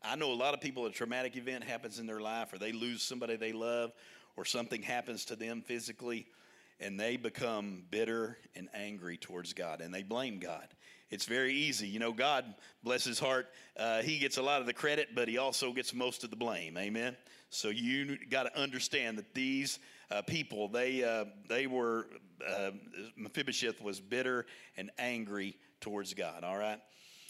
I 0.04 0.16
know 0.16 0.32
a 0.32 0.36
lot 0.36 0.54
of 0.54 0.62
people, 0.62 0.86
a 0.86 0.92
traumatic 0.92 1.36
event 1.38 1.64
happens 1.64 2.00
in 2.00 2.06
their 2.06 2.20
life, 2.20 2.54
or 2.54 2.58
they 2.58 2.72
lose 2.72 3.02
somebody 3.02 3.36
they 3.36 3.54
love, 3.54 3.92
or 4.38 4.46
something 4.46 4.82
happens 4.82 5.26
to 5.26 5.36
them 5.36 5.62
physically, 5.62 6.28
and 6.80 7.00
they 7.00 7.18
become 7.18 7.84
bitter 7.90 8.38
and 8.56 8.70
angry 8.74 9.18
towards 9.18 9.54
God, 9.54 9.82
and 9.82 9.94
they 9.94 10.04
blame 10.04 10.40
God. 10.40 10.68
It's 11.10 11.26
very 11.26 11.54
easy. 11.54 11.88
You 11.88 12.00
know, 12.00 12.14
God, 12.14 12.46
bless 12.84 13.04
his 13.04 13.20
heart, 13.20 13.50
uh, 13.78 14.02
he 14.02 14.20
gets 14.20 14.38
a 14.38 14.42
lot 14.42 14.62
of 14.62 14.68
the 14.68 14.74
credit, 14.74 15.10
but 15.16 15.28
he 15.28 15.38
also 15.38 15.74
gets 15.74 15.94
most 15.94 16.24
of 16.24 16.30
the 16.30 16.36
blame. 16.36 16.78
Amen? 16.78 17.16
So 17.50 17.70
you 17.70 18.18
got 18.30 18.44
to 18.44 18.60
understand 18.60 19.18
that 19.18 19.34
these 19.34 19.80
uh, 20.12 20.22
people, 20.22 20.68
they, 20.68 21.04
uh, 21.04 21.26
they 21.48 21.68
were, 21.68 22.08
uh, 22.48 22.72
Mephibosheth 23.16 23.82
was 23.82 24.00
bitter 24.00 24.46
and 24.78 24.92
angry 25.00 25.58
towards 25.82 26.14
God, 26.14 26.44
all 26.44 26.58
right? 26.58 26.80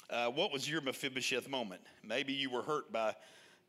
Uh, 0.10 0.28
what 0.28 0.52
was 0.52 0.70
your 0.70 0.82
Mephibosheth 0.82 1.48
moment? 1.48 1.82
Maybe 2.04 2.34
you 2.34 2.50
were 2.50 2.64
hurt 2.64 2.92
by 2.92 3.16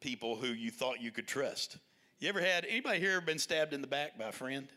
people 0.01 0.37
who 0.37 0.49
you 0.49 0.71
thought 0.71 1.01
you 1.01 1.11
could 1.11 1.29
trust. 1.29 1.77
You 2.19 2.29
ever 2.29 2.41
had, 2.41 2.65
anybody 2.65 2.99
here 2.99 3.21
been 3.21 3.39
stabbed 3.39 3.73
in 3.73 3.81
the 3.81 3.87
back 3.87 4.19
by 4.19 4.25
a 4.29 4.33
friend? 4.33 4.69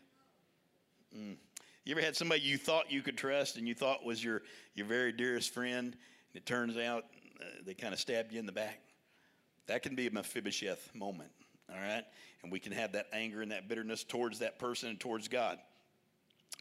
Mm. 1.16 1.36
You 1.84 1.92
ever 1.92 2.00
had 2.00 2.16
somebody 2.16 2.40
you 2.40 2.56
thought 2.56 2.90
you 2.90 3.02
could 3.02 3.16
trust 3.16 3.56
and 3.56 3.68
you 3.68 3.74
thought 3.74 4.04
was 4.04 4.22
your, 4.22 4.42
your 4.74 4.86
very 4.86 5.12
dearest 5.12 5.52
friend, 5.52 5.86
and 5.88 5.96
it 6.34 6.46
turns 6.46 6.76
out 6.76 7.04
uh, 7.40 7.44
they 7.64 7.74
kind 7.74 7.92
of 7.92 8.00
stabbed 8.00 8.32
you 8.32 8.38
in 8.38 8.46
the 8.46 8.52
back? 8.52 8.80
That 9.66 9.82
can 9.82 9.94
be 9.94 10.06
a 10.06 10.10
Mephibosheth 10.10 10.94
moment, 10.94 11.30
all 11.70 11.80
right? 11.80 12.04
and 12.44 12.52
we 12.52 12.60
can 12.60 12.72
have 12.72 12.92
that 12.92 13.06
anger 13.12 13.40
and 13.40 13.50
that 13.50 13.68
bitterness 13.68 14.04
towards 14.04 14.38
that 14.38 14.58
person 14.58 14.90
and 14.90 15.00
towards 15.00 15.28
God. 15.28 15.58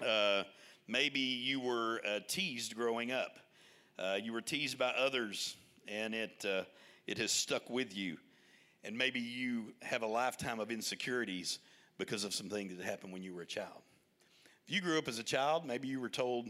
Uh, 0.03 0.43
maybe 0.88 1.19
you 1.19 1.59
were 1.59 2.01
uh, 2.07 2.19
teased 2.28 2.74
growing 2.74 3.11
up. 3.11 3.38
Uh, 3.99 4.17
you 4.21 4.32
were 4.32 4.41
teased 4.41 4.80
by 4.80 4.91
others, 4.97 5.57
and 5.88 6.15
it 6.15 6.45
uh, 6.49 6.63
it 7.05 7.17
has 7.17 7.32
stuck 7.32 7.69
with 7.69 7.95
you. 7.95 8.17
And 8.86 8.97
maybe 8.97 9.19
you 9.19 9.74
have 9.82 10.01
a 10.01 10.07
lifetime 10.07 10.59
of 10.59 10.71
insecurities 10.71 11.59
because 11.97 12.24
of 12.24 12.34
some 12.34 12.49
things 12.49 12.76
that 12.76 12.86
happened 12.86 13.13
when 13.13 13.21
you 13.21 13.36
were 13.36 13.41
a 13.41 13.45
child. 13.45 13.84
If 14.68 14.74
you 14.74 14.82
grew 14.82 14.97
up 14.97 15.07
as 15.07 15.20
a 15.20 15.24
child, 15.24 15.66
maybe 15.66 15.88
you 15.88 15.99
were 15.99 16.09
told 16.09 16.47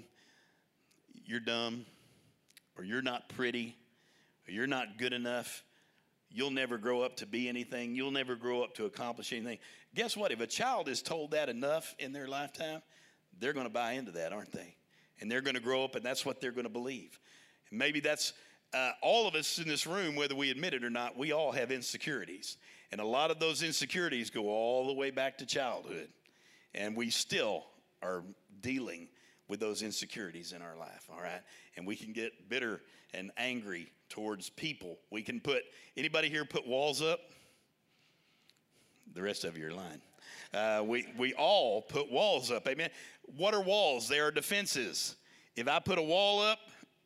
you're 1.26 1.40
dumb, 1.40 1.86
or 2.78 2.84
you're 2.84 3.02
not 3.02 3.30
pretty, 3.30 3.76
or 4.48 4.52
you're 4.52 4.68
not 4.68 4.98
good 4.98 5.14
enough 5.14 5.64
You'll 6.36 6.52
never 6.52 6.80
grow 6.80 7.02
up 7.02 7.18
to 7.18 7.28
be 7.28 7.48
anything. 7.48 7.94
You'll 7.94 8.12
never 8.12 8.36
grow 8.36 8.64
up 8.64 8.74
to 8.76 8.86
accomplish 8.86 9.32
anything. 9.32 9.60
Guess 9.94 10.18
what? 10.18 10.32
If 10.32 10.42
a 10.42 10.48
child 10.48 10.90
is 10.90 11.04
told 11.04 11.32
that 11.32 11.48
enough 11.48 11.94
in 12.00 12.12
their 12.12 12.28
lifetime, 12.28 12.82
they're 13.40 13.54
going 13.54 13.68
to 13.68 13.74
buy 13.74 13.94
into 13.94 14.12
that, 14.14 14.34
aren't 14.34 14.52
they? 14.52 14.76
And 15.22 15.32
they're 15.32 15.42
going 15.42 15.56
to 15.56 15.62
grow 15.62 15.84
up, 15.84 15.94
and 15.94 16.04
that's 16.04 16.26
what 16.26 16.42
they're 16.42 16.52
going 16.52 16.66
to 16.66 16.72
believe. 16.72 17.20
And 17.70 17.78
maybe 17.78 18.00
that's 18.00 18.34
uh, 18.74 18.92
all 19.04 19.28
of 19.28 19.36
us 19.36 19.60
in 19.60 19.68
this 19.68 19.86
room, 19.86 20.16
whether 20.16 20.34
we 20.34 20.50
admit 20.50 20.74
it 20.74 20.84
or 20.84 20.90
not, 20.90 21.16
we 21.16 21.34
all 21.34 21.52
have 21.52 21.72
insecurities. 21.72 22.58
And 22.92 23.00
a 23.00 23.06
lot 23.06 23.30
of 23.30 23.40
those 23.40 23.62
insecurities 23.62 24.32
go 24.32 24.50
all 24.50 24.88
the 24.88 24.94
way 24.94 25.12
back 25.12 25.38
to 25.38 25.46
childhood. 25.46 26.10
And 26.74 26.98
we 26.98 27.12
still 27.12 27.66
are 28.04 28.24
dealing 28.62 29.08
with 29.48 29.60
those 29.60 29.82
insecurities 29.82 30.52
in 30.52 30.62
our 30.62 30.76
life, 30.78 31.08
all 31.12 31.22
right? 31.22 31.42
And 31.76 31.86
we 31.86 31.96
can 31.96 32.14
get 32.14 32.50
bitter 32.50 32.82
and 33.14 33.32
angry 33.38 33.92
towards 34.10 34.50
people. 34.50 34.98
We 35.12 35.22
can 35.22 35.40
put, 35.40 35.64
anybody 35.98 36.30
here 36.30 36.46
put 36.46 36.68
walls 36.68 37.02
up? 37.02 37.20
The 39.14 39.22
rest 39.22 39.44
of 39.44 39.58
you 39.58 39.68
are 39.68 39.74
lying. 39.74 40.02
Uh, 40.54 40.84
we, 40.86 41.08
we 41.18 41.34
all 41.34 41.82
put 41.82 42.12
walls 42.12 42.52
up, 42.52 42.68
amen? 42.68 42.90
What 43.38 43.54
are 43.54 43.62
walls? 43.62 44.08
They 44.08 44.20
are 44.20 44.32
defenses. 44.32 45.16
If 45.56 45.68
I 45.68 45.80
put 45.80 45.98
a 45.98 46.04
wall 46.04 46.42
up, 46.42 46.60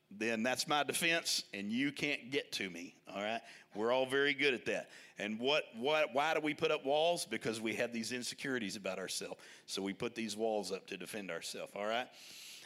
then 0.10 0.42
that's 0.44 0.68
my 0.68 0.84
defense, 0.84 1.44
and 1.54 1.72
you 1.72 1.92
can't 1.92 2.32
get 2.32 2.52
to 2.54 2.70
me, 2.70 2.96
all 3.14 3.22
right? 3.22 3.42
We're 3.78 3.92
all 3.92 4.06
very 4.06 4.34
good 4.34 4.54
at 4.54 4.66
that. 4.66 4.90
And 5.20 5.40
what, 5.40 5.64
what, 5.78 6.14
why 6.14 6.34
do 6.34 6.42
we 6.42 6.54
put 6.54 6.72
up 6.72 6.86
walls? 6.86 7.26
Because 7.26 7.62
we 7.62 7.74
have 7.76 7.94
these 7.94 8.12
insecurities 8.12 8.76
about 8.76 9.00
ourselves. 9.00 9.38
So 9.66 9.82
we 9.82 9.94
put 9.94 10.16
these 10.16 10.36
walls 10.36 10.72
up 10.72 10.88
to 10.88 10.98
defend 10.98 11.32
ourselves, 11.32 11.72
all 11.76 11.86
right? 11.86 12.08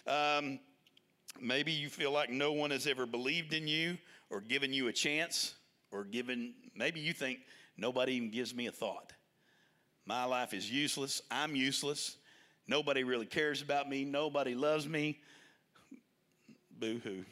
Um, 0.07 0.59
maybe 1.39 1.72
you 1.72 1.89
feel 1.89 2.12
like 2.12 2.30
no 2.30 2.53
one 2.53 2.72
has 2.72 2.88
ever 2.88 3.05
believed 3.05 3.53
in 3.53 3.68
you 3.68 3.97
or 4.30 4.41
given 4.41 4.74
you 4.74 4.88
a 4.88 4.93
chance 4.93 5.55
or 5.91 6.03
given, 6.03 6.53
maybe 6.76 6.99
you 6.99 7.14
think 7.14 7.39
nobody 7.78 8.14
even 8.14 8.32
gives 8.32 8.55
me 8.55 8.68
a 8.68 8.72
thought. 8.72 9.14
My 10.05 10.24
life 10.26 10.53
is 10.53 10.70
useless. 10.70 11.22
I'm 11.30 11.55
useless. 11.55 12.18
Nobody 12.68 13.03
really 13.03 13.26
cares 13.26 13.62
about 13.62 13.89
me. 13.89 14.05
Nobody 14.05 14.55
loves 14.55 14.88
me. 14.88 15.20
Boo 16.80 16.99
hoo. 17.03 17.24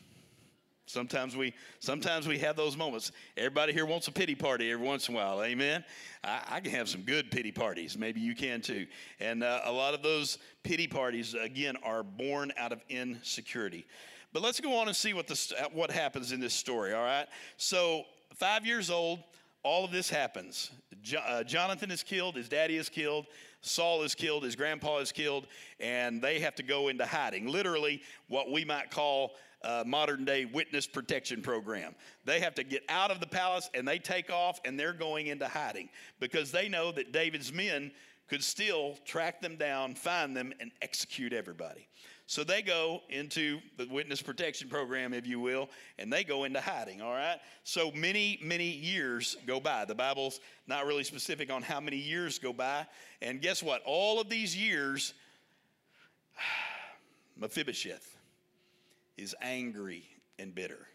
Sometimes 0.89 1.37
we 1.37 1.53
sometimes 1.77 2.27
we 2.27 2.39
have 2.39 2.55
those 2.55 2.75
moments. 2.75 3.11
Everybody 3.37 3.73
here 3.73 3.85
wants 3.85 4.07
a 4.07 4.11
pity 4.11 4.33
party 4.33 4.71
every 4.71 4.87
once 4.87 5.07
in 5.07 5.13
a 5.13 5.17
while. 5.17 5.43
Amen. 5.43 5.85
I, 6.23 6.41
I 6.49 6.59
can 6.61 6.71
have 6.71 6.89
some 6.89 7.01
good 7.01 7.29
pity 7.29 7.51
parties. 7.51 7.95
Maybe 7.95 8.19
you 8.19 8.33
can 8.33 8.59
too. 8.59 8.87
And 9.19 9.43
uh, 9.43 9.61
a 9.65 9.71
lot 9.71 9.93
of 9.93 10.01
those 10.01 10.39
pity 10.63 10.87
parties 10.87 11.35
again 11.35 11.75
are 11.83 12.01
born 12.01 12.51
out 12.57 12.71
of 12.71 12.81
insecurity. 12.89 13.85
But 14.33 14.41
let's 14.41 14.59
go 14.59 14.75
on 14.77 14.87
and 14.87 14.97
see 14.97 15.13
what 15.13 15.27
this 15.27 15.53
what 15.73 15.91
happens 15.91 16.31
in 16.31 16.39
this 16.39 16.55
story. 16.55 16.95
All 16.95 17.03
right. 17.03 17.27
So 17.57 18.05
five 18.33 18.65
years 18.65 18.89
old, 18.89 19.19
all 19.61 19.85
of 19.85 19.91
this 19.91 20.09
happens. 20.09 20.71
Jo- 21.03 21.19
uh, 21.19 21.43
Jonathan 21.43 21.91
is 21.91 22.01
killed. 22.01 22.35
His 22.35 22.49
daddy 22.49 22.77
is 22.77 22.89
killed. 22.89 23.27
Saul 23.61 24.01
is 24.01 24.15
killed. 24.15 24.43
His 24.43 24.55
grandpa 24.55 24.97
is 24.97 25.11
killed, 25.11 25.45
and 25.79 26.19
they 26.19 26.39
have 26.39 26.55
to 26.55 26.63
go 26.63 26.87
into 26.87 27.05
hiding. 27.05 27.47
Literally, 27.47 28.01
what 28.27 28.49
we 28.51 28.65
might 28.65 28.89
call 28.89 29.33
uh, 29.63 29.83
modern 29.85 30.25
day 30.25 30.45
witness 30.45 30.87
protection 30.87 31.41
program. 31.41 31.93
They 32.25 32.39
have 32.39 32.55
to 32.55 32.63
get 32.63 32.83
out 32.89 33.11
of 33.11 33.19
the 33.19 33.27
palace 33.27 33.69
and 33.73 33.87
they 33.87 33.99
take 33.99 34.31
off 34.31 34.59
and 34.65 34.79
they're 34.79 34.93
going 34.93 35.27
into 35.27 35.47
hiding 35.47 35.89
because 36.19 36.51
they 36.51 36.69
know 36.69 36.91
that 36.93 37.11
David's 37.11 37.51
men 37.51 37.91
could 38.29 38.43
still 38.43 38.97
track 39.05 39.41
them 39.41 39.55
down, 39.55 39.95
find 39.95 40.37
them, 40.37 40.53
and 40.59 40.71
execute 40.81 41.33
everybody. 41.33 41.87
So 42.27 42.43
they 42.43 42.61
go 42.61 43.01
into 43.09 43.59
the 43.77 43.87
witness 43.87 44.21
protection 44.21 44.69
program, 44.69 45.15
if 45.15 45.25
you 45.25 45.39
will, 45.39 45.67
and 45.97 46.13
they 46.13 46.23
go 46.23 46.43
into 46.43 46.61
hiding, 46.61 47.01
all 47.01 47.13
right? 47.13 47.39
So 47.63 47.91
many, 47.91 48.39
many 48.43 48.69
years 48.69 49.35
go 49.47 49.59
by. 49.59 49.85
The 49.85 49.95
Bible's 49.95 50.39
not 50.67 50.85
really 50.85 51.03
specific 51.03 51.51
on 51.51 51.63
how 51.63 51.79
many 51.79 51.97
years 51.97 52.37
go 52.37 52.53
by. 52.53 52.85
And 53.23 53.41
guess 53.41 53.63
what? 53.63 53.81
All 53.83 54.21
of 54.21 54.29
these 54.29 54.55
years, 54.55 55.15
Mephibosheth, 57.35 58.15
is 59.19 59.35
angry 59.41 60.03
and 60.37 60.55
bitter. 60.55 60.87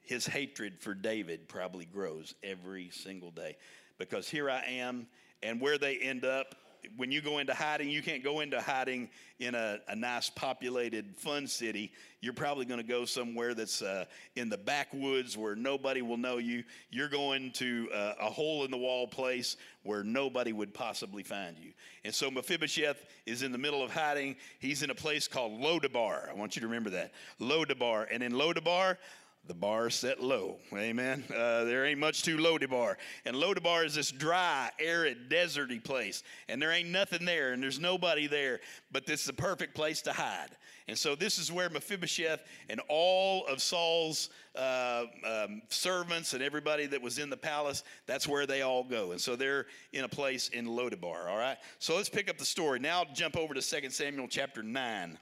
His 0.00 0.26
hatred 0.26 0.78
for 0.78 0.94
David 0.94 1.48
probably 1.48 1.84
grows 1.84 2.34
every 2.42 2.90
single 2.90 3.32
day 3.32 3.56
because 3.98 4.28
here 4.28 4.48
I 4.48 4.62
am, 4.66 5.08
and 5.42 5.60
where 5.60 5.76
they 5.76 5.96
end 5.98 6.24
up 6.24 6.54
when 6.96 7.10
you 7.10 7.20
go 7.20 7.38
into 7.38 7.54
hiding, 7.54 7.88
you 7.88 8.02
can't 8.02 8.22
go 8.22 8.40
into 8.40 8.60
hiding 8.60 9.08
in 9.38 9.54
a, 9.54 9.78
a 9.88 9.96
nice, 9.96 10.30
populated, 10.30 11.16
fun 11.16 11.46
city. 11.46 11.92
You're 12.20 12.34
probably 12.34 12.64
going 12.66 12.80
to 12.80 12.86
go 12.86 13.04
somewhere 13.04 13.54
that's 13.54 13.80
uh, 13.80 14.04
in 14.36 14.48
the 14.48 14.58
backwoods 14.58 15.36
where 15.36 15.56
nobody 15.56 16.02
will 16.02 16.16
know 16.16 16.36
you. 16.36 16.64
You're 16.90 17.08
going 17.08 17.52
to 17.52 17.88
uh, 17.94 18.12
a 18.20 18.30
hole 18.30 18.64
in 18.64 18.70
the 18.70 18.76
wall 18.76 19.06
place 19.06 19.56
where 19.82 20.04
nobody 20.04 20.52
would 20.52 20.74
possibly 20.74 21.22
find 21.22 21.56
you. 21.58 21.72
And 22.04 22.14
so 22.14 22.30
Mephibosheth 22.30 23.06
is 23.24 23.42
in 23.42 23.52
the 23.52 23.58
middle 23.58 23.82
of 23.82 23.90
hiding. 23.90 24.36
He's 24.58 24.82
in 24.82 24.90
a 24.90 24.94
place 24.94 25.26
called 25.26 25.60
Lodabar. 25.60 26.28
I 26.28 26.34
want 26.34 26.56
you 26.56 26.60
to 26.60 26.66
remember 26.66 26.90
that. 26.90 27.12
Lodabar. 27.40 28.06
And 28.10 28.22
in 28.22 28.32
Lodabar, 28.32 28.98
the 29.46 29.54
bar 29.54 29.90
set 29.90 30.22
low. 30.22 30.58
Amen. 30.72 31.24
Uh, 31.28 31.64
there 31.64 31.84
ain't 31.84 31.98
much 31.98 32.22
to 32.22 32.36
Lodabar. 32.36 32.96
And 33.24 33.34
Lodabar 33.34 33.84
is 33.84 33.94
this 33.94 34.10
dry, 34.10 34.70
arid, 34.78 35.28
deserty 35.28 35.82
place. 35.82 36.22
And 36.48 36.60
there 36.62 36.70
ain't 36.70 36.90
nothing 36.90 37.24
there, 37.24 37.52
and 37.52 37.62
there's 37.62 37.80
nobody 37.80 38.26
there. 38.26 38.60
But 38.92 39.06
this 39.06 39.20
is 39.20 39.26
the 39.26 39.32
perfect 39.32 39.74
place 39.74 40.02
to 40.02 40.12
hide. 40.12 40.50
And 40.86 40.96
so 40.96 41.14
this 41.14 41.38
is 41.38 41.50
where 41.50 41.70
Mephibosheth 41.70 42.40
and 42.68 42.80
all 42.88 43.46
of 43.46 43.62
Saul's 43.62 44.30
uh, 44.56 45.04
um, 45.26 45.62
servants 45.68 46.34
and 46.34 46.42
everybody 46.42 46.86
that 46.86 47.00
was 47.00 47.18
in 47.18 47.30
the 47.30 47.36
palace, 47.36 47.84
that's 48.06 48.26
where 48.26 48.46
they 48.46 48.62
all 48.62 48.84
go. 48.84 49.12
And 49.12 49.20
so 49.20 49.36
they're 49.36 49.66
in 49.92 50.04
a 50.04 50.08
place 50.08 50.48
in 50.48 50.66
Lodabar, 50.66 51.28
all 51.28 51.38
right? 51.38 51.58
So 51.78 51.96
let's 51.96 52.08
pick 52.08 52.28
up 52.28 52.38
the 52.38 52.44
story. 52.44 52.78
Now 52.78 53.04
jump 53.14 53.36
over 53.36 53.54
to 53.54 53.62
2 53.62 53.90
Samuel 53.90 54.28
chapter 54.28 54.62
9. 54.62 55.18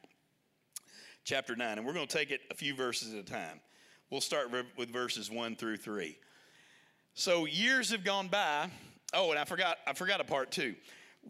Chapter 1.25 1.55
9. 1.55 1.79
And 1.79 1.87
we're 1.87 1.93
going 1.93 2.07
to 2.07 2.17
take 2.17 2.31
it 2.31 2.41
a 2.51 2.55
few 2.55 2.75
verses 2.75 3.13
at 3.13 3.21
a 3.21 3.23
time. 3.23 3.61
We'll 4.11 4.23
start 4.23 4.51
with 4.79 4.89
verses 4.89 5.31
1 5.31 5.57
through 5.57 5.77
3. 5.77 6.17
So 7.13 7.45
years 7.45 7.91
have 7.91 8.05
gone 8.05 8.29
by. 8.29 8.71
Oh, 9.13 9.29
and 9.33 9.39
I 9.39 9.45
forgot 9.45 9.77
I 9.87 9.93
forgot 9.93 10.19
a 10.19 10.25
part 10.25 10.51
too. 10.51 10.77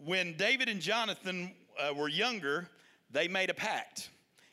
When 0.05 0.37
David 0.37 0.69
and 0.69 0.79
Jonathan 0.79 1.51
uh, 1.77 1.93
were 1.93 2.07
younger, 2.07 2.69
they 3.11 3.27
made 3.27 3.49
a 3.49 3.53
pact. 3.53 4.09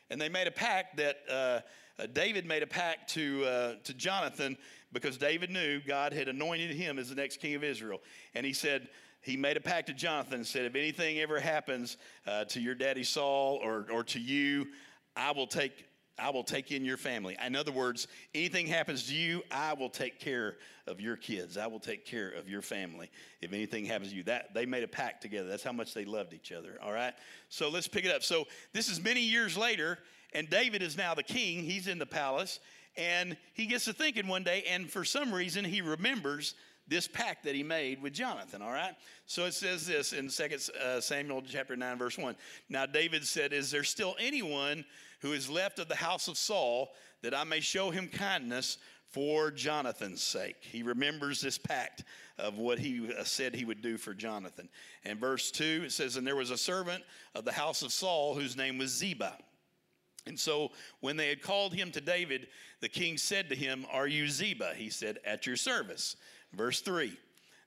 And 0.09 0.19
they 0.19 0.27
made 0.27 0.45
a 0.45 0.51
pact 0.51 0.97
that 0.97 1.19
uh, 1.31 1.59
uh, 2.01 2.07
David 2.11 2.45
made 2.45 2.63
a 2.63 2.67
pact 2.67 3.11
to, 3.11 3.45
uh, 3.45 3.73
to 3.85 3.93
Jonathan 3.93 4.57
because 4.91 5.17
David 5.17 5.49
knew 5.49 5.79
God 5.79 6.11
had 6.11 6.27
anointed 6.27 6.71
him 6.71 6.99
as 6.99 7.07
the 7.07 7.15
next 7.15 7.37
king 7.37 7.55
of 7.55 7.63
Israel. 7.63 8.01
And 8.35 8.45
he 8.45 8.51
said, 8.51 8.89
he 9.21 9.37
made 9.37 9.55
a 9.55 9.61
pact 9.61 9.87
to 9.87 9.93
Jonathan 9.93 10.35
and 10.35 10.47
said, 10.47 10.65
if 10.65 10.75
anything 10.75 11.19
ever 11.19 11.39
happens 11.39 11.95
uh, 12.25 12.43
to 12.45 12.59
your 12.59 12.75
daddy 12.75 13.05
Saul 13.05 13.61
or, 13.63 13.85
or 13.89 14.03
to 14.03 14.19
you, 14.19 14.67
I 15.15 15.31
will 15.31 15.47
take 15.47 15.86
I 16.19 16.29
will 16.31 16.43
take 16.43 16.71
in 16.71 16.83
your 16.83 16.97
family. 16.97 17.37
In 17.45 17.55
other 17.55 17.71
words, 17.71 18.07
anything 18.33 18.67
happens 18.67 19.07
to 19.07 19.13
you, 19.13 19.43
I 19.51 19.73
will 19.73 19.89
take 19.89 20.19
care 20.19 20.57
of 20.87 20.99
your 20.99 21.15
kids. 21.15 21.57
I 21.57 21.67
will 21.67 21.79
take 21.79 22.05
care 22.05 22.29
of 22.31 22.49
your 22.49 22.61
family. 22.61 23.09
If 23.41 23.53
anything 23.53 23.85
happens 23.85 24.11
to 24.11 24.17
you, 24.17 24.23
that 24.23 24.53
they 24.53 24.65
made 24.65 24.83
a 24.83 24.87
pact 24.87 25.21
together. 25.21 25.47
That's 25.47 25.63
how 25.63 25.73
much 25.73 25.93
they 25.93 26.05
loved 26.05 26.33
each 26.33 26.51
other. 26.51 26.79
All 26.81 26.93
right. 26.93 27.13
So 27.49 27.69
let's 27.69 27.87
pick 27.87 28.05
it 28.05 28.11
up. 28.11 28.23
So 28.23 28.45
this 28.73 28.89
is 28.89 29.01
many 29.01 29.21
years 29.21 29.57
later, 29.57 29.99
and 30.33 30.49
David 30.49 30.81
is 30.81 30.97
now 30.97 31.13
the 31.13 31.23
king. 31.23 31.63
He's 31.63 31.87
in 31.87 31.99
the 31.99 32.05
palace, 32.05 32.59
and 32.95 33.37
he 33.53 33.65
gets 33.65 33.85
to 33.85 33.93
thinking 33.93 34.27
one 34.27 34.43
day, 34.43 34.63
and 34.69 34.89
for 34.89 35.03
some 35.03 35.33
reason, 35.33 35.65
he 35.65 35.81
remembers 35.81 36.55
this 36.87 37.07
pact 37.07 37.43
that 37.43 37.53
he 37.53 37.63
made 37.63 38.01
with 38.01 38.13
Jonathan, 38.13 38.61
all 38.61 38.71
right? 38.71 38.95
So 39.25 39.45
it 39.45 39.53
says 39.53 39.85
this 39.85 40.13
in 40.13 40.29
2 40.29 40.43
uh, 40.81 41.01
Samuel 41.01 41.43
chapter 41.45 41.75
9 41.75 41.97
verse 41.97 42.17
1. 42.17 42.35
Now 42.69 42.85
David 42.85 43.25
said, 43.25 43.51
"Is 43.51 43.69
there 43.71 43.83
still 43.83 44.15
anyone 44.19 44.85
who 45.19 45.33
is 45.33 45.49
left 45.49 45.79
of 45.79 45.87
the 45.87 45.95
house 45.95 46.27
of 46.27 46.37
Saul 46.37 46.93
that 47.21 47.33
I 47.33 47.43
may 47.43 47.59
show 47.59 47.89
him 47.89 48.07
kindness 48.07 48.77
for 49.09 49.51
Jonathan's 49.51 50.21
sake?" 50.21 50.57
He 50.61 50.83
remembers 50.83 51.41
this 51.41 51.57
pact 51.57 52.03
of 52.37 52.57
what 52.57 52.79
he 52.79 53.13
uh, 53.13 53.23
said 53.23 53.55
he 53.55 53.65
would 53.65 53.81
do 53.81 53.97
for 53.97 54.13
Jonathan. 54.13 54.69
And 55.03 55.19
verse 55.19 55.51
2 55.51 55.83
it 55.85 55.91
says, 55.91 56.15
"And 56.15 56.25
there 56.25 56.35
was 56.35 56.51
a 56.51 56.57
servant 56.57 57.03
of 57.35 57.45
the 57.45 57.51
house 57.51 57.81
of 57.81 57.91
Saul 57.91 58.35
whose 58.35 58.55
name 58.55 58.77
was 58.77 58.91
Ziba." 58.91 59.37
And 60.27 60.39
so 60.39 60.71
when 60.99 61.17
they 61.17 61.29
had 61.29 61.41
called 61.41 61.73
him 61.73 61.91
to 61.91 62.01
David, 62.01 62.47
the 62.81 62.89
king 62.89 63.17
said 63.17 63.49
to 63.49 63.55
him, 63.55 63.85
Are 63.91 64.07
you 64.07 64.27
Ziba? 64.27 64.73
He 64.75 64.89
said, 64.89 65.19
At 65.25 65.47
your 65.47 65.55
service. 65.55 66.15
Verse 66.53 66.81
3 66.81 67.17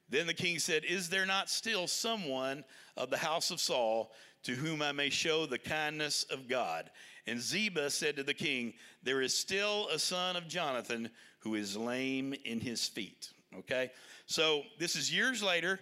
Then 0.08 0.26
the 0.26 0.34
king 0.34 0.58
said, 0.58 0.84
Is 0.84 1.08
there 1.08 1.26
not 1.26 1.50
still 1.50 1.86
someone 1.86 2.64
of 2.96 3.10
the 3.10 3.16
house 3.16 3.50
of 3.50 3.60
Saul 3.60 4.12
to 4.42 4.52
whom 4.52 4.82
I 4.82 4.92
may 4.92 5.10
show 5.10 5.46
the 5.46 5.58
kindness 5.58 6.24
of 6.24 6.48
God? 6.48 6.90
And 7.30 7.40
Ziba 7.40 7.90
said 7.90 8.16
to 8.16 8.24
the 8.24 8.34
king, 8.34 8.74
There 9.04 9.22
is 9.22 9.36
still 9.36 9.86
a 9.88 10.00
son 10.00 10.34
of 10.34 10.48
Jonathan 10.48 11.10
who 11.38 11.54
is 11.54 11.76
lame 11.76 12.34
in 12.44 12.58
his 12.58 12.88
feet. 12.88 13.30
Okay? 13.56 13.92
So 14.26 14.62
this 14.80 14.96
is 14.96 15.14
years 15.14 15.42
later. 15.42 15.78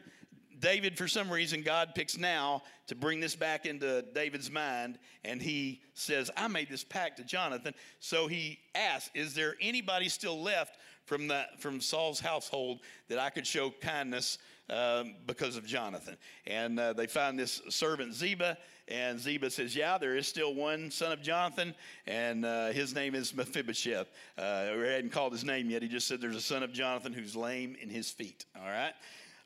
David, 0.61 0.99
for 0.99 1.07
some 1.07 1.31
reason, 1.31 1.63
God 1.63 1.95
picks 1.95 2.19
now 2.19 2.63
to 2.89 2.97
bring 2.97 3.21
this 3.21 3.37
back 3.37 3.65
into 3.65 4.03
David's 4.13 4.51
mind, 4.51 4.99
and 5.25 5.41
he 5.41 5.81
says, 5.95 6.33
I 6.37 6.49
made 6.49 6.69
this 6.69 6.83
pact 6.83 7.19
to 7.19 7.25
Jonathan. 7.25 7.75
So 8.01 8.27
he 8.27 8.59
asks, 8.75 9.11
Is 9.15 9.35
there 9.35 9.55
anybody 9.61 10.09
still 10.09 10.43
left 10.43 10.77
from, 11.05 11.29
the, 11.29 11.47
from 11.59 11.81
Saul's 11.81 12.21
household 12.21 12.81
that 13.09 13.19
I 13.19 13.31
could 13.31 13.47
show 13.47 13.73
kindness 13.81 14.39
um, 14.71 15.15
because 15.27 15.57
of 15.57 15.67
Jonathan. 15.67 16.17
And 16.47 16.79
uh, 16.79 16.93
they 16.93 17.07
find 17.07 17.39
this 17.39 17.63
servant 17.69 18.15
Ziba, 18.15 18.59
and 18.89 19.19
Ziba 19.19 19.51
says, 19.51 19.75
Yeah, 19.77 19.99
there 19.99 20.17
is 20.17 20.27
still 20.27 20.55
one 20.55 20.91
son 20.91 21.13
of 21.13 21.23
Jonathan, 21.23 21.75
and 22.07 22.45
uh, 22.45 22.69
his 22.69 22.95
name 22.95 23.15
is 23.15 23.35
Mephibosheth. 23.35 24.09
Uh, 24.37 24.69
we 24.77 24.87
hadn't 24.87 25.11
called 25.11 25.33
his 25.33 25.45
name 25.45 25.71
yet. 25.71 25.83
He 25.83 25.89
just 25.89 26.07
said 26.07 26.21
there's 26.21 26.37
a 26.37 26.41
son 26.41 26.63
of 26.63 26.73
Jonathan 26.73 27.13
who's 27.13 27.37
lame 27.37 27.77
in 27.81 27.89
his 27.89 28.11
feet. 28.11 28.45
All 28.57 28.69
right? 28.69 28.93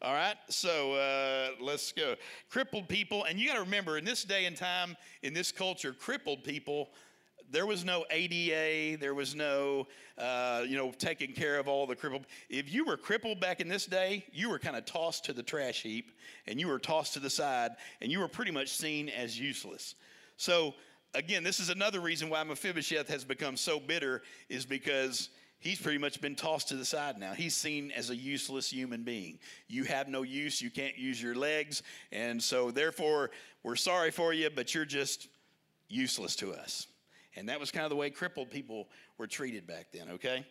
All 0.03 0.15
right, 0.15 0.35
so 0.49 0.95
uh, 0.95 1.51
let's 1.61 1.93
go. 1.93 2.17
Crippled 2.51 2.89
people, 2.89 3.23
and 3.23 3.39
you 3.39 3.47
got 3.47 3.55
to 3.55 3.61
remember 3.61 3.99
in 3.99 4.05
this 4.05 4.25
day 4.25 4.47
and 4.47 4.57
time, 4.57 4.97
in 5.23 5.33
this 5.33 5.53
culture, 5.53 5.93
crippled 5.93 6.43
people 6.43 6.91
there 7.53 7.67
was 7.67 7.85
no 7.85 8.05
ADA, 8.11 8.99
there 8.99 9.15
was 9.15 9.35
no, 9.35 9.87
uh, 10.19 10.65
you 10.67 10.77
know, 10.77 10.91
taking 10.99 11.33
care 11.33 11.59
of 11.59 11.69
all 11.69 11.87
the 11.87 11.95
crippled. 11.95 12.27
If 12.49 12.73
you 12.73 12.85
were 12.85 12.97
crippled 12.97 13.41
back 13.41 13.61
in 13.61 13.69
this 13.69 13.85
day, 13.85 14.25
you 14.33 14.49
were 14.49 14.59
kind 14.59 14.75
of 14.75 14.87
tossed 14.87 15.27
to 15.27 15.35
the 15.35 15.43
trash 15.43 15.83
heap 15.83 16.13
and 16.47 16.59
you 16.59 16.67
were 16.67 16.79
tossed 16.79 17.13
to 17.15 17.21
the 17.21 17.31
side 17.31 17.73
and 18.01 18.11
you 18.11 18.21
were 18.21 18.29
pretty 18.29 18.51
much 18.51 18.71
seen 18.71 19.11
as 19.11 19.39
useless. 19.39 19.95
So, 20.39 20.75
again, 21.15 21.45
this 21.45 21.61
is 21.61 21.69
another 21.69 22.01
reason 22.01 22.31
why 22.31 22.43
Mephibosheth 22.43 23.09
has 23.09 23.23
become 23.23 23.57
so 23.57 23.79
bitter, 23.79 24.23
is 24.49 24.65
because 24.65 25.29
he's 25.59 25.79
pretty 25.79 25.99
much 25.99 26.23
been 26.23 26.35
tossed 26.35 26.69
to 26.69 26.77
the 26.77 26.87
side 26.87 27.19
now. 27.19 27.35
He's 27.35 27.55
seen 27.55 27.93
as 27.93 28.09
a 28.09 28.17
useless 28.17 28.71
human 28.71 29.03
being. 29.03 29.39
You 29.69 29.85
have 29.85 30.09
no 30.09 30.23
use, 30.23 30.63
you 30.63 30.71
can't 30.71 30.97
use 30.97 31.23
your 31.23 31.35
legs, 31.35 31.83
and 32.11 32.43
so 32.43 32.71
therefore 32.71 33.31
we're 33.63 33.77
sorry 33.77 34.11
for 34.11 34.33
you, 34.33 34.49
but 34.49 34.75
you're 34.75 34.87
just 34.87 35.29
useless 35.89 36.35
to 36.37 36.55
us. 36.55 36.87
And 37.37 37.49
that 37.49 37.59
was 37.59 37.71
kind 37.71 37.85
of 37.85 37.91
the 37.91 37.97
way 37.97 38.11
crippled 38.11 38.51
people 38.51 38.89
were 39.19 39.27
treated 39.27 39.67
back 39.67 39.87
then, 39.93 40.11
okay? 40.11 40.45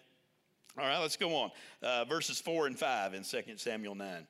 All 0.78 0.86
right, 0.86 1.00
let's 1.00 1.18
go 1.18 1.36
on. 1.36 1.52
Uh, 1.84 2.06
verses 2.06 2.40
4 2.40 2.68
and 2.68 2.80
5 2.80 3.14
in 3.14 3.24
2 3.24 3.42
Samuel 3.58 3.96
9. 3.96 4.26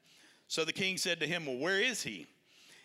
So 0.48 0.66
the 0.66 0.74
king 0.74 0.98
said 0.98 1.20
to 1.20 1.28
him, 1.28 1.46
Well, 1.46 1.58
where 1.58 1.80
is 1.80 2.04
he? 2.04 2.28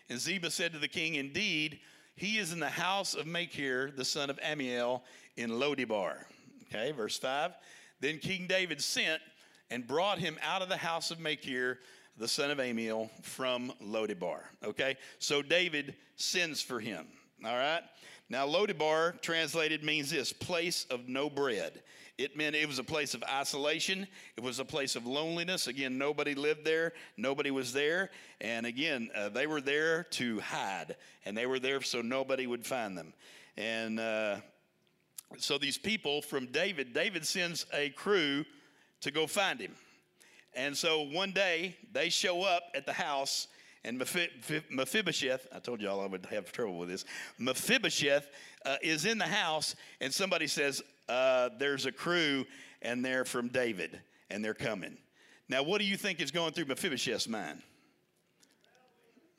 And 0.09 0.19
Ziba 0.19 0.51
said 0.51 0.73
to 0.73 0.79
the 0.79 0.87
king, 0.87 1.15
Indeed, 1.15 1.79
he 2.15 2.37
is 2.37 2.53
in 2.53 2.59
the 2.59 2.69
house 2.69 3.13
of 3.13 3.27
Machir, 3.27 3.91
the 3.95 4.05
son 4.05 4.29
of 4.29 4.39
Amiel, 4.43 5.03
in 5.35 5.51
Lodibar. 5.51 6.25
Okay, 6.63 6.91
verse 6.91 7.17
5. 7.17 7.51
Then 7.99 8.19
King 8.19 8.47
David 8.47 8.81
sent 8.81 9.21
and 9.69 9.85
brought 9.85 10.17
him 10.19 10.37
out 10.41 10.61
of 10.61 10.69
the 10.69 10.77
house 10.77 11.11
of 11.11 11.19
Machir, 11.19 11.79
the 12.17 12.27
son 12.27 12.51
of 12.51 12.59
Amiel, 12.59 13.09
from 13.21 13.73
Lodibar. 13.83 14.41
Okay, 14.63 14.95
so 15.19 15.41
David 15.41 15.95
sends 16.15 16.61
for 16.61 16.79
him. 16.79 17.07
All 17.45 17.55
right. 17.55 17.81
Now, 18.29 18.45
Lodibar 18.45 19.21
translated 19.21 19.83
means 19.83 20.09
this 20.09 20.33
place 20.33 20.85
of 20.89 21.07
no 21.07 21.29
bread. 21.29 21.81
It 22.17 22.35
meant 22.35 22.55
it 22.55 22.67
was 22.67 22.79
a 22.79 22.83
place 22.83 23.13
of 23.13 23.23
isolation. 23.23 24.07
It 24.35 24.43
was 24.43 24.59
a 24.59 24.65
place 24.65 24.95
of 24.95 25.05
loneliness. 25.05 25.67
Again, 25.67 25.97
nobody 25.97 26.35
lived 26.35 26.65
there. 26.65 26.93
Nobody 27.15 27.51
was 27.51 27.71
there. 27.71 28.09
And 28.41 28.65
again, 28.65 29.09
uh, 29.15 29.29
they 29.29 29.47
were 29.47 29.61
there 29.61 30.03
to 30.11 30.39
hide. 30.41 30.95
And 31.25 31.37
they 31.37 31.45
were 31.45 31.59
there 31.59 31.81
so 31.81 32.01
nobody 32.01 32.47
would 32.47 32.65
find 32.65 32.97
them. 32.97 33.13
And 33.55 33.99
uh, 33.99 34.37
so 35.37 35.57
these 35.57 35.77
people 35.77 36.21
from 36.21 36.47
David, 36.47 36.93
David 36.93 37.25
sends 37.25 37.65
a 37.71 37.91
crew 37.91 38.43
to 39.01 39.11
go 39.11 39.27
find 39.27 39.59
him. 39.59 39.75
And 40.53 40.75
so 40.75 41.03
one 41.03 41.31
day 41.31 41.77
they 41.93 42.09
show 42.09 42.41
up 42.41 42.63
at 42.73 42.85
the 42.85 42.93
house 42.93 43.47
and 43.87 43.97
Mephibosheth, 43.97 45.47
I 45.55 45.59
told 45.59 45.81
y'all 45.81 46.01
I 46.01 46.07
would 46.07 46.25
have 46.25 46.51
trouble 46.51 46.77
with 46.77 46.89
this. 46.89 47.05
Mephibosheth 47.39 48.27
uh, 48.65 48.75
is 48.81 49.05
in 49.05 49.17
the 49.17 49.25
house, 49.25 49.75
and 50.01 50.13
somebody 50.13 50.45
says, 50.47 50.81
uh, 51.07 51.49
There's 51.57 51.85
a 51.85 51.91
crew, 51.93 52.45
and 52.81 53.03
they're 53.03 53.23
from 53.23 53.47
David, 53.47 54.01
and 54.29 54.43
they're 54.43 54.53
coming. 54.53 54.97
Now, 55.47 55.63
what 55.63 55.79
do 55.79 55.85
you 55.85 55.95
think 55.95 56.19
is 56.19 56.31
going 56.31 56.51
through 56.51 56.65
Mephibosheth's 56.65 57.29
mind? 57.29 57.61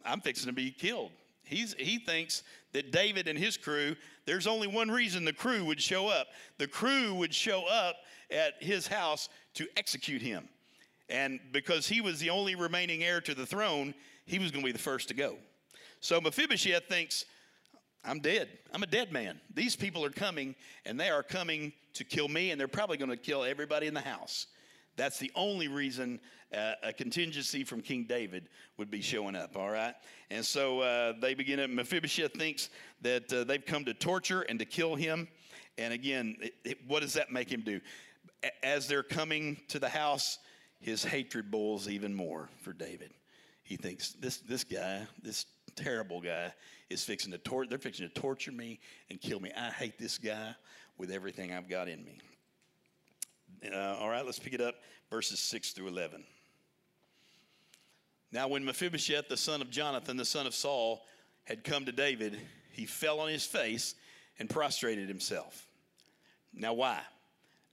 I'm 0.02 0.22
fixing 0.22 0.46
to 0.46 0.54
be 0.54 0.70
killed. 0.70 1.10
He's, 1.44 1.74
he 1.78 1.98
thinks 1.98 2.42
that 2.72 2.90
David 2.90 3.28
and 3.28 3.38
his 3.38 3.58
crew, 3.58 3.96
there's 4.24 4.46
only 4.46 4.66
one 4.66 4.90
reason 4.90 5.26
the 5.26 5.32
crew 5.34 5.62
would 5.66 5.80
show 5.80 6.08
up. 6.08 6.28
The 6.56 6.68
crew 6.68 7.14
would 7.16 7.34
show 7.34 7.66
up 7.70 7.96
at 8.30 8.54
his 8.62 8.86
house 8.86 9.28
to 9.54 9.66
execute 9.76 10.22
him. 10.22 10.48
And 11.10 11.40
because 11.52 11.86
he 11.86 12.00
was 12.00 12.18
the 12.18 12.30
only 12.30 12.54
remaining 12.54 13.02
heir 13.02 13.20
to 13.22 13.34
the 13.34 13.46
throne, 13.46 13.94
he 14.28 14.38
was 14.38 14.50
going 14.50 14.62
to 14.62 14.66
be 14.66 14.72
the 14.72 14.78
first 14.78 15.08
to 15.08 15.14
go. 15.14 15.36
So 16.00 16.20
Mephibosheth 16.20 16.86
thinks, 16.88 17.24
I'm 18.04 18.20
dead. 18.20 18.48
I'm 18.72 18.82
a 18.82 18.86
dead 18.86 19.10
man. 19.10 19.40
These 19.54 19.74
people 19.74 20.04
are 20.04 20.10
coming, 20.10 20.54
and 20.84 21.00
they 21.00 21.08
are 21.08 21.22
coming 21.22 21.72
to 21.94 22.04
kill 22.04 22.28
me, 22.28 22.50
and 22.50 22.60
they're 22.60 22.68
probably 22.68 22.96
going 22.96 23.10
to 23.10 23.16
kill 23.16 23.42
everybody 23.42 23.86
in 23.86 23.94
the 23.94 24.00
house. 24.00 24.46
That's 24.96 25.18
the 25.18 25.32
only 25.34 25.68
reason 25.68 26.20
uh, 26.56 26.72
a 26.82 26.92
contingency 26.92 27.64
from 27.64 27.80
King 27.80 28.04
David 28.08 28.48
would 28.76 28.90
be 28.90 29.00
showing 29.00 29.34
up, 29.34 29.56
all 29.56 29.70
right? 29.70 29.94
And 30.30 30.44
so 30.44 30.80
uh, 30.80 31.14
they 31.20 31.34
begin, 31.34 31.74
Mephibosheth 31.74 32.34
thinks 32.34 32.70
that 33.02 33.32
uh, 33.32 33.44
they've 33.44 33.64
come 33.64 33.84
to 33.86 33.94
torture 33.94 34.42
and 34.42 34.58
to 34.58 34.64
kill 34.64 34.94
him. 34.94 35.26
And 35.78 35.92
again, 35.94 36.36
it, 36.40 36.54
it, 36.64 36.78
what 36.86 37.00
does 37.00 37.14
that 37.14 37.32
make 37.32 37.50
him 37.50 37.62
do? 37.62 37.80
As 38.62 38.86
they're 38.88 39.02
coming 39.02 39.56
to 39.68 39.78
the 39.78 39.88
house, 39.88 40.38
his 40.80 41.04
hatred 41.04 41.50
boils 41.50 41.88
even 41.88 42.14
more 42.14 42.48
for 42.62 42.72
David 42.72 43.12
he 43.68 43.76
thinks 43.76 44.12
this 44.12 44.38
this 44.38 44.64
guy, 44.64 45.06
this 45.22 45.44
terrible 45.76 46.22
guy, 46.22 46.52
is 46.88 47.04
fixing 47.04 47.30
to 47.32 47.38
tor- 47.38 47.66
they're 47.66 47.78
fixing 47.78 48.08
to 48.08 48.14
torture 48.14 48.50
me 48.50 48.80
and 49.10 49.20
kill 49.20 49.40
me. 49.40 49.52
I 49.54 49.68
hate 49.70 49.98
this 49.98 50.16
guy 50.16 50.54
with 50.96 51.10
everything 51.10 51.52
I've 51.52 51.68
got 51.68 51.86
in 51.86 52.02
me. 52.02 52.18
Uh, 53.70 53.96
all 54.00 54.08
right, 54.08 54.24
let's 54.24 54.38
pick 54.38 54.54
it 54.54 54.62
up, 54.62 54.76
verses 55.10 55.38
six 55.38 55.72
through 55.72 55.88
eleven. 55.88 56.24
Now, 58.32 58.48
when 58.48 58.64
Mephibosheth, 58.64 59.28
the 59.28 59.36
son 59.36 59.60
of 59.60 59.70
Jonathan, 59.70 60.16
the 60.16 60.24
son 60.24 60.46
of 60.46 60.54
Saul, 60.54 61.04
had 61.44 61.62
come 61.62 61.84
to 61.84 61.92
David, 61.92 62.38
he 62.72 62.86
fell 62.86 63.20
on 63.20 63.28
his 63.28 63.44
face 63.44 63.94
and 64.38 64.48
prostrated 64.48 65.08
himself. 65.08 65.66
Now, 66.54 66.72
why? 66.72 67.00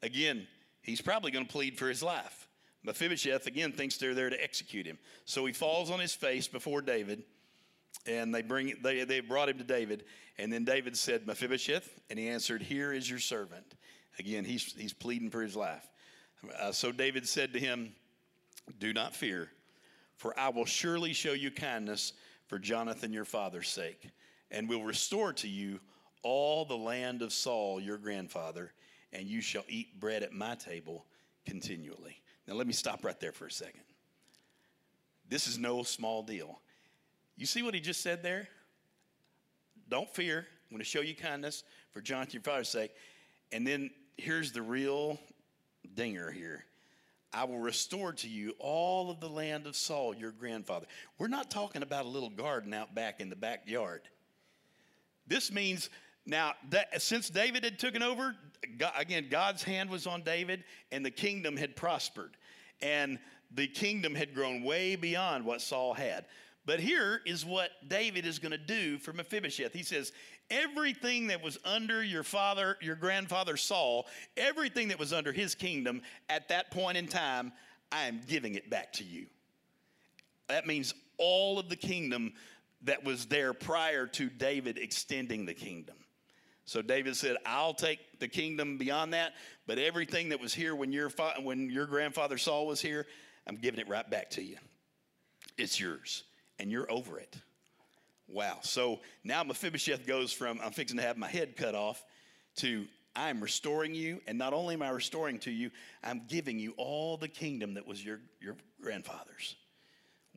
Again, 0.02 0.48
he's 0.82 1.02
probably 1.02 1.32
going 1.32 1.46
to 1.46 1.52
plead 1.52 1.78
for 1.78 1.88
his 1.88 2.04
life. 2.04 2.45
Mephibosheth 2.86 3.48
again 3.48 3.72
thinks 3.72 3.98
they're 3.98 4.14
there 4.14 4.30
to 4.30 4.44
execute 4.44 4.86
him. 4.86 4.98
So 5.26 5.46
he 5.46 5.54
falls 5.54 5.90
on 5.92 6.00
his 6.00 6.14
face 6.14 6.48
before 6.48 6.82
David, 6.82 7.24
and 8.06 8.34
they 8.34 8.42
bring 8.42 8.76
they, 8.82 9.04
they 9.04 9.20
brought 9.20 9.50
him 9.50 9.58
to 9.58 9.64
David. 9.64 10.06
And 10.38 10.52
then 10.52 10.66
David 10.66 10.98
said, 10.98 11.26
Mephibosheth, 11.26 12.02
and 12.10 12.20
he 12.20 12.28
answered, 12.28 12.62
Here 12.62 12.92
is 12.92 13.10
your 13.10 13.20
servant. 13.20 13.76
Again, 14.20 14.46
he's, 14.46 14.74
he's 14.74 14.94
pleading 14.94 15.30
for 15.30 15.42
his 15.42 15.56
life. 15.56 15.88
Uh, 16.60 16.72
so 16.72 16.92
David 16.92 17.28
said 17.28 17.54
to 17.54 17.60
him, 17.60 17.94
Do 18.80 18.94
not 18.94 19.16
fear, 19.16 19.50
for 20.18 20.38
I 20.40 20.50
will 20.50 20.66
surely 20.66 21.14
show 21.14 21.34
you 21.34 21.52
kindness 21.52 22.14
for 22.48 22.60
Jonathan 22.60 23.14
your 23.14 23.26
father's 23.26 23.70
sake, 23.70 24.10
and 24.52 24.70
will 24.70 24.84
restore 24.84 25.34
to 25.34 25.48
you 25.48 25.80
all 26.22 26.66
the 26.66 26.78
land 26.78 27.22
of 27.22 27.34
Saul 27.34 27.80
your 27.80 27.98
grandfather, 27.98 28.74
and 29.14 29.28
you 29.28 29.42
shall 29.42 29.64
eat 29.68 30.00
bread 30.00 30.24
at 30.24 30.34
my 30.34 30.56
table 30.56 31.06
continually. 31.46 32.22
Now, 32.48 32.54
let 32.54 32.68
me 32.68 32.74
stop 32.74 33.04
right 33.04 33.20
there 33.20 33.32
for 33.32 33.48
a 33.48 33.52
second. 33.52 33.82
This 35.28 35.48
is 35.48 35.58
no 35.58 35.84
small 35.84 36.22
deal. 36.22 36.60
You 37.36 37.46
see 37.46 37.64
what 37.64 37.74
he 37.74 37.80
just 37.80 38.02
said 38.02 38.22
there? 38.22 38.48
Don't 39.90 40.14
fear. 40.14 40.40
I'm 40.40 40.70
going 40.70 40.80
to 40.80 40.86
show 40.86 41.02
you 41.02 41.16
kindness 41.16 41.64
for 41.92 42.02
John, 42.02 42.28
your 42.32 42.42
father's 42.42 42.70
sake. 42.70 42.92
And 43.52 43.66
then 43.66 43.90
here's 44.18 44.52
the 44.52 44.62
real 44.62 45.20
dinger 45.94 46.32
here. 46.32 46.66
I 47.34 47.44
will 47.44 47.60
restore 47.60 48.14
to 48.14 48.30
you 48.30 48.54
all 48.60 49.12
of 49.12 49.20
the 49.20 49.28
land 49.28 49.68
of 49.68 49.76
Saul, 49.76 50.16
your 50.16 50.32
grandfather. 50.32 50.86
We're 51.18 51.28
not 51.28 51.52
talking 51.52 51.84
about 51.84 52.06
a 52.06 52.10
little 52.10 52.30
garden 52.30 52.74
out 52.74 52.96
back 52.96 53.20
in 53.20 53.30
the 53.30 53.36
backyard. 53.36 54.02
This 55.28 55.52
means 55.52 55.90
now, 56.26 56.54
that, 56.72 57.02
since 57.02 57.30
David 57.30 57.64
had 57.64 57.78
taken 57.78 58.02
over, 58.02 58.36
God, 58.78 58.94
again, 58.98 59.28
God's 59.30 59.64
hand 59.64 59.90
was 59.90 60.08
on 60.08 60.22
David, 60.22 60.64
and 60.92 61.06
the 61.06 61.12
kingdom 61.12 61.58
had 61.58 61.76
prospered. 61.76 62.38
And 62.82 63.20
the 63.52 63.68
kingdom 63.68 64.16
had 64.16 64.34
grown 64.34 64.64
way 64.64 64.96
beyond 64.96 65.46
what 65.46 65.62
Saul 65.62 65.94
had. 65.94 66.26
But 66.66 66.80
here 66.80 67.22
is 67.26 67.46
what 67.46 67.70
David 67.88 68.26
is 68.26 68.40
going 68.40 68.52
to 68.52 68.58
do 68.58 68.98
for 68.98 69.14
Mephibosheth. 69.14 69.74
He 69.74 69.84
says, 69.84 70.12
Everything 70.50 71.28
that 71.28 71.44
was 71.44 71.58
under 71.66 72.04
your 72.04 72.24
father, 72.24 72.78
your 72.82 72.96
grandfather 72.96 73.58
Saul, 73.58 74.08
everything 74.38 74.90
that 74.90 75.00
was 75.00 75.12
under 75.12 75.32
his 75.32 75.56
kingdom 75.56 76.02
at 76.30 76.50
that 76.50 76.70
point 76.70 76.98
in 76.98 77.08
time, 77.08 77.52
I 77.92 78.04
am 78.06 78.22
giving 78.28 78.56
it 78.56 78.70
back 78.70 78.94
to 78.94 79.04
you. 79.04 79.26
That 80.48 80.68
means 80.68 80.94
all 81.18 81.58
of 81.58 81.70
the 81.70 81.76
kingdom 81.76 82.34
that 82.84 83.04
was 83.04 83.26
there 83.26 83.54
prior 83.54 84.06
to 84.08 84.30
David 84.30 84.78
extending 84.78 85.46
the 85.46 85.54
kingdom. 85.54 85.96
So 86.66 86.82
David 86.82 87.16
said, 87.16 87.38
I'll 87.46 87.76
take 87.76 88.20
the 88.20 88.28
kingdom 88.28 88.78
beyond 88.78 89.14
that, 89.14 89.34
but 89.68 89.78
everything 89.78 90.30
that 90.30 90.42
was 90.42 90.54
here 90.54 90.76
when 90.76 90.92
your, 90.92 91.10
fa- 91.10 91.36
when 91.42 91.70
your 91.70 91.86
grandfather 91.86 92.38
Saul 92.38 92.66
was 92.66 92.82
here, 92.82 93.06
I'm 93.48 93.56
giving 93.56 93.80
it 93.80 93.88
right 93.88 94.10
back 94.10 94.32
to 94.32 94.44
you. 94.44 94.58
It's 95.58 95.80
yours, 95.80 96.24
and 96.60 96.72
you're 96.72 96.92
over 96.92 97.20
it. 97.20 97.38
Wow. 98.28 98.58
So 98.62 99.02
now 99.24 99.44
Mephibosheth 99.44 100.08
goes 100.08 100.34
from, 100.34 100.60
I'm 100.64 100.72
fixing 100.72 100.98
to 100.98 101.04
have 101.04 101.18
my 101.18 101.28
head 101.28 101.56
cut 101.56 101.76
off, 101.76 102.04
to 102.58 102.86
I'm 103.16 103.42
restoring 103.42 103.94
you, 103.94 104.20
and 104.28 104.38
not 104.38 104.54
only 104.54 104.74
am 104.74 104.82
I 104.82 104.90
restoring 104.90 105.40
to 105.40 105.52
you, 105.52 105.70
I'm 106.04 106.24
giving 106.28 106.60
you 106.60 106.74
all 106.78 107.16
the 107.16 107.28
kingdom 107.28 107.76
that 107.76 107.88
was 107.88 108.04
your, 108.04 108.20
your 108.42 108.56
grandfather's. 108.82 109.56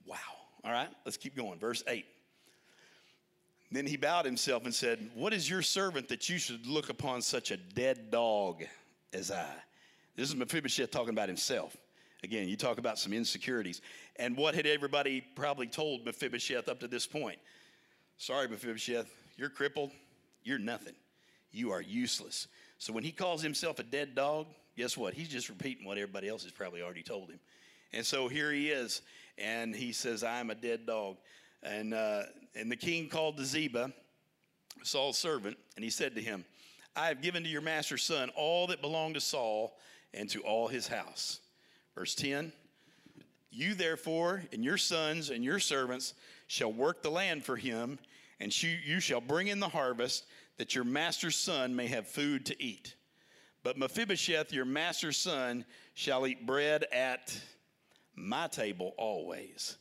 Wow. 0.05 0.16
All 0.62 0.72
right, 0.72 0.89
let's 1.05 1.16
keep 1.16 1.35
going. 1.35 1.59
Verse 1.59 1.83
8. 1.89 2.05
Then 3.71 3.87
he 3.87 3.97
bowed 3.97 4.25
himself 4.25 4.64
and 4.64 4.75
said, 4.75 5.11
What 5.14 5.33
is 5.35 5.49
your 5.49 5.62
servant 5.62 6.09
that 6.09 6.29
you 6.29 6.39
should 6.39 6.66
look 6.66 6.89
upon 6.89 7.23
such 7.23 7.51
a 7.51 7.57
dead 7.57 8.11
dog 8.11 8.64
as 9.12 9.31
I? 9.31 9.47
This 10.16 10.29
is 10.29 10.37
Mephibosheth 10.37 10.91
talking 10.91 11.11
about 11.11 11.29
himself. 11.29 11.77
Again, 12.25 12.49
you 12.49 12.57
talk 12.57 12.79
about 12.79 12.99
some 12.99 13.12
insecurities. 13.12 13.81
And 14.16 14.37
what 14.37 14.55
had 14.55 14.66
everybody 14.66 15.21
probably 15.37 15.66
told 15.66 16.05
Mephibosheth 16.05 16.69
up 16.69 16.81
to 16.81 16.89
this 16.89 17.07
point? 17.07 17.39
Sorry, 18.16 18.49
Mephibosheth, 18.49 19.09
you're 19.37 19.51
crippled. 19.51 19.93
You're 20.43 20.59
nothing. 20.59 20.95
You 21.53 21.71
are 21.71 21.81
useless. 21.81 22.49
So 22.79 22.93
when 22.93 23.05
he 23.05 23.12
calls 23.12 23.43
himself 23.43 23.79
a 23.79 23.85
dead 23.85 24.14
dog, 24.14 24.47
guess 24.77 24.97
what? 24.97 25.14
He's 25.14 25.29
just 25.29 25.49
repeating 25.49 25.87
what 25.87 25.99
everybody 25.99 26.29
else 26.29 26.43
has 26.43 26.53
probably 26.53 26.83
already 26.83 27.03
told 27.03 27.31
him. 27.31 27.39
And 27.93 28.05
so 28.05 28.29
here 28.29 28.53
he 28.53 28.71
is, 28.71 29.03
and 29.39 29.75
he 29.75 29.93
says, 29.93 30.25
I'm 30.25 30.51
a 30.51 30.55
dead 30.55 30.87
dog. 30.87 31.16
And, 31.62 31.94
uh, 31.94 32.22
and 32.54 32.70
the 32.70 32.76
king 32.76 33.09
called 33.09 33.36
to 33.36 33.44
Ziba, 33.44 33.92
Saul's 34.82 35.18
servant, 35.18 35.56
and 35.76 35.84
he 35.84 35.90
said 35.90 36.14
to 36.14 36.20
him, 36.20 36.44
I 36.94 37.09
have 37.09 37.22
given 37.22 37.42
to 37.44 37.48
your 37.48 37.61
master's 37.61 38.02
son 38.02 38.30
all 38.36 38.66
that 38.68 38.80
belonged 38.80 39.14
to 39.14 39.20
Saul 39.20 39.76
and 40.14 40.28
to 40.30 40.40
all 40.40 40.68
his 40.68 40.88
house. 40.88 41.40
Verse 41.94 42.14
10 42.14 42.52
You 43.50 43.74
therefore 43.74 44.42
and 44.52 44.64
your 44.64 44.76
sons 44.76 45.30
and 45.30 45.44
your 45.44 45.59
servants 45.59 46.14
shall 46.46 46.72
work 46.72 47.02
the 47.02 47.11
land 47.11 47.44
for 47.44 47.56
him, 47.56 47.98
and 48.40 48.62
you, 48.62 48.76
you 48.84 49.00
shall 49.00 49.20
bring 49.20 49.48
in 49.48 49.61
the 49.61 49.68
harvest, 49.68 50.26
that 50.56 50.74
your 50.74 50.84
master's 50.84 51.36
son 51.36 51.74
may 51.74 51.86
have 51.86 52.09
food 52.09 52.46
to 52.46 52.62
eat. 52.62 52.94
But 53.62 53.76
Mephibosheth, 53.76 54.52
your 54.52 54.64
master's 54.64 55.16
son, 55.16 55.64
shall 55.94 56.26
eat 56.26 56.46
bread 56.46 56.84
at 56.92 57.38
my 58.14 58.46
table 58.46 58.94
always. 58.96 59.76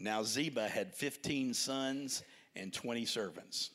Now 0.00 0.22
Ziba 0.22 0.66
had 0.68 0.94
15 0.94 1.54
sons 1.54 2.22
and 2.56 2.72
20 2.72 3.04
servants. 3.04 3.70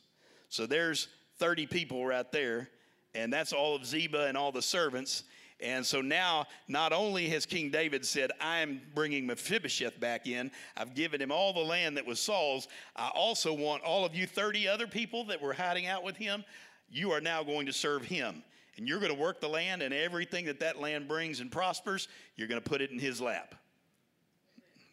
So 0.50 0.66
there's 0.66 1.08
30 1.38 1.68
people 1.68 2.06
right 2.06 2.30
there, 2.32 2.70
and 3.14 3.32
that's 3.32 3.54
all 3.54 3.76
of 3.76 3.86
Ziba 3.86 4.26
and 4.26 4.36
all 4.36 4.52
the 4.52 4.62
servants. 4.62 5.24
And 5.62 5.86
so 5.86 6.02
now, 6.02 6.46
not 6.68 6.92
only 6.92 7.30
has 7.30 7.46
King 7.46 7.70
David 7.70 8.06
said, 8.06 8.32
I 8.42 8.60
am 8.60 8.82
bringing 8.94 9.26
Mephibosheth 9.26 10.00
back 10.00 10.28
in, 10.28 10.52
I've 10.76 10.96
given 10.96 11.22
him 11.22 11.32
all 11.32 11.54
the 11.54 11.62
land 11.62 11.96
that 11.96 12.06
was 12.06 12.20
Saul's. 12.20 12.68
I 12.96 13.10
also 13.10 13.54
want 13.54 13.84
all 13.84 14.04
of 14.04 14.16
you 14.16 14.28
30 14.28 14.68
other 14.68 14.88
people 14.88 15.24
that 15.26 15.42
were 15.42 15.54
hiding 15.54 15.86
out 15.86 16.04
with 16.04 16.18
him, 16.18 16.44
you 16.90 17.12
are 17.12 17.22
now 17.22 17.44
going 17.44 17.66
to 17.68 17.74
serve 17.74 18.04
him. 18.04 18.44
And 18.78 18.88
you're 18.88 19.00
going 19.00 19.14
to 19.14 19.20
work 19.20 19.40
the 19.40 19.48
land, 19.48 19.82
and 19.82 19.94
everything 19.94 20.46
that 20.46 20.60
that 20.60 20.82
land 20.82 21.08
brings 21.08 21.40
and 21.40 21.50
prospers, 21.50 22.10
you're 22.36 22.50
going 22.50 22.62
to 22.62 22.70
put 22.70 22.82
it 22.82 22.92
in 22.92 23.00
his 23.00 23.22
lap. 23.22 23.56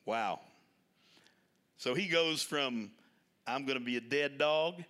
Wow. 0.07 0.41
So 1.83 1.95
he 1.95 2.07
goes 2.07 2.45
from, 2.45 2.93
I'm 3.45 3.67
going 3.67 3.77
to 3.77 3.85
be 3.85 3.97
a 3.97 4.01
dead 4.01 4.39
dog, 4.39 4.85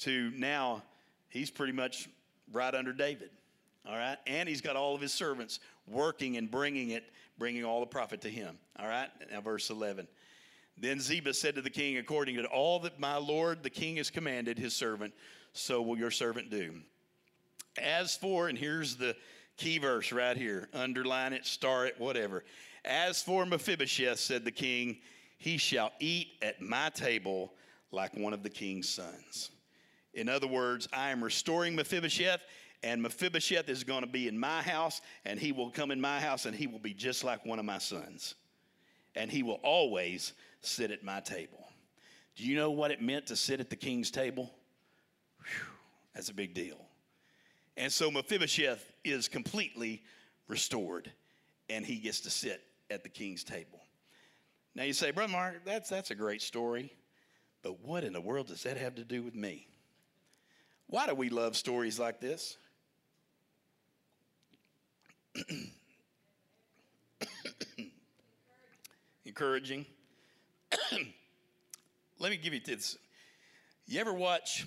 to 0.00 0.32
now 0.34 0.82
he's 1.28 1.52
pretty 1.52 1.72
much 1.72 2.08
right 2.52 2.74
under 2.74 2.92
David. 2.92 3.30
All 3.86 3.96
right. 3.96 4.16
And 4.26 4.48
he's 4.48 4.60
got 4.60 4.74
all 4.74 4.96
of 4.96 5.00
his 5.00 5.12
servants 5.12 5.60
working 5.86 6.38
and 6.38 6.50
bringing 6.50 6.90
it, 6.90 7.04
bringing 7.38 7.64
all 7.64 7.78
the 7.78 7.86
profit 7.86 8.22
to 8.22 8.28
him. 8.28 8.58
All 8.76 8.88
right. 8.88 9.08
Now, 9.30 9.40
verse 9.40 9.70
11. 9.70 10.08
Then 10.76 10.98
Ziba 10.98 11.32
said 11.32 11.54
to 11.54 11.62
the 11.62 11.70
king, 11.70 11.98
According 11.98 12.34
to 12.34 12.44
all 12.46 12.80
that 12.80 12.98
my 12.98 13.18
lord 13.18 13.62
the 13.62 13.70
king 13.70 13.94
has 13.98 14.10
commanded 14.10 14.58
his 14.58 14.74
servant, 14.74 15.14
so 15.52 15.80
will 15.80 15.96
your 15.96 16.10
servant 16.10 16.50
do. 16.50 16.74
As 17.80 18.16
for, 18.16 18.48
and 18.48 18.58
here's 18.58 18.96
the 18.96 19.14
key 19.58 19.78
verse 19.78 20.10
right 20.10 20.36
here 20.36 20.68
underline 20.74 21.34
it, 21.34 21.46
star 21.46 21.86
it, 21.86 22.00
whatever. 22.00 22.42
As 22.84 23.22
for 23.22 23.46
Mephibosheth, 23.46 24.18
said 24.18 24.44
the 24.44 24.50
king, 24.50 24.98
he 25.42 25.58
shall 25.58 25.90
eat 25.98 26.28
at 26.40 26.62
my 26.62 26.88
table 26.90 27.52
like 27.90 28.16
one 28.16 28.32
of 28.32 28.44
the 28.44 28.48
king's 28.48 28.88
sons. 28.88 29.50
In 30.14 30.28
other 30.28 30.46
words, 30.46 30.88
I 30.92 31.10
am 31.10 31.22
restoring 31.22 31.74
Mephibosheth, 31.74 32.42
and 32.84 33.02
Mephibosheth 33.02 33.68
is 33.68 33.82
going 33.82 34.02
to 34.02 34.06
be 34.06 34.28
in 34.28 34.38
my 34.38 34.62
house, 34.62 35.00
and 35.24 35.40
he 35.40 35.50
will 35.50 35.68
come 35.68 35.90
in 35.90 36.00
my 36.00 36.20
house, 36.20 36.46
and 36.46 36.54
he 36.54 36.68
will 36.68 36.78
be 36.78 36.94
just 36.94 37.24
like 37.24 37.44
one 37.44 37.58
of 37.58 37.64
my 37.64 37.78
sons. 37.78 38.36
And 39.16 39.32
he 39.32 39.42
will 39.42 39.58
always 39.64 40.32
sit 40.60 40.92
at 40.92 41.02
my 41.02 41.18
table. 41.18 41.66
Do 42.36 42.44
you 42.44 42.54
know 42.54 42.70
what 42.70 42.92
it 42.92 43.02
meant 43.02 43.26
to 43.26 43.34
sit 43.34 43.58
at 43.58 43.68
the 43.68 43.74
king's 43.74 44.12
table? 44.12 44.48
Whew, 45.38 45.66
that's 46.14 46.28
a 46.28 46.34
big 46.34 46.54
deal. 46.54 46.78
And 47.76 47.92
so 47.92 48.12
Mephibosheth 48.12 48.92
is 49.02 49.26
completely 49.26 50.04
restored, 50.46 51.10
and 51.68 51.84
he 51.84 51.96
gets 51.96 52.20
to 52.20 52.30
sit 52.30 52.62
at 52.92 53.02
the 53.02 53.08
king's 53.08 53.42
table. 53.42 53.81
Now 54.74 54.84
you 54.84 54.92
say, 54.92 55.10
Brother 55.10 55.32
Mark, 55.32 55.64
that's, 55.64 55.90
that's 55.90 56.10
a 56.10 56.14
great 56.14 56.40
story, 56.40 56.92
but 57.62 57.80
what 57.84 58.04
in 58.04 58.12
the 58.12 58.20
world 58.20 58.46
does 58.46 58.62
that 58.62 58.76
have 58.76 58.94
to 58.94 59.04
do 59.04 59.22
with 59.22 59.34
me? 59.34 59.66
Why 60.86 61.06
do 61.06 61.14
we 61.14 61.28
love 61.28 61.56
stories 61.56 61.98
like 61.98 62.20
this? 62.20 62.56
Encouraging. 69.24 69.86
Let 72.18 72.30
me 72.30 72.36
give 72.36 72.54
you 72.54 72.60
this. 72.64 72.96
You 73.86 74.00
ever 74.00 74.12
watch 74.12 74.66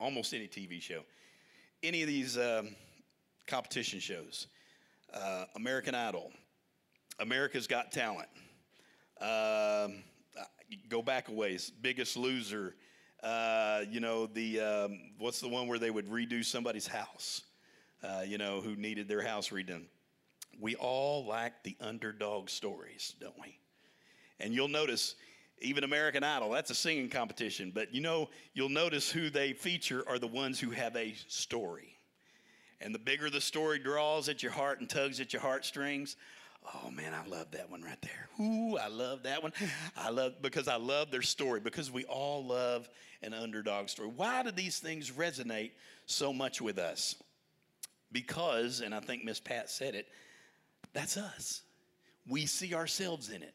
almost 0.00 0.32
any 0.34 0.48
TV 0.48 0.80
show, 0.80 1.02
any 1.82 2.02
of 2.02 2.08
these 2.08 2.38
um, 2.38 2.74
competition 3.46 4.00
shows? 4.00 4.48
Uh, 5.12 5.44
American 5.56 5.94
Idol, 5.94 6.32
America's 7.18 7.66
Got 7.66 7.92
Talent. 7.92 8.28
Um, 9.20 10.02
go 10.88 11.02
back 11.02 11.28
a 11.28 11.32
ways. 11.32 11.70
Biggest 11.80 12.16
Loser. 12.16 12.74
Uh, 13.22 13.80
you 13.90 13.98
know 13.98 14.26
the 14.26 14.60
um, 14.60 15.00
what's 15.18 15.40
the 15.40 15.48
one 15.48 15.66
where 15.66 15.78
they 15.78 15.90
would 15.90 16.08
redo 16.08 16.44
somebody's 16.44 16.86
house? 16.86 17.42
Uh, 18.02 18.22
you 18.24 18.38
know 18.38 18.60
who 18.60 18.76
needed 18.76 19.08
their 19.08 19.22
house 19.22 19.48
redone. 19.48 19.86
We 20.60 20.76
all 20.76 21.24
like 21.26 21.62
the 21.64 21.76
underdog 21.80 22.48
stories, 22.48 23.14
don't 23.20 23.38
we? 23.40 23.58
And 24.40 24.54
you'll 24.54 24.68
notice 24.68 25.16
even 25.60 25.84
American 25.84 26.22
Idol, 26.22 26.50
that's 26.50 26.70
a 26.70 26.74
singing 26.74 27.08
competition, 27.08 27.72
but 27.74 27.92
you 27.92 28.00
know, 28.00 28.28
you'll 28.54 28.68
notice 28.68 29.10
who 29.10 29.30
they 29.30 29.52
feature 29.52 30.04
are 30.08 30.18
the 30.18 30.26
ones 30.26 30.60
who 30.60 30.70
have 30.70 30.94
a 30.96 31.14
story. 31.26 31.96
And 32.80 32.94
the 32.94 32.98
bigger 33.00 33.28
the 33.28 33.40
story 33.40 33.80
draws 33.80 34.28
at 34.28 34.42
your 34.42 34.52
heart 34.52 34.80
and 34.80 34.88
tugs 34.88 35.20
at 35.20 35.32
your 35.32 35.42
heartstrings, 35.42 36.16
Oh 36.74 36.90
man, 36.90 37.14
I 37.14 37.26
love 37.28 37.50
that 37.52 37.70
one 37.70 37.82
right 37.82 38.00
there. 38.02 38.28
Ooh, 38.46 38.76
I 38.76 38.88
love 38.88 39.22
that 39.22 39.42
one. 39.42 39.52
I 39.96 40.10
love 40.10 40.34
because 40.42 40.68
I 40.68 40.76
love 40.76 41.10
their 41.10 41.22
story 41.22 41.60
because 41.60 41.90
we 41.90 42.04
all 42.04 42.44
love 42.44 42.88
an 43.22 43.32
underdog 43.32 43.88
story. 43.88 44.10
Why 44.14 44.42
do 44.42 44.50
these 44.50 44.78
things 44.78 45.10
resonate 45.10 45.70
so 46.06 46.32
much 46.32 46.60
with 46.60 46.78
us? 46.78 47.16
Because, 48.12 48.80
and 48.80 48.94
I 48.94 49.00
think 49.00 49.24
Miss 49.24 49.40
Pat 49.40 49.70
said 49.70 49.94
it, 49.94 50.08
that's 50.92 51.16
us. 51.16 51.62
We 52.28 52.46
see 52.46 52.74
ourselves 52.74 53.30
in 53.30 53.42
it. 53.42 53.54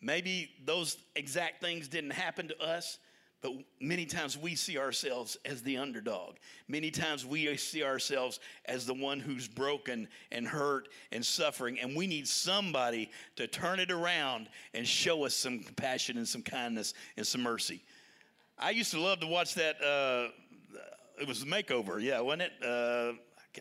Maybe 0.00 0.50
those 0.64 0.96
exact 1.16 1.60
things 1.60 1.88
didn't 1.88 2.10
happen 2.10 2.48
to 2.48 2.60
us, 2.60 2.98
but 3.44 3.52
many 3.78 4.06
times 4.06 4.38
we 4.38 4.54
see 4.54 4.78
ourselves 4.78 5.36
as 5.44 5.60
the 5.60 5.76
underdog. 5.76 6.36
Many 6.66 6.90
times 6.90 7.26
we 7.26 7.54
see 7.58 7.84
ourselves 7.84 8.40
as 8.64 8.86
the 8.86 8.94
one 8.94 9.20
who's 9.20 9.46
broken 9.46 10.08
and 10.32 10.48
hurt 10.48 10.88
and 11.12 11.22
suffering. 11.22 11.78
And 11.78 11.94
we 11.94 12.06
need 12.06 12.26
somebody 12.26 13.10
to 13.36 13.46
turn 13.46 13.80
it 13.80 13.90
around 13.90 14.48
and 14.72 14.88
show 14.88 15.26
us 15.26 15.34
some 15.34 15.58
compassion 15.58 16.16
and 16.16 16.26
some 16.26 16.40
kindness 16.40 16.94
and 17.18 17.26
some 17.26 17.42
mercy. 17.42 17.82
I 18.58 18.70
used 18.70 18.92
to 18.92 19.00
love 19.00 19.20
to 19.20 19.26
watch 19.26 19.52
that. 19.56 19.76
Uh, 19.76 20.30
it 21.20 21.28
was 21.28 21.44
Makeover, 21.44 22.00
yeah, 22.00 22.20
wasn't 22.20 22.44
it? 22.44 22.52
Uh, 22.66 23.12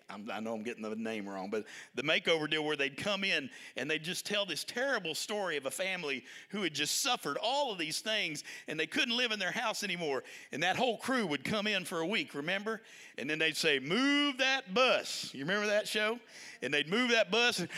i 0.09 0.39
know 0.39 0.53
I'm 0.53 0.63
getting 0.63 0.83
the 0.83 0.95
name 0.95 1.27
wrong, 1.27 1.49
but 1.49 1.65
the 1.95 2.03
makeover 2.03 2.49
deal 2.49 2.63
where 2.63 2.75
they'd 2.75 2.97
come 2.97 3.23
in 3.23 3.49
and 3.77 3.89
they'd 3.89 4.03
just 4.03 4.25
tell 4.25 4.45
this 4.45 4.63
terrible 4.63 5.15
story 5.15 5.57
of 5.57 5.65
a 5.65 5.71
family 5.71 6.23
who 6.49 6.63
had 6.63 6.73
just 6.73 7.01
suffered 7.01 7.37
all 7.41 7.71
of 7.71 7.77
these 7.77 7.99
things 7.99 8.43
and 8.67 8.79
they 8.79 8.87
couldn't 8.87 9.15
live 9.15 9.31
in 9.31 9.39
their 9.39 9.51
house 9.51 9.83
anymore. 9.83 10.23
And 10.51 10.63
that 10.63 10.75
whole 10.75 10.97
crew 10.97 11.25
would 11.27 11.43
come 11.43 11.67
in 11.67 11.85
for 11.85 11.99
a 11.99 12.07
week, 12.07 12.33
remember? 12.33 12.81
And 13.17 13.29
then 13.29 13.39
they'd 13.39 13.57
say, 13.57 13.79
Move 13.79 14.37
that 14.39 14.73
bus. 14.73 15.29
You 15.33 15.41
remember 15.41 15.67
that 15.67 15.87
show? 15.87 16.19
And 16.61 16.73
they'd 16.73 16.89
move 16.89 17.11
that 17.11 17.31
bus 17.31 17.59
and, 17.59 17.69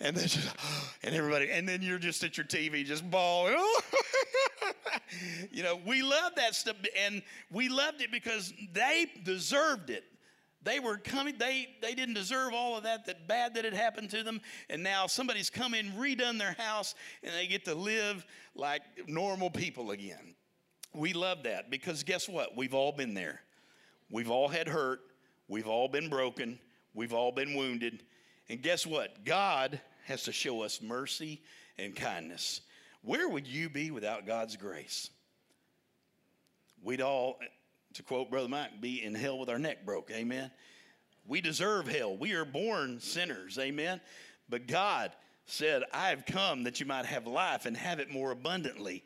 and 0.00 0.16
then 0.16 0.26
just, 0.26 0.48
and 1.02 1.14
everybody, 1.14 1.50
and 1.50 1.68
then 1.68 1.82
you're 1.82 1.98
just 1.98 2.24
at 2.24 2.36
your 2.36 2.46
TV 2.46 2.84
just 2.84 3.08
bawling. 3.10 3.56
you 5.50 5.62
know, 5.62 5.78
we 5.86 6.02
love 6.02 6.32
that 6.36 6.54
stuff 6.54 6.76
and 6.98 7.22
we 7.50 7.68
loved 7.68 8.00
it 8.00 8.10
because 8.10 8.52
they 8.72 9.06
deserved 9.24 9.90
it. 9.90 10.04
They 10.62 10.78
were 10.78 10.98
coming, 10.98 11.36
they, 11.38 11.68
they 11.80 11.94
didn't 11.94 12.14
deserve 12.14 12.52
all 12.52 12.76
of 12.76 12.82
that, 12.84 13.06
that 13.06 13.26
bad 13.26 13.54
that 13.54 13.64
had 13.64 13.72
happened 13.72 14.10
to 14.10 14.22
them. 14.22 14.40
And 14.68 14.82
now 14.82 15.06
somebody's 15.06 15.48
come 15.48 15.72
in, 15.72 15.92
redone 15.92 16.38
their 16.38 16.54
house, 16.58 16.94
and 17.22 17.32
they 17.34 17.46
get 17.46 17.64
to 17.64 17.74
live 17.74 18.26
like 18.54 18.82
normal 19.06 19.50
people 19.50 19.90
again. 19.90 20.34
We 20.92 21.12
love 21.12 21.44
that 21.44 21.70
because 21.70 22.02
guess 22.02 22.28
what? 22.28 22.56
We've 22.56 22.74
all 22.74 22.92
been 22.92 23.14
there. 23.14 23.40
We've 24.10 24.30
all 24.30 24.48
had 24.48 24.68
hurt. 24.68 25.00
We've 25.48 25.68
all 25.68 25.88
been 25.88 26.10
broken. 26.10 26.58
We've 26.94 27.14
all 27.14 27.32
been 27.32 27.54
wounded. 27.54 28.02
And 28.48 28.60
guess 28.60 28.86
what? 28.86 29.24
God 29.24 29.80
has 30.04 30.24
to 30.24 30.32
show 30.32 30.62
us 30.62 30.82
mercy 30.82 31.40
and 31.78 31.94
kindness. 31.94 32.60
Where 33.02 33.28
would 33.28 33.46
you 33.46 33.70
be 33.70 33.90
without 33.90 34.26
God's 34.26 34.56
grace? 34.56 35.10
We'd 36.82 37.00
all, 37.00 37.38
to 37.94 38.02
quote 38.02 38.30
Brother 38.30 38.48
Mike, 38.48 38.80
be 38.80 39.02
in 39.02 39.14
hell 39.14 39.38
with 39.38 39.48
our 39.48 39.58
neck 39.58 39.84
broke. 39.84 40.10
Amen. 40.10 40.50
We 41.26 41.40
deserve 41.40 41.88
hell. 41.88 42.16
We 42.16 42.32
are 42.32 42.44
born 42.44 43.00
sinners. 43.00 43.58
Amen. 43.58 44.00
But 44.48 44.66
God 44.66 45.12
said, 45.46 45.82
I 45.92 46.08
have 46.08 46.26
come 46.26 46.64
that 46.64 46.80
you 46.80 46.86
might 46.86 47.06
have 47.06 47.26
life 47.26 47.66
and 47.66 47.76
have 47.76 47.98
it 48.00 48.10
more 48.10 48.30
abundantly. 48.30 49.02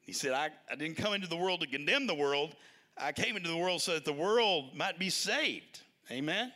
He 0.00 0.12
said, 0.12 0.32
I, 0.32 0.50
I 0.70 0.74
didn't 0.74 0.96
come 0.96 1.14
into 1.14 1.28
the 1.28 1.36
world 1.36 1.60
to 1.60 1.66
condemn 1.66 2.06
the 2.06 2.14
world. 2.14 2.56
I 2.96 3.12
came 3.12 3.36
into 3.36 3.48
the 3.48 3.56
world 3.56 3.80
so 3.80 3.94
that 3.94 4.04
the 4.04 4.12
world 4.12 4.74
might 4.74 4.98
be 4.98 5.10
saved. 5.10 5.80
Amen. 6.10 6.52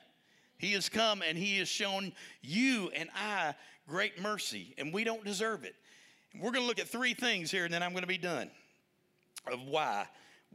He 0.59 0.72
has 0.72 0.89
come 0.89 1.22
and 1.27 1.37
he 1.37 1.59
has 1.59 1.68
shown 1.68 2.12
you 2.43 2.91
and 2.95 3.09
I 3.14 3.55
great 3.89 4.20
mercy, 4.20 4.74
and 4.79 4.93
we 4.93 5.05
don't 5.05 5.24
deserve 5.24 5.64
it. 5.64 5.74
We're 6.35 6.51
going 6.51 6.64
to 6.64 6.68
look 6.68 6.81
at 6.81 6.89
three 6.89 7.14
things 7.14 7.51
here, 7.51 7.64
and 7.64 7.72
then 7.72 7.83
I'm 7.83 7.93
going 7.93 8.03
to 8.03 8.09
be 8.09 8.18
done 8.18 8.51
of 9.51 9.61
why 9.62 10.07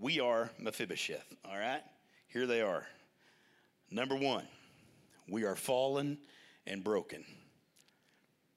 we 0.02 0.20
are 0.20 0.50
Mephibosheth, 0.58 1.36
all 1.46 1.58
right? 1.58 1.84
Here 2.28 2.48
they 2.48 2.62
are. 2.62 2.88
Number 3.92 4.16
one, 4.16 4.48
we 5.30 5.44
are 5.44 5.56
fallen 5.56 6.18
and 6.66 6.84
broken. 6.84 7.24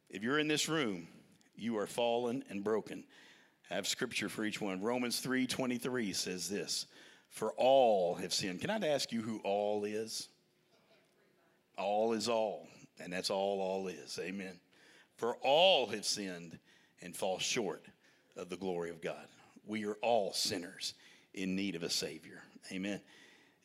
If 0.09 0.23
you're 0.23 0.39
in 0.39 0.49
this 0.49 0.69
room, 0.69 1.07
you 1.55 1.77
are 1.77 1.87
fallen 1.87 2.45
and 2.49 2.65
broken. 2.65 3.05
I 3.71 3.75
have 3.75 3.87
scripture 3.87 4.29
for 4.29 4.45
each 4.45 4.61
one. 4.61 4.81
Romans 4.81 5.21
3:23 5.21 6.15
says 6.15 6.49
this, 6.49 6.87
"For 7.29 7.53
all 7.55 8.15
have 8.15 8.33
sinned." 8.33 8.61
Can 8.61 8.71
I 8.71 8.87
ask 8.87 9.13
you 9.13 9.21
who 9.21 9.41
all 9.41 9.85
is? 9.85 10.29
All 11.77 12.13
is 12.15 12.29
all, 12.29 12.69
and 12.99 13.13
that's 13.13 13.31
all 13.31 13.61
all 13.61 13.89
is. 13.89 14.19
Amen. 14.19 14.61
For 15.17 15.37
all 15.39 15.89
have 15.89 16.07
sinned 16.07 16.59
and 17.01 17.15
fall 17.15 17.39
short 17.39 17.85
of 18.35 18.49
the 18.49 18.57
glory 18.57 18.91
of 18.91 19.01
God. 19.01 19.29
We 19.65 19.85
are 19.85 19.97
all 19.97 20.33
sinners 20.33 20.95
in 21.35 21.55
need 21.57 21.75
of 21.75 21.83
a 21.83 21.91
savior. 21.91 22.43
Amen. 22.73 23.01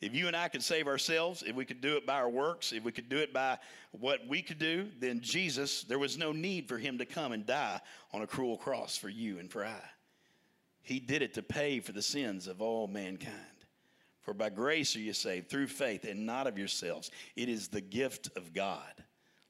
If 0.00 0.14
you 0.14 0.28
and 0.28 0.36
I 0.36 0.48
could 0.48 0.62
save 0.62 0.86
ourselves, 0.86 1.42
if 1.46 1.54
we 1.54 1.66
could 1.66 1.82
do 1.82 1.96
it 1.96 2.06
by 2.06 2.14
our 2.14 2.30
works, 2.30 2.72
if 2.72 2.84
we 2.84 2.92
could 2.92 3.10
do 3.10 3.18
it 3.18 3.34
by 3.34 3.58
what 3.92 4.26
we 4.26 4.40
could 4.40 4.58
do, 4.58 4.88
then 4.98 5.20
Jesus, 5.20 5.82
there 5.82 5.98
was 5.98 6.16
no 6.16 6.32
need 6.32 6.68
for 6.68 6.78
him 6.78 6.96
to 6.98 7.04
come 7.04 7.32
and 7.32 7.44
die 7.44 7.80
on 8.12 8.22
a 8.22 8.26
cruel 8.26 8.56
cross 8.56 8.96
for 8.96 9.10
you 9.10 9.38
and 9.38 9.50
for 9.50 9.64
I. 9.64 9.82
He 10.82 11.00
did 11.00 11.20
it 11.20 11.34
to 11.34 11.42
pay 11.42 11.80
for 11.80 11.92
the 11.92 12.00
sins 12.00 12.46
of 12.46 12.62
all 12.62 12.86
mankind. 12.86 13.34
For 14.22 14.32
by 14.32 14.48
grace 14.48 14.96
are 14.96 15.00
you 15.00 15.12
saved 15.12 15.50
through 15.50 15.66
faith 15.66 16.04
and 16.04 16.24
not 16.24 16.46
of 16.46 16.58
yourselves. 16.58 17.10
It 17.36 17.48
is 17.50 17.68
the 17.68 17.80
gift 17.80 18.30
of 18.36 18.54
God, 18.54 19.04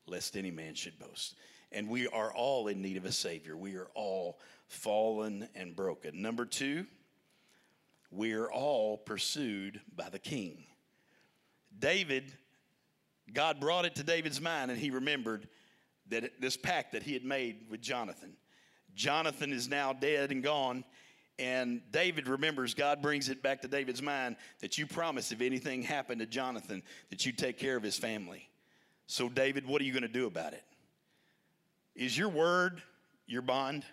lest 0.07 0.37
any 0.37 0.51
man 0.51 0.75
should 0.75 0.99
boast. 0.99 1.37
And 1.71 1.89
we 1.89 2.09
are 2.09 2.33
all 2.33 2.67
in 2.67 2.83
need 2.83 2.97
of 2.97 3.05
a 3.05 3.13
Savior. 3.13 3.57
We 3.57 3.77
are 3.77 3.89
all 3.95 4.41
fallen 4.67 5.49
and 5.55 5.77
broken. 5.77 6.21
Number 6.21 6.45
two, 6.45 6.87
we're 8.11 8.51
all 8.51 8.97
pursued 8.97 9.81
by 9.95 10.09
the 10.09 10.19
king. 10.19 10.65
David, 11.79 12.33
God 13.33 13.61
brought 13.61 13.85
it 13.85 13.95
to 13.97 14.03
David's 14.03 14.41
mind, 14.41 14.71
and 14.71 14.81
he 14.81 14.91
remembered 14.91 15.49
that 16.09 16.41
this 16.41 16.57
pact 16.57 16.93
that 16.93 17.03
he 17.03 17.13
had 17.13 17.25
made 17.25 17.67
with 17.71 17.81
Jonathan. 17.81 18.33
Jonathan 18.95 19.53
is 19.53 19.69
now 19.69 19.93
dead 19.93 20.33
and 20.33 20.43
gone, 20.43 20.85
and 21.39 21.81
David 21.93 22.29
remembers, 22.29 22.75
God 22.75 23.01
brings 23.01 23.29
it 23.29 23.43
back 23.43 23.63
to 23.63 23.69
David's 23.69 24.03
mind 24.03 24.37
that 24.61 24.77
you 24.77 24.87
promised 24.87 25.33
if 25.33 25.41
anything 25.41 25.83
happened 25.83 26.21
to 26.21 26.27
Jonathan, 26.27 26.83
that 27.11 27.25
you'd 27.25 27.39
take 27.39 27.59
care 27.59 27.77
of 27.77 27.83
his 27.83 27.97
family. 27.97 28.49
So, 29.07 29.29
David, 29.29 29.67
what 29.67 29.81
are 29.81 29.85
you 29.85 29.93
going 29.93 30.03
to 30.03 30.09
do 30.09 30.27
about 30.27 30.53
it? 30.53 30.65
Is 31.95 32.17
your 32.19 32.29
word 32.29 32.83
your 33.31 33.43
bond? 33.43 33.85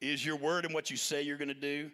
Is 0.00 0.24
your 0.24 0.36
word 0.36 0.64
and 0.64 0.72
what 0.72 0.90
you 0.90 0.96
say 0.96 1.22
you're 1.22 1.36
going 1.36 1.48
to 1.48 1.54
do? 1.54 1.90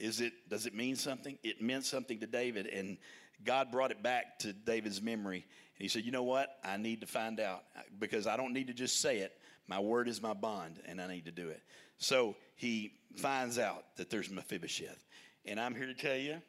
Is 0.00 0.20
it 0.20 0.32
does 0.48 0.66
it 0.66 0.74
mean 0.74 0.96
something? 0.96 1.38
It 1.42 1.60
meant 1.60 1.84
something 1.84 2.18
to 2.20 2.26
David 2.26 2.66
and 2.66 2.98
God 3.44 3.70
brought 3.70 3.90
it 3.90 4.02
back 4.02 4.38
to 4.40 4.52
David's 4.52 5.00
memory. 5.00 5.44
And 5.76 5.82
he 5.82 5.88
said, 5.88 6.04
"You 6.04 6.12
know 6.12 6.22
what? 6.22 6.58
I 6.64 6.76
need 6.76 7.00
to 7.00 7.06
find 7.06 7.40
out 7.40 7.64
because 7.98 8.26
I 8.26 8.36
don't 8.36 8.52
need 8.52 8.66
to 8.66 8.74
just 8.74 9.00
say 9.00 9.18
it. 9.18 9.32
My 9.66 9.78
word 9.78 10.08
is 10.08 10.20
my 10.20 10.34
bond 10.34 10.80
and 10.86 11.00
I 11.00 11.06
need 11.06 11.24
to 11.26 11.32
do 11.32 11.48
it." 11.48 11.62
So, 11.96 12.36
he 12.56 12.92
finds 13.16 13.58
out 13.58 13.96
that 13.96 14.10
there's 14.10 14.30
Mephibosheth. 14.30 15.04
And 15.46 15.60
I'm 15.60 15.74
here 15.74 15.86
to 15.86 15.94
tell 15.94 16.16
you 16.16 16.40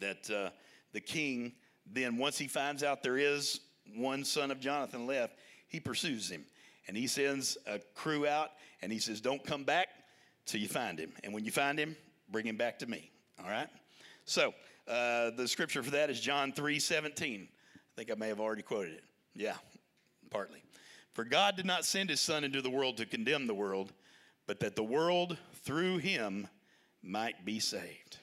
that 0.00 0.30
uh, 0.30 0.50
the 0.92 1.00
king 1.00 1.52
then 1.86 2.16
once 2.16 2.36
he 2.36 2.48
finds 2.48 2.82
out 2.82 3.02
there 3.02 3.16
is 3.16 3.60
one 3.94 4.24
son 4.24 4.50
of 4.50 4.58
Jonathan 4.60 5.06
left, 5.06 5.34
he 5.68 5.80
pursues 5.80 6.28
him. 6.28 6.44
And 6.88 6.96
he 6.96 7.06
sends 7.06 7.56
a 7.66 7.80
crew 7.94 8.26
out 8.26 8.50
and 8.82 8.92
he 8.92 8.98
says, 8.98 9.20
Don't 9.20 9.44
come 9.44 9.64
back 9.64 9.88
till 10.44 10.60
you 10.60 10.68
find 10.68 10.98
him. 10.98 11.12
And 11.24 11.32
when 11.32 11.44
you 11.44 11.50
find 11.50 11.78
him, 11.78 11.96
bring 12.30 12.46
him 12.46 12.56
back 12.56 12.78
to 12.80 12.86
me. 12.86 13.10
All 13.42 13.50
right? 13.50 13.68
So, 14.24 14.54
uh, 14.88 15.30
the 15.30 15.48
scripture 15.48 15.82
for 15.82 15.90
that 15.90 16.10
is 16.10 16.20
John 16.20 16.52
3 16.52 16.78
17. 16.78 17.48
I 17.50 17.78
think 17.96 18.10
I 18.10 18.14
may 18.14 18.28
have 18.28 18.40
already 18.40 18.62
quoted 18.62 18.94
it. 18.94 19.04
Yeah, 19.34 19.56
partly. 20.30 20.62
For 21.12 21.24
God 21.24 21.56
did 21.56 21.66
not 21.66 21.84
send 21.84 22.10
his 22.10 22.20
Son 22.20 22.44
into 22.44 22.60
the 22.60 22.70
world 22.70 22.98
to 22.98 23.06
condemn 23.06 23.46
the 23.46 23.54
world, 23.54 23.92
but 24.46 24.60
that 24.60 24.76
the 24.76 24.84
world 24.84 25.38
through 25.64 25.98
him 25.98 26.46
might 27.02 27.44
be 27.44 27.58
saved. 27.58 28.18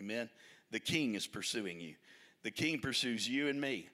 Amen. 0.00 0.28
The 0.70 0.80
King 0.80 1.14
is 1.14 1.26
pursuing 1.26 1.80
you, 1.80 1.94
the 2.42 2.50
King 2.50 2.80
pursues 2.80 3.28
you 3.28 3.48
and 3.48 3.60
me. 3.60 3.88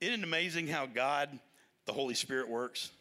Isn't 0.00 0.20
it 0.20 0.24
amazing 0.24 0.68
how 0.68 0.86
God, 0.86 1.38
the 1.86 1.92
Holy 1.92 2.14
Spirit, 2.14 2.48
works? 2.48 2.92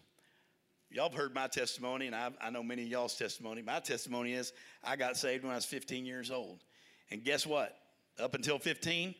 Y'all 0.89 1.09
have 1.09 1.17
heard 1.17 1.35
my 1.35 1.47
testimony, 1.47 2.07
and 2.07 2.15
I, 2.15 2.31
I 2.41 2.49
know 2.49 2.63
many 2.63 2.83
of 2.83 2.88
y'all's 2.88 3.15
testimony. 3.15 3.61
My 3.61 3.79
testimony 3.79 4.33
is 4.33 4.53
I 4.83 4.95
got 4.95 5.17
saved 5.17 5.43
when 5.43 5.51
I 5.51 5.55
was 5.55 5.65
15 5.65 6.05
years 6.05 6.31
old. 6.31 6.63
And 7.11 7.23
guess 7.23 7.45
what? 7.45 7.77
Up 8.19 8.33
until 8.33 8.57
15, 8.57 9.13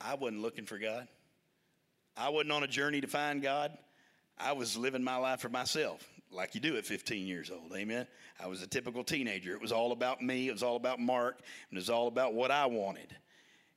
I 0.00 0.14
wasn't 0.14 0.42
looking 0.42 0.66
for 0.66 0.78
God. 0.78 1.08
I 2.16 2.28
wasn't 2.28 2.52
on 2.52 2.62
a 2.62 2.68
journey 2.68 3.00
to 3.00 3.06
find 3.06 3.42
God. 3.42 3.76
I 4.38 4.52
was 4.52 4.76
living 4.76 5.02
my 5.02 5.16
life 5.16 5.40
for 5.40 5.48
myself, 5.48 6.06
like 6.30 6.54
you 6.54 6.60
do 6.60 6.76
at 6.76 6.84
15 6.84 7.26
years 7.26 7.50
old. 7.50 7.72
Amen. 7.74 8.06
I 8.38 8.46
was 8.46 8.62
a 8.62 8.66
typical 8.66 9.02
teenager. 9.02 9.52
It 9.52 9.60
was 9.60 9.72
all 9.72 9.92
about 9.92 10.22
me, 10.22 10.48
it 10.48 10.52
was 10.52 10.62
all 10.62 10.76
about 10.76 11.00
Mark, 11.00 11.40
and 11.70 11.78
it 11.78 11.80
was 11.80 11.90
all 11.90 12.06
about 12.06 12.34
what 12.34 12.50
I 12.50 12.66
wanted. 12.66 13.16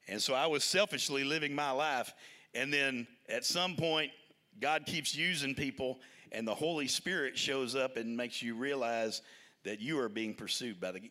And 0.07 0.21
so 0.21 0.33
I 0.33 0.47
was 0.47 0.63
selfishly 0.63 1.23
living 1.23 1.55
my 1.55 1.71
life. 1.71 2.13
And 2.53 2.73
then 2.73 3.07
at 3.29 3.45
some 3.45 3.75
point, 3.75 4.11
God 4.59 4.85
keeps 4.85 5.15
using 5.15 5.55
people, 5.55 5.99
and 6.31 6.47
the 6.47 6.55
Holy 6.55 6.87
Spirit 6.87 7.37
shows 7.37 7.75
up 7.75 7.97
and 7.97 8.15
makes 8.15 8.41
you 8.41 8.55
realize 8.55 9.21
that 9.63 9.79
you 9.79 9.99
are 9.99 10.09
being 10.09 10.33
pursued 10.33 10.79
by 10.79 10.91
the. 10.91 11.01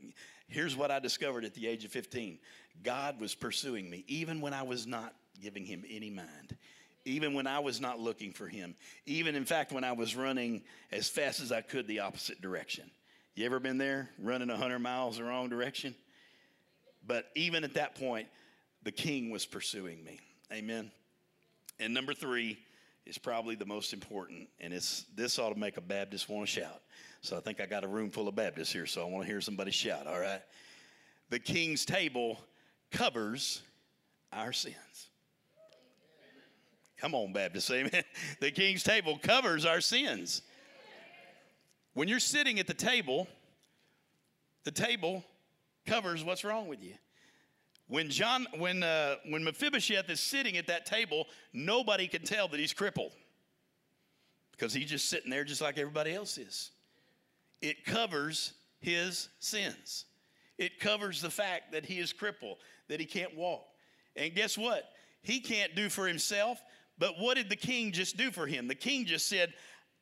Here's 0.49 0.77
what 0.77 0.91
I 0.91 0.99
discovered 0.99 1.45
at 1.45 1.55
the 1.55 1.67
age 1.67 1.85
of 1.85 1.93
15 1.93 2.39
God 2.83 3.21
was 3.21 3.35
pursuing 3.35 3.89
me, 3.89 4.05
even 4.09 4.41
when 4.41 4.55
I 4.55 4.63
was 4.63 4.87
not 4.87 5.15
giving 5.41 5.65
him 5.65 5.85
any 5.89 6.11
mind, 6.11 6.57
even 7.05 7.35
when 7.35 7.47
I 7.47 7.61
was 7.61 7.81
not 7.81 7.99
looking 7.99 8.33
for 8.33 8.47
him, 8.47 8.75
even 9.07 9.35
in 9.35 9.45
fact 9.45 9.73
when 9.73 9.85
I 9.85 9.93
was 9.93 10.15
running 10.15 10.63
as 10.93 11.09
fast 11.09 11.41
as 11.41 11.53
I 11.53 11.61
could 11.61 11.87
the 11.87 12.01
opposite 12.01 12.41
direction. 12.41 12.91
You 13.35 13.47
ever 13.47 13.61
been 13.61 13.79
there, 13.79 14.11
running 14.19 14.49
100 14.49 14.81
miles 14.81 15.17
the 15.17 15.25
wrong 15.25 15.49
direction? 15.49 15.95
But 17.07 17.27
even 17.35 17.65
at 17.65 17.75
that 17.75 17.95
point, 17.95 18.29
the 18.83 18.93
king 18.93 19.31
was 19.31 19.47
pursuing 19.47 20.03
me. 20.05 20.19
Amen. 20.53 20.91
And 21.79 21.95
number 21.95 22.13
three, 22.13 22.59
is 23.07 23.19
probably 23.19 23.55
the 23.55 23.67
most 23.67 23.93
important, 23.93 24.49
and 24.61 24.73
it's 24.73 25.05
this 25.15 25.39
ought 25.39 25.53
to 25.53 25.59
make 25.59 25.77
a 25.77 25.81
Baptist 25.81 26.29
want 26.29 26.47
to 26.47 26.53
shout. 26.61 26.83
So 27.23 27.37
I 27.37 27.41
think 27.41 27.61
I 27.61 27.67
got 27.67 27.85
a 27.85 27.89
room 27.89 28.11
full 28.11 28.29
of 28.29 28.35
Baptists 28.35 28.73
here, 28.73 28.87
so 28.87 29.03
I 29.03 29.05
want 29.05 29.25
to 29.25 29.31
hear 29.31 29.41
somebody 29.41 29.71
shout. 29.71 30.07
All 30.07 30.21
right, 30.21 30.43
the 31.29 31.39
King's 31.39 31.85
table 31.85 32.39
covers 32.91 33.63
our 34.33 34.53
sins. 34.53 35.09
Come 36.99 37.15
on, 37.15 37.33
Baptist, 37.33 37.71
amen. 37.71 38.05
The 38.41 38.51
King's 38.51 38.83
table 38.83 39.19
covers 39.23 39.65
our 39.65 39.81
sins. 39.81 40.43
When 41.95 42.09
you're 42.09 42.21
sitting 42.21 42.61
at 42.61 42.67
the 42.67 42.75
table, 42.75 43.27
the 44.65 44.71
table 44.71 45.25
covers 45.87 46.23
what's 46.23 46.45
wrong 46.45 46.69
with 46.69 46.83
you. 46.83 46.95
When 47.91 48.09
John, 48.09 48.47
when 48.57 48.85
uh, 48.85 49.17
when 49.29 49.43
Mephibosheth 49.43 50.09
is 50.11 50.21
sitting 50.21 50.57
at 50.57 50.69
that 50.69 50.87
table, 50.87 51.27
nobody 51.53 52.07
can 52.07 52.23
tell 52.23 52.47
that 52.47 52.61
he's 52.61 52.73
crippled 52.73 53.11
because 54.53 54.73
he's 54.73 54.89
just 54.89 55.09
sitting 55.09 55.29
there 55.29 55.43
just 55.43 55.61
like 55.61 55.77
everybody 55.77 56.15
else 56.15 56.39
is. 56.39 56.71
It 57.61 57.85
covers 57.85 58.53
his 58.79 59.29
sins. 59.41 60.05
It 60.57 60.79
covers 60.79 61.21
the 61.21 61.31
fact 61.31 61.73
that 61.73 61.85
he 61.85 61.99
is 61.99 62.13
crippled, 62.13 62.59
that 62.87 63.01
he 63.01 63.07
can't 63.07 63.37
walk. 63.37 63.67
And 64.15 64.33
guess 64.37 64.57
what? 64.57 64.85
He 65.23 65.41
can't 65.41 65.75
do 65.75 65.89
for 65.89 66.07
himself, 66.07 66.63
but 66.97 67.19
what 67.19 67.37
did 67.39 67.49
the 67.49 67.57
king 67.57 67.91
just 67.91 68.17
do 68.17 68.31
for 68.31 68.47
him? 68.47 68.69
The 68.69 68.77
king 68.77 69.05
just 69.05 69.27
said, 69.27 69.53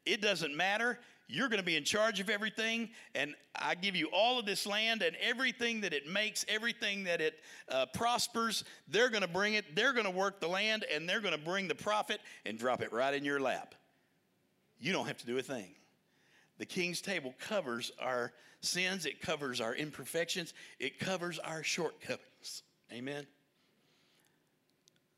It 0.05 0.21
doesn't 0.21 0.55
matter. 0.55 0.99
You're 1.31 1.49
going 1.49 1.61
to 1.61 1.65
be 1.65 1.77
in 1.77 1.85
charge 1.85 2.21
of 2.21 2.31
everything, 2.31 2.89
and 3.15 3.35
I 3.55 3.75
give 3.75 3.95
you 3.95 4.09
all 4.15 4.39
of 4.39 4.47
this 4.47 4.67
land 4.67 5.03
and 5.03 5.15
everything 5.21 5.83
that 5.83 5.93
it 5.93 6.09
makes, 6.09 6.47
everything 6.49 7.05
that 7.05 7.21
it 7.21 7.35
uh, 7.69 7.85
prospers. 7.93 8.65
They're 8.89 9.11
going 9.11 9.23
to 9.23 9.29
bring 9.29 9.53
it, 9.53 9.77
they're 9.77 9.93
going 9.93 10.07
to 10.07 10.11
work 10.11 10.41
the 10.41 10.49
land, 10.49 10.87
and 10.93 11.07
they're 11.07 11.21
going 11.21 11.37
to 11.37 11.45
bring 11.45 11.69
the 11.69 11.75
profit 11.75 12.21
and 12.47 12.59
drop 12.59 12.81
it 12.81 12.95
right 12.95 13.13
in 13.13 13.27
your 13.27 13.41
lap. 13.41 13.75
You 14.81 14.93
don't 14.93 15.07
have 15.07 15.19
to 15.19 15.27
do 15.27 15.37
a 15.37 15.43
thing. 15.43 15.75
The 16.57 16.65
king's 16.67 17.03
table 17.03 17.35
covers 17.39 17.93
our 18.01 18.33
sins, 18.63 19.05
it 19.05 19.21
covers 19.21 19.61
our 19.61 19.75
imperfections, 19.75 20.55
it 20.81 20.99
covers 20.99 21.39
our 21.39 21.63
shortcomings. 21.63 22.63
Amen. 22.91 23.27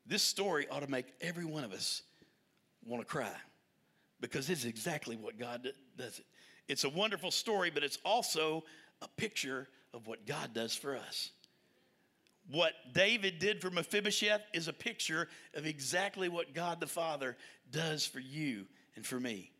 This 0.05 0.23
story 0.23 0.67
ought 0.69 0.81
to 0.81 0.91
make 0.91 1.05
every 1.21 1.45
one 1.45 1.63
of 1.63 1.71
us 1.71 2.03
want 2.85 3.01
to 3.01 3.07
cry 3.07 3.31
because 4.21 4.49
it's 4.49 4.65
exactly 4.65 5.15
what 5.15 5.37
God 5.37 5.73
does 6.01 6.19
it. 6.19 6.25
It's 6.67 6.83
a 6.83 6.89
wonderful 6.89 7.31
story, 7.31 7.69
but 7.69 7.83
it's 7.83 7.99
also 8.03 8.63
a 9.01 9.07
picture 9.07 9.67
of 9.93 10.07
what 10.07 10.25
God 10.25 10.53
does 10.53 10.75
for 10.75 10.95
us. 10.95 11.31
What 12.49 12.73
David 12.93 13.39
did 13.39 13.61
for 13.61 13.69
Mephibosheth 13.69 14.41
is 14.53 14.67
a 14.67 14.73
picture 14.73 15.27
of 15.53 15.65
exactly 15.65 16.27
what 16.27 16.53
God 16.53 16.79
the 16.79 16.87
Father 16.87 17.37
does 17.71 18.05
for 18.05 18.19
you 18.19 18.65
and 18.95 19.05
for 19.05 19.19
me. 19.19 19.51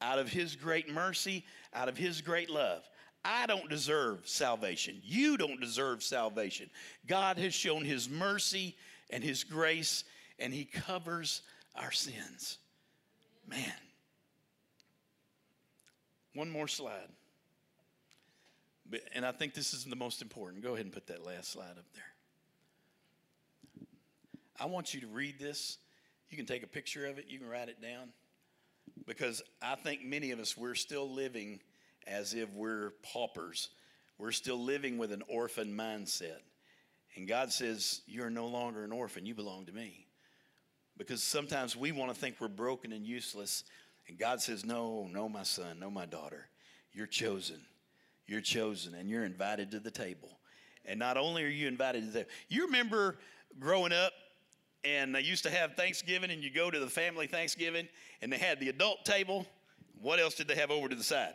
Out 0.00 0.18
of 0.18 0.28
his 0.28 0.54
great 0.54 0.88
mercy, 0.88 1.44
out 1.74 1.88
of 1.88 1.96
his 1.96 2.20
great 2.20 2.48
love. 2.48 2.88
I 3.24 3.46
don't 3.46 3.68
deserve 3.68 4.28
salvation. 4.28 5.00
You 5.02 5.36
don't 5.36 5.60
deserve 5.60 6.02
salvation. 6.02 6.70
God 7.06 7.38
has 7.38 7.52
shown 7.52 7.84
his 7.84 8.08
mercy 8.08 8.76
and 9.10 9.24
his 9.24 9.42
grace, 9.42 10.04
and 10.38 10.54
he 10.54 10.64
covers 10.64 11.42
our 11.74 11.90
sins. 11.90 12.58
Man. 13.48 13.72
One 16.38 16.50
more 16.50 16.68
slide. 16.68 17.08
And 19.12 19.26
I 19.26 19.32
think 19.32 19.54
this 19.54 19.74
is 19.74 19.84
the 19.84 19.96
most 19.96 20.22
important. 20.22 20.62
Go 20.62 20.74
ahead 20.74 20.84
and 20.84 20.94
put 20.94 21.08
that 21.08 21.26
last 21.26 21.50
slide 21.50 21.72
up 21.76 21.84
there. 21.94 23.88
I 24.60 24.66
want 24.66 24.94
you 24.94 25.00
to 25.00 25.08
read 25.08 25.40
this. 25.40 25.78
You 26.30 26.36
can 26.36 26.46
take 26.46 26.62
a 26.62 26.68
picture 26.68 27.06
of 27.06 27.18
it, 27.18 27.24
you 27.26 27.40
can 27.40 27.48
write 27.48 27.68
it 27.68 27.82
down. 27.82 28.10
Because 29.04 29.42
I 29.60 29.74
think 29.74 30.04
many 30.04 30.30
of 30.30 30.38
us, 30.38 30.56
we're 30.56 30.76
still 30.76 31.12
living 31.12 31.58
as 32.06 32.34
if 32.34 32.48
we're 32.52 32.92
paupers. 33.02 33.70
We're 34.16 34.30
still 34.30 34.62
living 34.62 34.96
with 34.96 35.10
an 35.10 35.24
orphan 35.26 35.76
mindset. 35.76 36.38
And 37.16 37.26
God 37.26 37.50
says, 37.50 38.02
You're 38.06 38.30
no 38.30 38.46
longer 38.46 38.84
an 38.84 38.92
orphan, 38.92 39.26
you 39.26 39.34
belong 39.34 39.66
to 39.66 39.72
me. 39.72 40.06
Because 40.96 41.20
sometimes 41.20 41.76
we 41.76 41.90
want 41.90 42.14
to 42.14 42.16
think 42.16 42.36
we're 42.38 42.46
broken 42.46 42.92
and 42.92 43.04
useless. 43.04 43.64
And 44.08 44.18
God 44.18 44.40
says, 44.40 44.64
No, 44.64 45.08
no, 45.12 45.28
my 45.28 45.42
son, 45.42 45.78
no, 45.78 45.90
my 45.90 46.06
daughter. 46.06 46.46
You're 46.92 47.06
chosen. 47.06 47.60
You're 48.26 48.40
chosen, 48.40 48.94
and 48.94 49.08
you're 49.08 49.24
invited 49.24 49.70
to 49.70 49.80
the 49.80 49.90
table. 49.90 50.28
And 50.84 50.98
not 50.98 51.16
only 51.16 51.44
are 51.44 51.48
you 51.48 51.68
invited 51.68 52.04
to 52.04 52.10
the 52.10 52.26
you 52.48 52.66
remember 52.66 53.18
growing 53.58 53.92
up 53.92 54.12
and 54.84 55.14
they 55.14 55.20
used 55.20 55.42
to 55.44 55.50
have 55.50 55.74
Thanksgiving, 55.74 56.30
and 56.30 56.42
you 56.42 56.50
go 56.50 56.70
to 56.70 56.78
the 56.78 56.88
family 56.88 57.26
Thanksgiving, 57.26 57.88
and 58.22 58.32
they 58.32 58.38
had 58.38 58.60
the 58.60 58.68
adult 58.68 59.04
table. 59.04 59.46
What 60.00 60.20
else 60.20 60.34
did 60.34 60.48
they 60.48 60.54
have 60.54 60.70
over 60.70 60.88
to 60.88 60.94
the 60.94 61.02
side? 61.02 61.34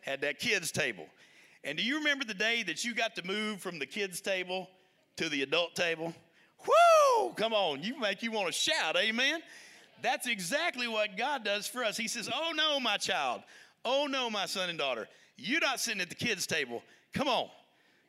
Had 0.00 0.20
that 0.20 0.38
kids' 0.38 0.70
table. 0.70 1.06
And 1.64 1.76
do 1.76 1.84
you 1.84 1.98
remember 1.98 2.24
the 2.24 2.34
day 2.34 2.62
that 2.64 2.84
you 2.84 2.94
got 2.94 3.16
to 3.16 3.26
move 3.26 3.60
from 3.60 3.78
the 3.78 3.86
kids' 3.86 4.20
table 4.20 4.68
to 5.16 5.28
the 5.28 5.42
adult 5.42 5.74
table? 5.74 6.14
Whoo! 6.66 7.32
Come 7.34 7.52
on, 7.52 7.82
you 7.82 7.98
make 7.98 8.22
you 8.22 8.30
want 8.30 8.46
to 8.46 8.52
shout, 8.52 8.96
amen? 8.96 9.40
That's 10.02 10.26
exactly 10.26 10.88
what 10.88 11.16
God 11.16 11.44
does 11.44 11.66
for 11.66 11.84
us. 11.84 11.96
He 11.96 12.08
says, 12.08 12.28
Oh 12.32 12.52
no, 12.54 12.80
my 12.80 12.96
child. 12.96 13.42
Oh 13.84 14.06
no, 14.10 14.28
my 14.28 14.46
son 14.46 14.68
and 14.68 14.78
daughter. 14.78 15.08
You're 15.36 15.60
not 15.60 15.80
sitting 15.80 16.00
at 16.00 16.08
the 16.08 16.14
kids' 16.14 16.46
table. 16.46 16.82
Come 17.14 17.28
on. 17.28 17.48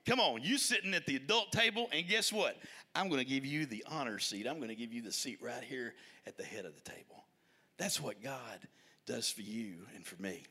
Come 0.06 0.20
on. 0.20 0.42
You 0.44 0.58
sitting 0.58 0.94
at 0.94 1.06
the 1.06 1.16
adult 1.16 1.52
table, 1.52 1.88
and 1.94 2.08
guess 2.08 2.34
what? 2.34 2.58
I'm 2.96 3.08
going 3.08 3.20
to 3.20 3.26
give 3.26 3.46
you 3.46 3.66
the 3.66 3.84
honor 3.90 4.20
seat. 4.20 4.48
I'm 4.48 4.58
going 4.58 4.70
to 4.70 4.76
give 4.76 4.94
you 4.94 5.02
the 5.02 5.12
seat 5.12 5.40
right 5.42 5.64
here 5.64 5.94
at 6.28 6.38
the 6.38 6.44
head 6.44 6.66
of 6.66 6.76
the 6.76 6.82
table. 6.82 7.24
That's 7.78 8.00
what 8.00 8.22
God 8.22 8.60
does 9.06 9.30
for 9.30 9.42
you 9.42 9.76
and 9.96 10.06
for 10.06 10.22
me. 10.22 10.44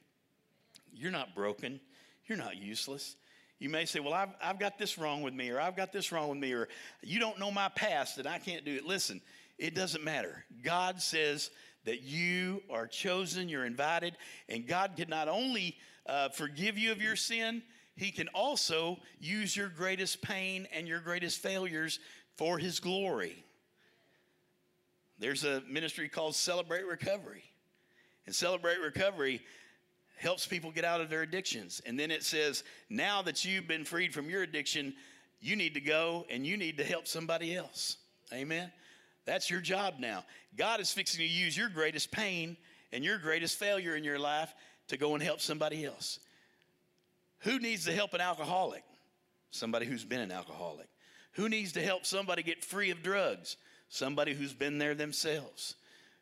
You're 0.93 1.13
not 1.13 1.35
broken. 1.35 1.81
You're 2.27 2.39
not 2.39 2.57
useless. 2.57 3.17
You 3.59 3.69
may 3.69 3.85
say, 3.85 4.01
Well, 4.01 4.15
I've, 4.15 4.31
I've 4.43 4.59
got 4.59 4.79
this 4.79 4.99
wrong 4.99 5.23
with 5.23 5.35
me, 5.35 5.51
or 5.51 5.61
I've 5.61 5.77
got 5.77 5.93
this 5.93 6.11
wrong 6.11 6.29
with 6.31 6.39
me, 6.39 6.53
or 6.53 6.69
you 7.03 7.21
don't 7.21 7.39
know 7.39 7.51
my 7.51 7.69
past 7.69 8.19
and 8.19 8.27
I 8.27 8.39
can't 8.39 8.65
do 8.65 8.75
it. 8.75 8.85
Listen, 8.85 9.21
it 9.63 9.77
doesn't 9.77 10.03
matter. 10.03 10.45
God 10.65 11.01
says 11.01 11.51
that 11.85 12.03
you 12.03 12.63
are 12.69 12.89
chosen, 12.89 13.49
you're 13.49 13.65
invited, 13.65 14.17
and 14.49 14.67
God 14.67 14.95
can 14.97 15.09
not 15.09 15.29
only 15.29 15.77
uh, 16.05 16.31
forgive 16.31 16.77
you 16.77 16.91
of 16.91 17.01
your 17.01 17.15
sin, 17.15 17.63
He 17.95 18.11
can 18.11 18.27
also 18.35 18.99
use 19.21 19.57
your 19.57 19.69
greatest 19.69 20.21
pain 20.21 20.67
and 20.73 20.89
your 20.89 20.99
greatest 20.99 21.41
failures 21.41 22.01
for 22.37 22.59
His 22.59 22.81
glory. 22.81 23.45
There's 25.21 25.45
a 25.45 25.63
ministry 25.69 26.09
called 26.09 26.35
Celebrate 26.35 26.85
Recovery. 26.85 27.45
And 28.27 28.35
Celebrate 28.35 28.81
Recovery 28.81 29.43
helps 30.17 30.45
people 30.45 30.73
get 30.73 30.85
out 30.85 31.01
of 31.01 31.09
their 31.09 31.23
addictions. 31.23 31.81
And 31.87 31.97
then 31.99 32.11
it 32.11 32.25
says, 32.25 32.65
now 32.91 33.23
that 33.23 33.45
you've 33.45 33.69
been 33.69 33.85
freed 33.85 34.13
from 34.13 34.29
your 34.29 34.43
addiction, 34.43 34.95
you 35.41 35.55
need 35.55 35.75
to 35.75 35.81
go 35.81 36.27
and 36.31 36.45
you 36.45 36.57
need 36.57 36.79
to 36.79 36.85
help 36.85 37.07
somebody 37.07 37.55
else. 37.55 37.99
Amen. 38.33 38.73
That's 39.25 39.51
your 39.51 39.61
job 39.61 39.95
now. 39.99 40.25
God 40.57 40.81
is 40.81 40.93
fixing 40.93 41.21
to 41.21 41.33
use 41.33 41.57
your 41.57 41.69
greatest 41.69 42.11
pain 42.11 42.57
and 42.93 43.05
your 43.05 43.19
greatest 43.19 43.59
failure 43.59 43.97
in 43.97 44.05
your 44.05 44.19
life 44.19 44.53
to 44.89 44.97
go 44.97 45.15
and 45.15 45.23
help 45.23 45.41
somebody 45.41 45.85
else. 45.85 46.19
Who 47.41 47.59
needs 47.59 47.85
to 47.87 47.93
help 47.93 48.15
an 48.15 48.21
alcoholic? 48.21 48.85
Somebody 49.51 49.87
who's 49.87 50.05
been 50.05 50.21
an 50.21 50.33
alcoholic. 50.33 50.89
Who 51.33 51.49
needs 51.49 51.73
to 51.73 51.83
help 51.83 52.05
somebody 52.05 52.43
get 52.43 52.65
free 52.65 52.91
of 52.91 53.03
drugs? 53.03 53.57
Somebody 53.89 54.35
who's 54.35 54.53
been 54.53 54.79
there 54.79 54.95
themselves. 54.95 55.75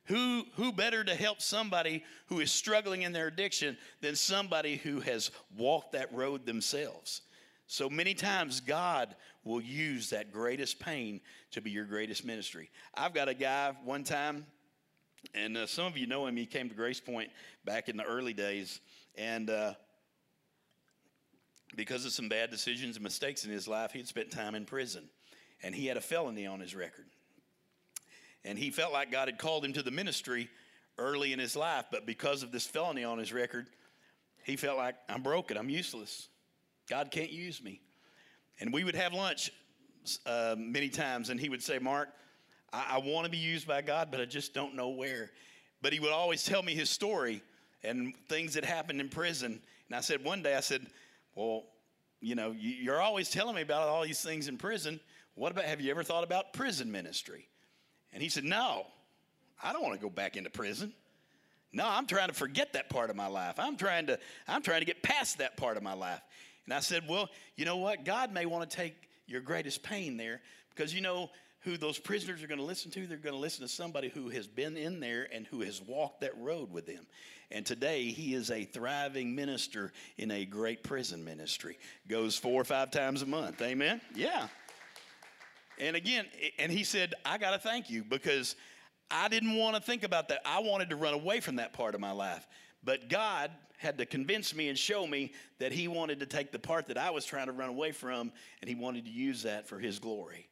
Who, 0.05 0.44
who 0.57 0.72
better 0.72 1.05
to 1.05 1.14
help 1.14 1.40
somebody 1.40 2.05
who 2.26 2.40
is 2.40 2.51
struggling 2.51 3.03
in 3.03 3.12
their 3.12 3.28
addiction 3.28 3.76
than 4.01 4.16
somebody 4.16 4.76
who 4.76 5.01
has 5.01 5.30
walked 5.57 5.92
that 5.92 6.12
road 6.12 6.46
themselves? 6.46 7.22
So 7.70 7.88
many 7.88 8.14
times, 8.14 8.58
God 8.58 9.14
will 9.44 9.60
use 9.60 10.10
that 10.10 10.32
greatest 10.32 10.80
pain 10.80 11.20
to 11.52 11.60
be 11.60 11.70
your 11.70 11.84
greatest 11.84 12.24
ministry. 12.24 12.68
I've 12.94 13.14
got 13.14 13.28
a 13.28 13.32
guy 13.32 13.72
one 13.84 14.02
time, 14.02 14.44
and 15.36 15.56
uh, 15.56 15.66
some 15.68 15.86
of 15.86 15.96
you 15.96 16.08
know 16.08 16.26
him. 16.26 16.36
He 16.36 16.46
came 16.46 16.68
to 16.68 16.74
Grace 16.74 16.98
Point 16.98 17.30
back 17.64 17.88
in 17.88 17.96
the 17.96 18.02
early 18.02 18.32
days, 18.32 18.80
and 19.14 19.48
uh, 19.48 19.74
because 21.76 22.04
of 22.04 22.10
some 22.10 22.28
bad 22.28 22.50
decisions 22.50 22.96
and 22.96 23.04
mistakes 23.04 23.44
in 23.44 23.52
his 23.52 23.68
life, 23.68 23.92
he'd 23.92 24.08
spent 24.08 24.32
time 24.32 24.56
in 24.56 24.64
prison, 24.64 25.08
and 25.62 25.72
he 25.72 25.86
had 25.86 25.96
a 25.96 26.00
felony 26.00 26.48
on 26.48 26.58
his 26.58 26.74
record. 26.74 27.06
And 28.44 28.58
he 28.58 28.70
felt 28.70 28.92
like 28.92 29.12
God 29.12 29.28
had 29.28 29.38
called 29.38 29.64
him 29.64 29.74
to 29.74 29.82
the 29.84 29.92
ministry 29.92 30.50
early 30.98 31.32
in 31.32 31.38
his 31.38 31.54
life, 31.54 31.84
but 31.92 32.04
because 32.04 32.42
of 32.42 32.50
this 32.50 32.66
felony 32.66 33.04
on 33.04 33.18
his 33.18 33.32
record, 33.32 33.68
he 34.42 34.56
felt 34.56 34.76
like, 34.76 34.96
I'm 35.08 35.22
broken, 35.22 35.56
I'm 35.56 35.70
useless. 35.70 36.26
God 36.91 37.12
can't 37.12 37.30
use 37.30 37.62
me. 37.62 37.80
And 38.59 38.72
we 38.72 38.82
would 38.82 38.97
have 38.97 39.14
lunch 39.14 39.53
uh, 40.26 40.57
many 40.59 40.88
times, 40.88 41.30
and 41.30 41.38
he 41.38 41.49
would 41.49 41.62
say, 41.62 41.78
Mark, 41.78 42.09
I, 42.72 42.97
I 42.97 42.99
want 42.99 43.24
to 43.24 43.30
be 43.30 43.38
used 43.38 43.66
by 43.66 43.80
God, 43.80 44.09
but 44.11 44.20
I 44.20 44.24
just 44.24 44.53
don't 44.53 44.74
know 44.74 44.88
where. 44.88 45.30
But 45.82 45.93
he 45.93 46.01
would 46.01 46.11
always 46.11 46.45
tell 46.45 46.62
me 46.62 46.74
his 46.74 46.91
story 46.91 47.43
and 47.84 48.12
things 48.28 48.55
that 48.55 48.64
happened 48.64 49.01
in 49.01 49.09
prison. 49.09 49.62
And 49.88 49.97
I 49.97 50.01
said, 50.01 50.24
one 50.24 50.43
day, 50.43 50.57
I 50.57 50.61
said, 50.61 50.86
Well, 51.34 51.64
you 52.20 52.34
know, 52.34 52.55
you're 52.59 53.01
always 53.01 53.30
telling 53.30 53.55
me 53.55 53.62
about 53.62 53.88
all 53.88 54.03
these 54.03 54.20
things 54.20 54.49
in 54.49 54.59
prison. 54.59 55.01
What 55.36 55.53
about, 55.53 55.64
have 55.64 55.80
you 55.80 55.91
ever 55.91 56.03
thought 56.03 56.24
about 56.24 56.53
prison 56.53 56.93
ministry? 56.93 57.49
And 58.12 58.22
he 58.22 58.28
said, 58.28 58.45
No, 58.45 58.86
I 59.62 59.72
don't 59.72 59.82
want 59.82 59.95
to 59.95 60.01
go 60.01 60.11
back 60.11 60.36
into 60.36 60.51
prison. 60.51 60.93
No, 61.72 61.86
I'm 61.86 62.07
trying 62.07 62.28
to 62.28 62.34
forget 62.34 62.72
that 62.72 62.91
part 62.91 63.11
of 63.11 63.16
my 63.16 63.28
life. 63.28 63.55
I'm 63.59 63.76
trying 63.76 64.09
to, 64.09 64.18
I'm 64.49 64.61
trying 64.61 64.80
to 64.80 64.86
get 64.86 65.05
past 65.05 65.38
that 65.38 65.57
part 65.57 65.76
of 65.76 65.84
my 65.84 65.93
life. 65.93 66.20
And 66.70 66.76
I 66.76 66.80
said, 66.80 67.02
Well, 67.08 67.28
you 67.56 67.64
know 67.64 67.78
what? 67.78 68.04
God 68.04 68.32
may 68.32 68.46
want 68.46 68.70
to 68.70 68.76
take 68.76 68.94
your 69.26 69.40
greatest 69.40 69.82
pain 69.82 70.16
there 70.16 70.40
because 70.72 70.94
you 70.94 71.00
know 71.00 71.28
who 71.62 71.76
those 71.76 71.98
prisoners 71.98 72.44
are 72.44 72.46
going 72.46 72.60
to 72.60 72.64
listen 72.64 72.92
to? 72.92 73.08
They're 73.08 73.18
going 73.18 73.34
to 73.34 73.40
listen 73.40 73.62
to 73.62 73.68
somebody 73.68 74.08
who 74.08 74.28
has 74.28 74.46
been 74.46 74.76
in 74.76 75.00
there 75.00 75.26
and 75.32 75.48
who 75.48 75.62
has 75.62 75.82
walked 75.82 76.20
that 76.20 76.38
road 76.38 76.70
with 76.70 76.86
them. 76.86 77.08
And 77.50 77.66
today 77.66 78.04
he 78.04 78.34
is 78.34 78.52
a 78.52 78.62
thriving 78.66 79.34
minister 79.34 79.92
in 80.16 80.30
a 80.30 80.44
great 80.44 80.84
prison 80.84 81.24
ministry. 81.24 81.76
Goes 82.06 82.36
four 82.36 82.60
or 82.60 82.64
five 82.64 82.92
times 82.92 83.22
a 83.22 83.26
month. 83.26 83.60
Amen? 83.62 84.00
Yeah. 84.14 84.46
And 85.80 85.96
again, 85.96 86.26
and 86.56 86.70
he 86.70 86.84
said, 86.84 87.14
I 87.24 87.38
got 87.38 87.50
to 87.50 87.58
thank 87.58 87.90
you 87.90 88.04
because 88.04 88.54
I 89.10 89.26
didn't 89.26 89.56
want 89.56 89.74
to 89.74 89.82
think 89.82 90.04
about 90.04 90.28
that. 90.28 90.40
I 90.46 90.60
wanted 90.60 90.90
to 90.90 90.96
run 90.96 91.14
away 91.14 91.40
from 91.40 91.56
that 91.56 91.72
part 91.72 91.96
of 91.96 92.00
my 92.00 92.12
life. 92.12 92.46
But 92.84 93.08
God 93.08 93.50
had 93.81 93.97
to 93.97 94.05
convince 94.05 94.55
me 94.55 94.68
and 94.68 94.78
show 94.78 95.07
me 95.07 95.33
that 95.59 95.72
He 95.72 95.89
wanted 95.89 96.20
to 96.20 96.26
take 96.26 96.53
the 96.53 96.59
part 96.59 96.87
that 96.89 96.99
I 96.99 97.09
was 97.09 97.24
trying 97.24 97.47
to 97.47 97.53
run 97.53 97.70
away 97.70 97.93
from 97.93 98.31
and 98.61 98.68
He 98.68 98.74
wanted 98.74 99.07
to 99.07 99.11
use 99.11 99.45
that 99.45 99.66
for 99.66 99.78
His 99.78 99.99
glory. 99.99 100.49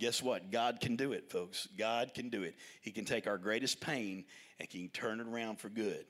Guess 0.00 0.20
what? 0.20 0.50
God 0.50 0.80
can 0.80 0.96
do 0.96 1.12
it, 1.12 1.30
folks. 1.30 1.68
God 1.78 2.12
can 2.12 2.28
do 2.28 2.42
it. 2.42 2.56
He 2.80 2.90
can 2.90 3.04
take 3.04 3.28
our 3.28 3.38
greatest 3.38 3.80
pain 3.80 4.24
and 4.58 4.68
can 4.68 4.88
turn 4.88 5.20
it 5.20 5.28
around 5.28 5.60
for 5.60 5.68
good. 5.68 6.04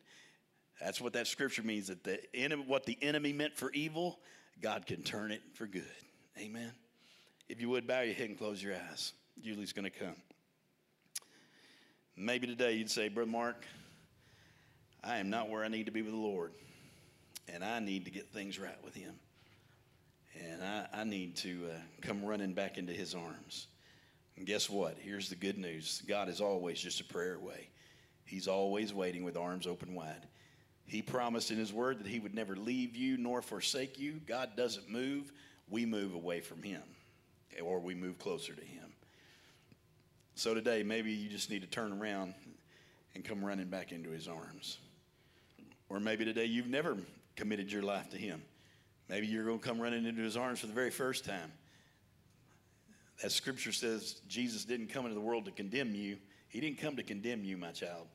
That's 0.81 0.99
what 0.99 1.13
that 1.13 1.27
scripture 1.27 1.63
means 1.63 1.89
that 1.89 2.05
the 2.05 2.21
enemy, 2.35 2.65
what 2.67 2.87
the 2.87 2.97
enemy 3.03 3.35
meant 3.35 3.55
for 3.55 3.71
evil, 3.73 4.19
God 4.63 4.87
can 4.87 5.03
turn 5.03 5.31
it 5.31 5.43
for 5.53 5.67
good. 5.67 5.85
Amen. 6.39 6.73
If 7.51 7.61
you 7.61 7.69
would 7.69 7.87
bow 7.87 8.01
your 8.01 8.15
head 8.15 8.31
and 8.31 8.39
close 8.39 8.63
your 8.63 8.77
eyes, 8.91 9.13
Julie's 9.43 9.75
going 9.75 9.85
to 9.85 9.91
come. 9.91 10.17
Maybe 12.17 12.47
today 12.47 12.73
you'd 12.73 12.91
say, 12.91 13.11
Brother 13.11 13.31
Mark, 13.31 13.67
I 15.05 15.19
am 15.19 15.31
not 15.31 15.51
where 15.51 15.65
I 15.65 15.69
need 15.69 15.87
to 15.87 15.93
be 15.93 16.03
with 16.03 16.13
the 16.13 16.19
Lord, 16.19 16.53
and 17.53 17.65
I 17.65 17.81
need 17.81 18.05
to 18.05 18.11
get 18.11 18.29
things 18.29 18.59
right 18.59 18.83
with 18.85 18.95
Him. 18.95 19.15
And 20.41 20.63
I, 20.63 20.87
I 20.93 21.05
need 21.05 21.37
to 21.39 21.67
uh, 21.73 21.79
come 22.01 22.25
running 22.25 22.55
back 22.55 22.79
into 22.79 22.93
His 22.93 23.15
arms. 23.15 23.67
And 24.37 24.47
guess 24.47 24.71
what? 24.71 24.97
Here's 24.99 25.29
the 25.29 25.35
good 25.35 25.59
news 25.59 26.03
God 26.07 26.29
is 26.29 26.41
always 26.41 26.81
just 26.81 27.01
a 27.01 27.05
prayer 27.05 27.35
away, 27.35 27.69
He's 28.25 28.49
always 28.49 28.95
waiting 28.95 29.25
with 29.25 29.37
arms 29.37 29.67
open 29.67 29.95
wide. 29.95 30.27
He 30.85 31.01
promised 31.01 31.51
in 31.51 31.59
His 31.59 31.73
Word 31.73 32.01
that 32.01 32.07
He 32.07 32.21
would 32.21 32.35
never 32.35 32.57
leave 32.57 32.97
you 32.97 33.17
nor 33.17 33.43
forsake 33.43 33.99
you. 33.99 34.21
God 34.27 34.51
doesn't 34.57 34.89
move, 34.89 35.33
we 35.69 35.87
move 35.87 36.15
away 36.15 36.41
from 36.41 36.63
Him, 36.63 36.83
or 37.63 37.81
we 37.81 37.95
move 37.95 38.19
closer 38.19 38.55
to 38.55 38.65
Him. 38.65 38.93
So 40.35 40.55
today, 40.55 40.83
maybe 40.83 41.13
you 41.13 41.29
just 41.29 41.51
need 41.51 41.63
to 41.63 41.69
turn 41.69 41.93
around 41.93 42.35
and 43.15 43.25
come 43.25 43.45
running 43.45 43.69
back 43.69 43.93
into 43.93 44.11
his 44.11 44.29
arms. 44.29 44.79
Or 45.93 46.01
maybe 46.01 46.25
today 46.25 46.47
you've 46.47 46.71
never 46.71 46.97
committed 47.37 47.71
your 47.71 47.83
life 47.83 48.09
to 48.11 48.17
him. 48.17 48.43
Maybe 49.11 49.27
you're 49.27 49.45
going 49.45 49.59
to 49.59 49.65
come 49.65 49.79
running 49.79 50.07
into 50.07 50.23
his 50.23 50.39
arms 50.39 50.61
for 50.61 50.67
the 50.67 50.73
very 50.73 50.91
first 50.91 51.27
time. 51.27 51.53
As 53.23 53.35
scripture 53.35 53.73
says, 53.73 54.23
Jesus 54.27 54.65
didn't 54.65 54.87
come 54.87 55.05
into 55.05 55.15
the 55.15 55.21
world 55.21 55.45
to 55.45 55.51
condemn 55.51 55.95
you. 55.95 56.17
He 56.49 56.61
didn't 56.61 56.79
come 56.79 56.97
to 56.97 57.03
condemn 57.03 57.45
you, 57.45 57.59
my 57.59 57.73
child. 57.73 58.07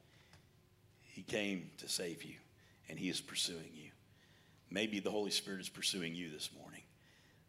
He 1.03 1.21
came 1.21 1.69
to 1.77 1.87
save 1.87 2.23
you, 2.23 2.33
and 2.89 2.97
He 2.97 3.09
is 3.09 3.21
pursuing 3.21 3.69
you. 3.75 3.91
Maybe 4.71 4.99
the 4.99 5.11
Holy 5.11 5.31
Spirit 5.31 5.61
is 5.61 5.69
pursuing 5.69 6.15
you 6.15 6.29
this 6.31 6.49
morning. 6.59 6.81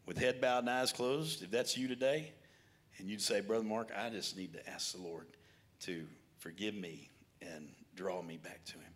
With 0.05 0.19
head 0.19 0.43
bowed 0.43 0.61
and 0.61 0.71
eyes 0.71 0.93
closed, 0.93 1.43
if 1.43 1.51
that's 1.51 1.77
you 1.77 1.89
today, 1.89 2.33
and 2.99 3.09
you'd 3.09 3.23
say, 3.23 3.41
Brother 3.41 3.65
Mark, 3.65 3.91
I 3.97 4.11
just 4.11 4.37
need 4.37 4.53
to 4.53 4.71
ask 4.71 4.93
the 4.93 5.03
Lord 5.03 5.27
to 5.81 6.07
forgive 6.39 6.75
me 6.75 7.09
and 7.41 7.69
draw 7.95 8.21
me 8.23 8.37
back 8.37 8.65
to 8.67 8.73
Him. 8.75 8.88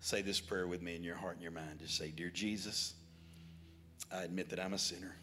Say 0.00 0.22
this 0.22 0.40
prayer 0.40 0.66
with 0.66 0.82
me 0.82 0.96
in 0.96 1.04
your 1.04 1.16
heart 1.16 1.34
and 1.34 1.42
your 1.42 1.52
mind. 1.52 1.80
Just 1.80 1.96
say, 1.96 2.10
Dear 2.10 2.30
Jesus, 2.30 2.94
I 4.10 4.22
admit 4.22 4.48
that 4.50 4.58
I'm 4.58 4.72
a 4.72 4.78
sinner. 4.78 5.14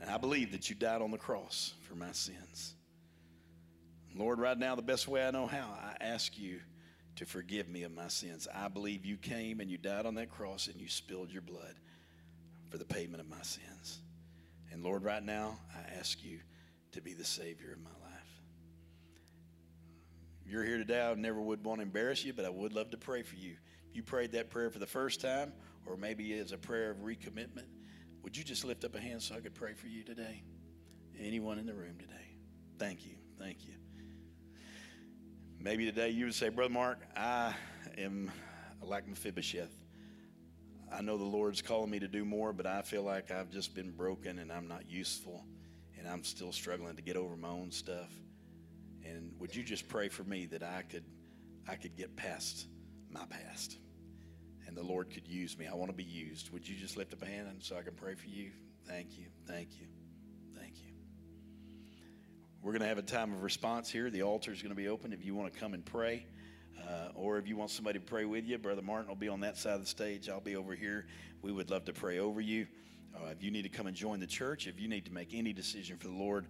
And 0.00 0.10
I 0.10 0.18
believe 0.18 0.52
that 0.52 0.70
you 0.70 0.76
died 0.76 1.02
on 1.02 1.10
the 1.10 1.18
cross 1.18 1.74
for 1.88 1.94
my 1.94 2.12
sins. 2.12 2.74
Lord, 4.14 4.38
right 4.38 4.56
now, 4.56 4.76
the 4.76 4.82
best 4.82 5.08
way 5.08 5.26
I 5.26 5.32
know 5.32 5.46
how, 5.46 5.76
I 5.82 5.96
ask 6.00 6.38
you 6.38 6.60
to 7.16 7.24
forgive 7.24 7.68
me 7.68 7.82
of 7.82 7.92
my 7.92 8.08
sins. 8.08 8.46
I 8.54 8.68
believe 8.68 9.04
you 9.04 9.16
came 9.16 9.60
and 9.60 9.70
you 9.70 9.78
died 9.78 10.06
on 10.06 10.14
that 10.14 10.30
cross 10.30 10.68
and 10.68 10.80
you 10.80 10.88
spilled 10.88 11.32
your 11.32 11.42
blood 11.42 11.74
for 12.70 12.78
the 12.78 12.84
payment 12.84 13.20
of 13.20 13.28
my 13.28 13.42
sins. 13.42 14.00
And 14.72 14.84
Lord, 14.84 15.02
right 15.02 15.22
now, 15.22 15.58
I 15.74 15.98
ask 15.98 16.22
you 16.22 16.38
to 16.92 17.00
be 17.00 17.14
the 17.14 17.24
Savior 17.24 17.72
of 17.72 17.80
my 17.82 17.90
life. 17.90 18.03
You're 20.46 20.64
here 20.64 20.76
today, 20.76 21.00
I 21.00 21.14
never 21.14 21.40
would 21.40 21.64
want 21.64 21.80
to 21.80 21.82
embarrass 21.82 22.24
you, 22.24 22.34
but 22.34 22.44
I 22.44 22.50
would 22.50 22.74
love 22.74 22.90
to 22.90 22.98
pray 22.98 23.22
for 23.22 23.34
you. 23.34 23.56
If 23.88 23.96
you 23.96 24.02
prayed 24.02 24.32
that 24.32 24.50
prayer 24.50 24.68
for 24.68 24.78
the 24.78 24.86
first 24.86 25.20
time, 25.20 25.52
or 25.86 25.96
maybe 25.96 26.34
as 26.34 26.52
a 26.52 26.58
prayer 26.58 26.90
of 26.90 26.98
recommitment, 26.98 27.66
would 28.22 28.36
you 28.36 28.44
just 28.44 28.64
lift 28.64 28.84
up 28.84 28.94
a 28.94 29.00
hand 29.00 29.22
so 29.22 29.34
I 29.34 29.40
could 29.40 29.54
pray 29.54 29.72
for 29.72 29.86
you 29.86 30.02
today? 30.02 30.42
Anyone 31.18 31.58
in 31.58 31.66
the 31.66 31.74
room 31.74 31.96
today? 31.98 32.36
Thank 32.78 33.06
you. 33.06 33.14
Thank 33.38 33.66
you. 33.66 33.74
Maybe 35.58 35.86
today 35.86 36.10
you 36.10 36.26
would 36.26 36.34
say, 36.34 36.50
Brother 36.50 36.72
Mark, 36.72 36.98
I 37.16 37.54
am 37.96 38.30
like 38.82 39.08
Mephibosheth. 39.08 39.72
I 40.92 41.00
know 41.00 41.16
the 41.16 41.24
Lord's 41.24 41.62
calling 41.62 41.90
me 41.90 41.98
to 42.00 42.08
do 42.08 42.24
more, 42.24 42.52
but 42.52 42.66
I 42.66 42.82
feel 42.82 43.02
like 43.02 43.30
I've 43.30 43.50
just 43.50 43.74
been 43.74 43.92
broken 43.92 44.38
and 44.38 44.52
I'm 44.52 44.68
not 44.68 44.90
useful 44.90 45.42
and 45.98 46.06
I'm 46.06 46.22
still 46.22 46.52
struggling 46.52 46.96
to 46.96 47.02
get 47.02 47.16
over 47.16 47.34
my 47.34 47.48
own 47.48 47.70
stuff. 47.70 48.10
And 49.14 49.32
would 49.38 49.54
you 49.54 49.62
just 49.62 49.88
pray 49.88 50.08
for 50.08 50.24
me 50.24 50.46
that 50.46 50.62
I 50.62 50.82
could 50.82 51.04
I 51.68 51.76
could 51.76 51.96
get 51.96 52.14
past 52.16 52.66
my 53.10 53.24
past 53.26 53.78
and 54.66 54.76
the 54.76 54.82
Lord 54.82 55.10
could 55.10 55.28
use 55.28 55.56
me. 55.58 55.66
I 55.66 55.74
want 55.74 55.90
to 55.90 55.96
be 55.96 56.04
used. 56.04 56.50
Would 56.50 56.68
you 56.68 56.76
just 56.76 56.96
lift 56.96 57.12
up 57.12 57.22
a 57.22 57.26
hand 57.26 57.48
so 57.60 57.76
I 57.76 57.82
can 57.82 57.94
pray 57.94 58.14
for 58.14 58.26
you? 58.26 58.50
Thank 58.86 59.18
you. 59.18 59.26
Thank 59.46 59.78
you. 59.80 59.86
Thank 60.58 60.82
you. 60.82 60.90
We're 62.62 62.72
going 62.72 62.82
to 62.82 62.88
have 62.88 62.98
a 62.98 63.02
time 63.02 63.32
of 63.32 63.42
response 63.42 63.90
here. 63.90 64.10
The 64.10 64.22
altar 64.22 64.52
is 64.52 64.62
going 64.62 64.74
to 64.74 64.76
be 64.76 64.88
open 64.88 65.12
if 65.12 65.24
you 65.24 65.34
want 65.34 65.52
to 65.52 65.58
come 65.58 65.74
and 65.74 65.84
pray. 65.84 66.26
Uh, 66.82 67.08
or 67.14 67.38
if 67.38 67.46
you 67.46 67.56
want 67.56 67.70
somebody 67.70 67.98
to 67.98 68.04
pray 68.04 68.24
with 68.24 68.44
you, 68.44 68.58
Brother 68.58 68.82
Martin 68.82 69.08
will 69.08 69.16
be 69.16 69.28
on 69.28 69.40
that 69.40 69.56
side 69.56 69.74
of 69.74 69.80
the 69.80 69.86
stage. 69.86 70.28
I'll 70.28 70.40
be 70.40 70.56
over 70.56 70.74
here. 70.74 71.06
We 71.40 71.52
would 71.52 71.70
love 71.70 71.84
to 71.86 71.92
pray 71.92 72.18
over 72.18 72.40
you. 72.40 72.66
Uh, 73.14 73.28
if 73.30 73.42
you 73.42 73.50
need 73.50 73.62
to 73.62 73.68
come 73.68 73.86
and 73.86 73.96
join 73.96 74.18
the 74.18 74.26
church, 74.26 74.66
if 74.66 74.80
you 74.80 74.88
need 74.88 75.04
to 75.04 75.12
make 75.12 75.32
any 75.32 75.52
decision 75.52 75.96
for 75.96 76.08
the 76.08 76.14
Lord, 76.14 76.46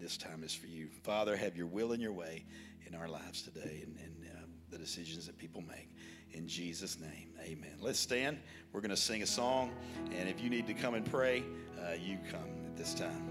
this 0.00 0.16
time 0.16 0.42
is 0.42 0.54
for 0.54 0.66
you. 0.66 0.88
Father, 1.02 1.36
have 1.36 1.56
your 1.56 1.66
will 1.66 1.92
and 1.92 2.00
your 2.00 2.12
way 2.12 2.44
in 2.86 2.94
our 2.94 3.06
lives 3.06 3.42
today 3.42 3.84
and, 3.84 3.96
and 4.02 4.14
uh, 4.32 4.40
the 4.70 4.78
decisions 4.78 5.26
that 5.26 5.36
people 5.36 5.62
make. 5.62 5.94
In 6.32 6.48
Jesus' 6.48 6.98
name, 6.98 7.28
amen. 7.40 7.74
Let's 7.80 7.98
stand. 7.98 8.38
We're 8.72 8.80
going 8.80 8.90
to 8.90 8.96
sing 8.96 9.22
a 9.22 9.26
song. 9.26 9.72
And 10.16 10.28
if 10.28 10.40
you 10.40 10.48
need 10.48 10.66
to 10.68 10.74
come 10.74 10.94
and 10.94 11.04
pray, 11.04 11.42
uh, 11.78 11.92
you 12.00 12.18
come 12.30 12.48
at 12.64 12.76
this 12.76 12.94
time. 12.94 13.28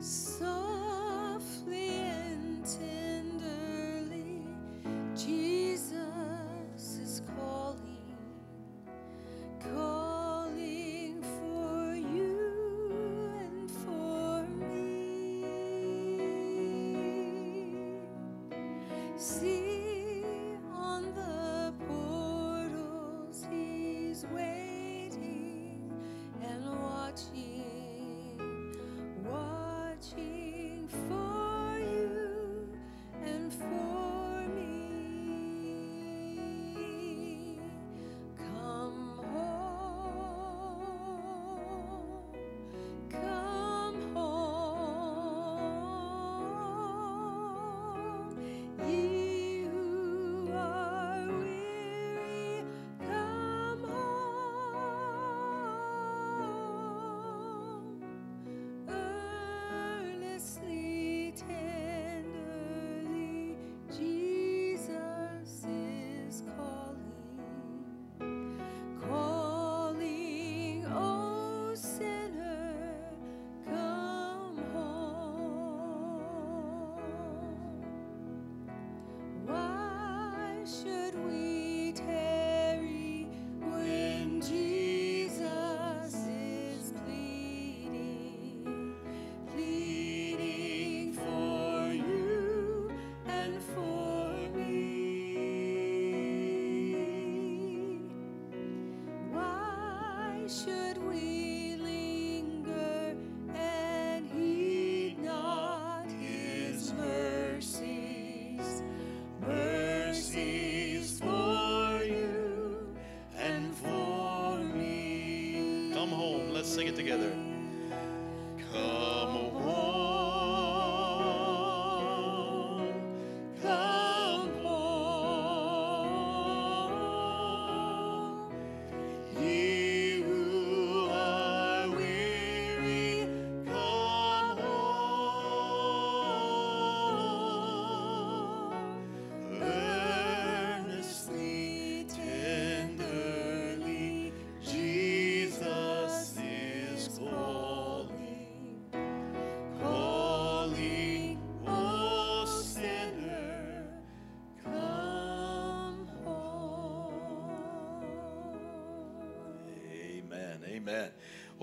Softly 0.00 1.88
and 1.88 2.64
tenderly, 2.64 4.46
Jesus 5.14 6.17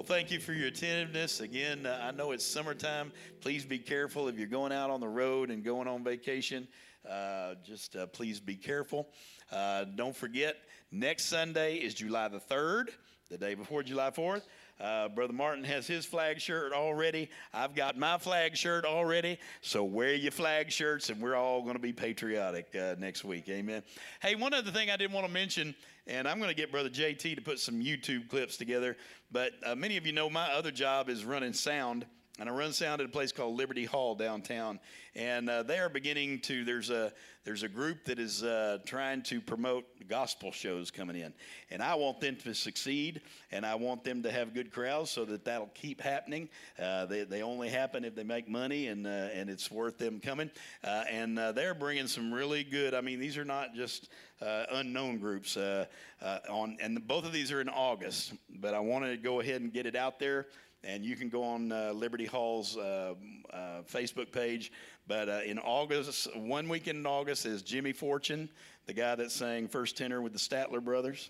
thank 0.06 0.30
you 0.30 0.40
for 0.40 0.54
your 0.54 0.68
attentiveness. 0.68 1.40
Again, 1.40 1.88
uh, 1.88 2.00
I 2.04 2.12
know 2.12 2.32
it's 2.32 2.46
summertime. 2.46 3.12
Please 3.42 3.66
be 3.66 3.80
careful 3.80 4.28
if 4.28 4.38
you're 4.38 4.48
going 4.48 4.72
out 4.72 4.92
on 4.92 5.00
the 5.00 5.08
road 5.08 5.50
and 5.50 5.64
going 5.64 5.88
on 5.88 6.04
vacation. 6.04 6.68
uh, 7.10 7.56
just 7.64 7.96
uh, 7.96 8.06
please 8.08 8.40
be 8.40 8.56
careful. 8.56 9.08
Uh, 9.52 9.86
don't 9.96 10.16
forget, 10.16 10.58
next 10.92 11.26
Sunday 11.26 11.78
is 11.78 11.96
July 11.96 12.28
the 12.28 12.40
3rd, 12.40 12.90
the 13.32 13.38
day 13.38 13.56
before 13.56 13.82
July 13.82 14.12
4th. 14.12 14.44
Uh, 14.80 15.08
Brother 15.08 15.34
Martin 15.34 15.64
has 15.64 15.88
his 15.88 16.06
flag 16.06 16.40
shirt 16.40 16.74
already. 16.74 17.30
I've 17.54 17.76
got 17.76 17.98
my 17.98 18.18
flag 18.18 18.58
shirt 18.58 18.86
already. 18.86 19.40
So 19.62 19.84
wear 19.84 20.14
your 20.14 20.32
flag 20.32 20.72
shirts, 20.72 21.10
and 21.10 21.22
we're 21.22 21.36
all 21.36 21.62
going 21.62 21.76
to 21.76 21.82
be 21.82 21.94
patriotic 21.94 22.76
uh, 22.76 22.96
next 23.00 23.24
week. 23.24 23.48
Amen. 23.48 23.84
Hey, 24.22 24.36
one 24.36 24.54
other 24.54 24.72
thing 24.72 24.90
I 24.90 24.98
didn't 24.98 25.14
want 25.14 25.28
to 25.28 25.32
mention, 25.32 25.74
and 26.08 26.28
I'm 26.28 26.40
going 26.40 26.50
to 26.50 26.56
get 26.56 26.72
Brother 26.72 26.90
JT 26.90 27.36
to 27.36 27.42
put 27.42 27.60
some 27.60 27.82
YouTube 27.82 28.28
clips 28.28 28.58
together. 28.58 28.98
But 29.32 29.54
uh, 29.66 29.76
many 29.76 29.96
of 29.96 30.06
you 30.06 30.12
know 30.12 30.30
my 30.30 30.52
other 30.52 30.72
job 30.72 31.10
is 31.10 31.24
running 31.24 31.54
sound 31.54 32.06
and 32.38 32.50
I 32.50 32.52
run 32.52 32.74
sound 32.74 33.00
at 33.00 33.08
a 33.08 33.10
place 33.10 33.32
called 33.32 33.56
Liberty 33.56 33.86
Hall 33.86 34.14
downtown, 34.14 34.80
and 35.16 35.50
uh, 35.50 35.64
they 35.64 35.80
are 35.80 35.88
beginning 35.88 36.40
to. 36.42 36.66
There's 36.66 36.90
a 36.90 37.14
there's 37.46 37.64
a 37.64 37.70
group 37.70 38.04
that 38.06 38.20
is 38.20 38.44
uh, 38.44 38.80
trying 38.86 39.22
to 39.24 39.40
promote 39.40 39.86
gospel 40.10 40.52
shows 40.52 40.92
coming 40.92 41.16
in, 41.16 41.34
and 41.72 41.82
I 41.82 41.96
want 41.96 42.20
them 42.20 42.36
to 42.44 42.54
succeed, 42.54 43.22
and 43.52 43.66
I 43.66 43.76
want 43.76 44.04
them 44.04 44.24
to 44.24 44.32
have 44.32 44.54
good 44.54 44.72
crowds 44.72 45.12
so 45.12 45.24
that 45.26 45.46
that'll 45.46 45.72
keep 45.74 46.02
happening. 46.02 46.50
Uh, 46.78 47.06
they 47.06 47.24
they 47.24 47.42
only 47.42 47.70
happen 47.70 48.04
if 48.04 48.16
they 48.16 48.24
make 48.24 48.50
money, 48.50 48.88
and 48.88 49.08
uh, 49.08 49.30
and 49.34 49.50
it's 49.50 49.72
worth 49.72 49.98
them 49.98 50.20
coming. 50.20 50.52
Uh, 50.84 51.06
and 51.10 51.40
uh, 51.40 51.54
they're 51.54 51.76
bringing 51.76 52.08
some 52.08 52.34
really 52.34 52.66
good. 52.66 52.94
I 52.94 53.00
mean, 53.00 53.20
these 53.20 53.38
are 53.38 53.46
not 53.46 53.76
just 53.76 54.10
unknown 54.42 55.20
groups 55.20 55.56
on, 55.56 56.78
and 56.82 57.08
both 57.08 57.26
of 57.26 57.32
these 57.32 57.54
are 57.54 57.62
in 57.62 57.70
August. 57.70 58.34
But 58.60 58.74
I 58.74 58.80
wanted 58.80 59.12
to 59.12 59.18
go 59.18 59.40
ahead 59.40 59.62
and 59.62 59.72
get 59.72 59.86
it 59.86 59.96
out 59.96 60.20
there 60.20 60.48
and 60.86 61.04
you 61.04 61.16
can 61.16 61.30
go 61.30 61.44
on 61.44 61.72
uh, 61.72 61.92
Liberty 61.94 62.26
Hall's 62.26 62.78
uh, 62.78 63.16
uh, 63.52 63.58
Facebook 63.92 64.32
page. 64.32 64.72
But 65.08 65.30
uh, 65.30 65.40
in 65.46 65.60
August, 65.60 66.36
one 66.36 66.70
weekend 66.70 67.00
in 67.00 67.06
August 67.06 67.46
is 67.46 67.62
Jimmy 67.62 67.92
Fortune, 67.92 68.50
the 68.86 68.94
guy 68.94 69.16
that 69.16 69.32
sang 69.32 69.68
first 69.68 69.98
tenor 69.98 70.22
with 70.22 70.34
the 70.34 70.40
Statler 70.40 70.84
Brothers. 70.84 71.30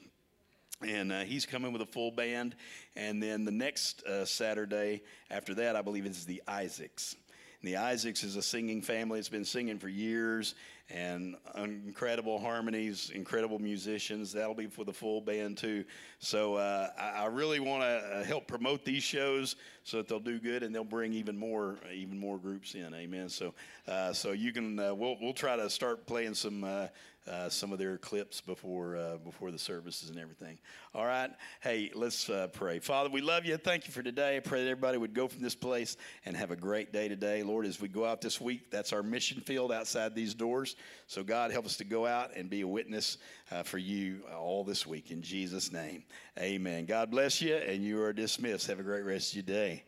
And 0.86 1.12
uh, 1.12 1.22
he's 1.22 1.46
coming 1.46 1.72
with 1.72 1.82
a 1.82 1.86
full 1.86 2.12
band. 2.12 2.56
And 2.96 3.24
then 3.24 3.46
the 3.46 3.52
next 3.52 4.04
uh, 4.04 4.26
Saturday 4.26 5.04
after 5.32 5.54
that, 5.56 5.76
I 5.76 5.82
believe, 5.82 6.06
is 6.06 6.26
the 6.26 6.44
Isaacs. 6.48 7.16
And 7.62 7.72
the 7.72 7.78
Isaacs 7.78 8.24
is 8.24 8.36
a 8.36 8.42
singing 8.42 8.82
family. 8.82 9.20
It's 9.20 9.30
been 9.30 9.46
singing 9.46 9.80
for 9.80 9.88
years 9.88 10.54
and 10.90 11.36
incredible 11.56 12.40
harmonies, 12.40 13.12
incredible 13.14 13.60
musicians. 13.60 14.32
That'll 14.32 14.54
be 14.54 14.68
for 14.68 14.84
the 14.84 14.94
full 14.94 15.20
band 15.20 15.58
too. 15.58 15.84
So 16.20 16.56
uh, 16.56 16.90
I, 16.98 17.24
I, 17.24 17.26
really 17.26 17.60
want 17.60 17.82
to 17.82 17.88
uh, 17.88 18.24
help 18.24 18.48
promote 18.48 18.86
these 18.86 19.02
shows 19.02 19.56
so 19.86 19.98
that 19.98 20.08
they'll 20.08 20.20
do 20.20 20.40
good 20.40 20.64
and 20.64 20.74
they'll 20.74 20.84
bring 20.84 21.14
even 21.14 21.38
more, 21.38 21.78
even 21.94 22.20
more 22.20 22.40
groups 22.40 22.74
in. 22.74 22.94
Amen. 22.94 23.30
So, 23.30 23.54
uh, 23.88 24.12
so 24.12 24.32
you 24.32 24.52
can 24.52 24.80
uh, 24.80 24.94
we'll 24.94 25.16
we'll 25.22 25.34
try 25.34 25.56
to 25.56 25.70
start 25.70 26.08
playing 26.08 26.34
some 26.34 26.64
uh, 26.64 26.88
uh, 27.28 27.50
some 27.50 27.72
of 27.72 27.80
their 27.80 27.98
clips 27.98 28.42
before 28.42 28.98
uh, 28.98 29.18
before 29.18 29.52
the 29.52 29.60
services 29.60 30.10
and 30.10 30.20
everything. 30.20 30.58
All 30.94 31.06
right. 31.06 31.30
Hey, 31.62 31.92
let's 31.94 32.30
uh, 32.30 32.48
pray. 32.48 32.80
Father, 32.80 33.10
we 33.10 33.22
love 33.22 33.46
you. 33.46 33.58
Thank 33.58 33.88
you 33.88 33.94
for 33.94 34.02
today. 34.02 34.38
I 34.38 34.40
pray 34.40 34.64
that 34.64 34.70
everybody 34.70 34.98
would 34.98 35.14
go 35.14 35.28
from 35.28 35.42
this 35.42 35.56
place 35.56 35.98
and 36.26 36.36
have 36.36 36.52
a 36.52 36.56
great 36.56 36.92
day 36.92 37.08
today. 37.08 37.44
Lord, 37.44 37.66
as 37.66 37.80
we 37.80 37.88
go 37.88 38.06
out 38.06 38.22
this 38.22 38.42
week, 38.42 38.72
that's 38.72 38.92
our 38.92 39.04
mission 39.04 39.40
field 39.42 39.72
outside 39.72 40.16
these 40.16 40.34
doors. 40.34 40.76
So 41.08 41.24
God, 41.24 41.52
help 41.52 41.66
us 41.66 41.78
to 41.78 41.84
go 41.84 42.06
out 42.08 42.36
and 42.36 42.50
be 42.50 42.62
a 42.62 42.68
witness 42.68 43.18
uh, 43.52 43.64
for 43.64 43.78
you 43.78 44.22
all 44.38 44.64
this 44.64 44.86
week 44.86 45.12
in 45.12 45.22
Jesus' 45.22 45.72
name. 45.72 46.04
Amen. 46.40 46.86
God 46.86 47.12
bless 47.12 47.42
you, 47.42 47.56
and 47.56 47.84
you 47.84 48.02
are 48.02 48.14
dismissed. 48.14 48.68
Have 48.68 48.80
a 48.80 48.84
great 48.84 49.04
rest 49.04 49.32
of 49.32 49.36
your 49.36 49.44
day. 49.44 49.84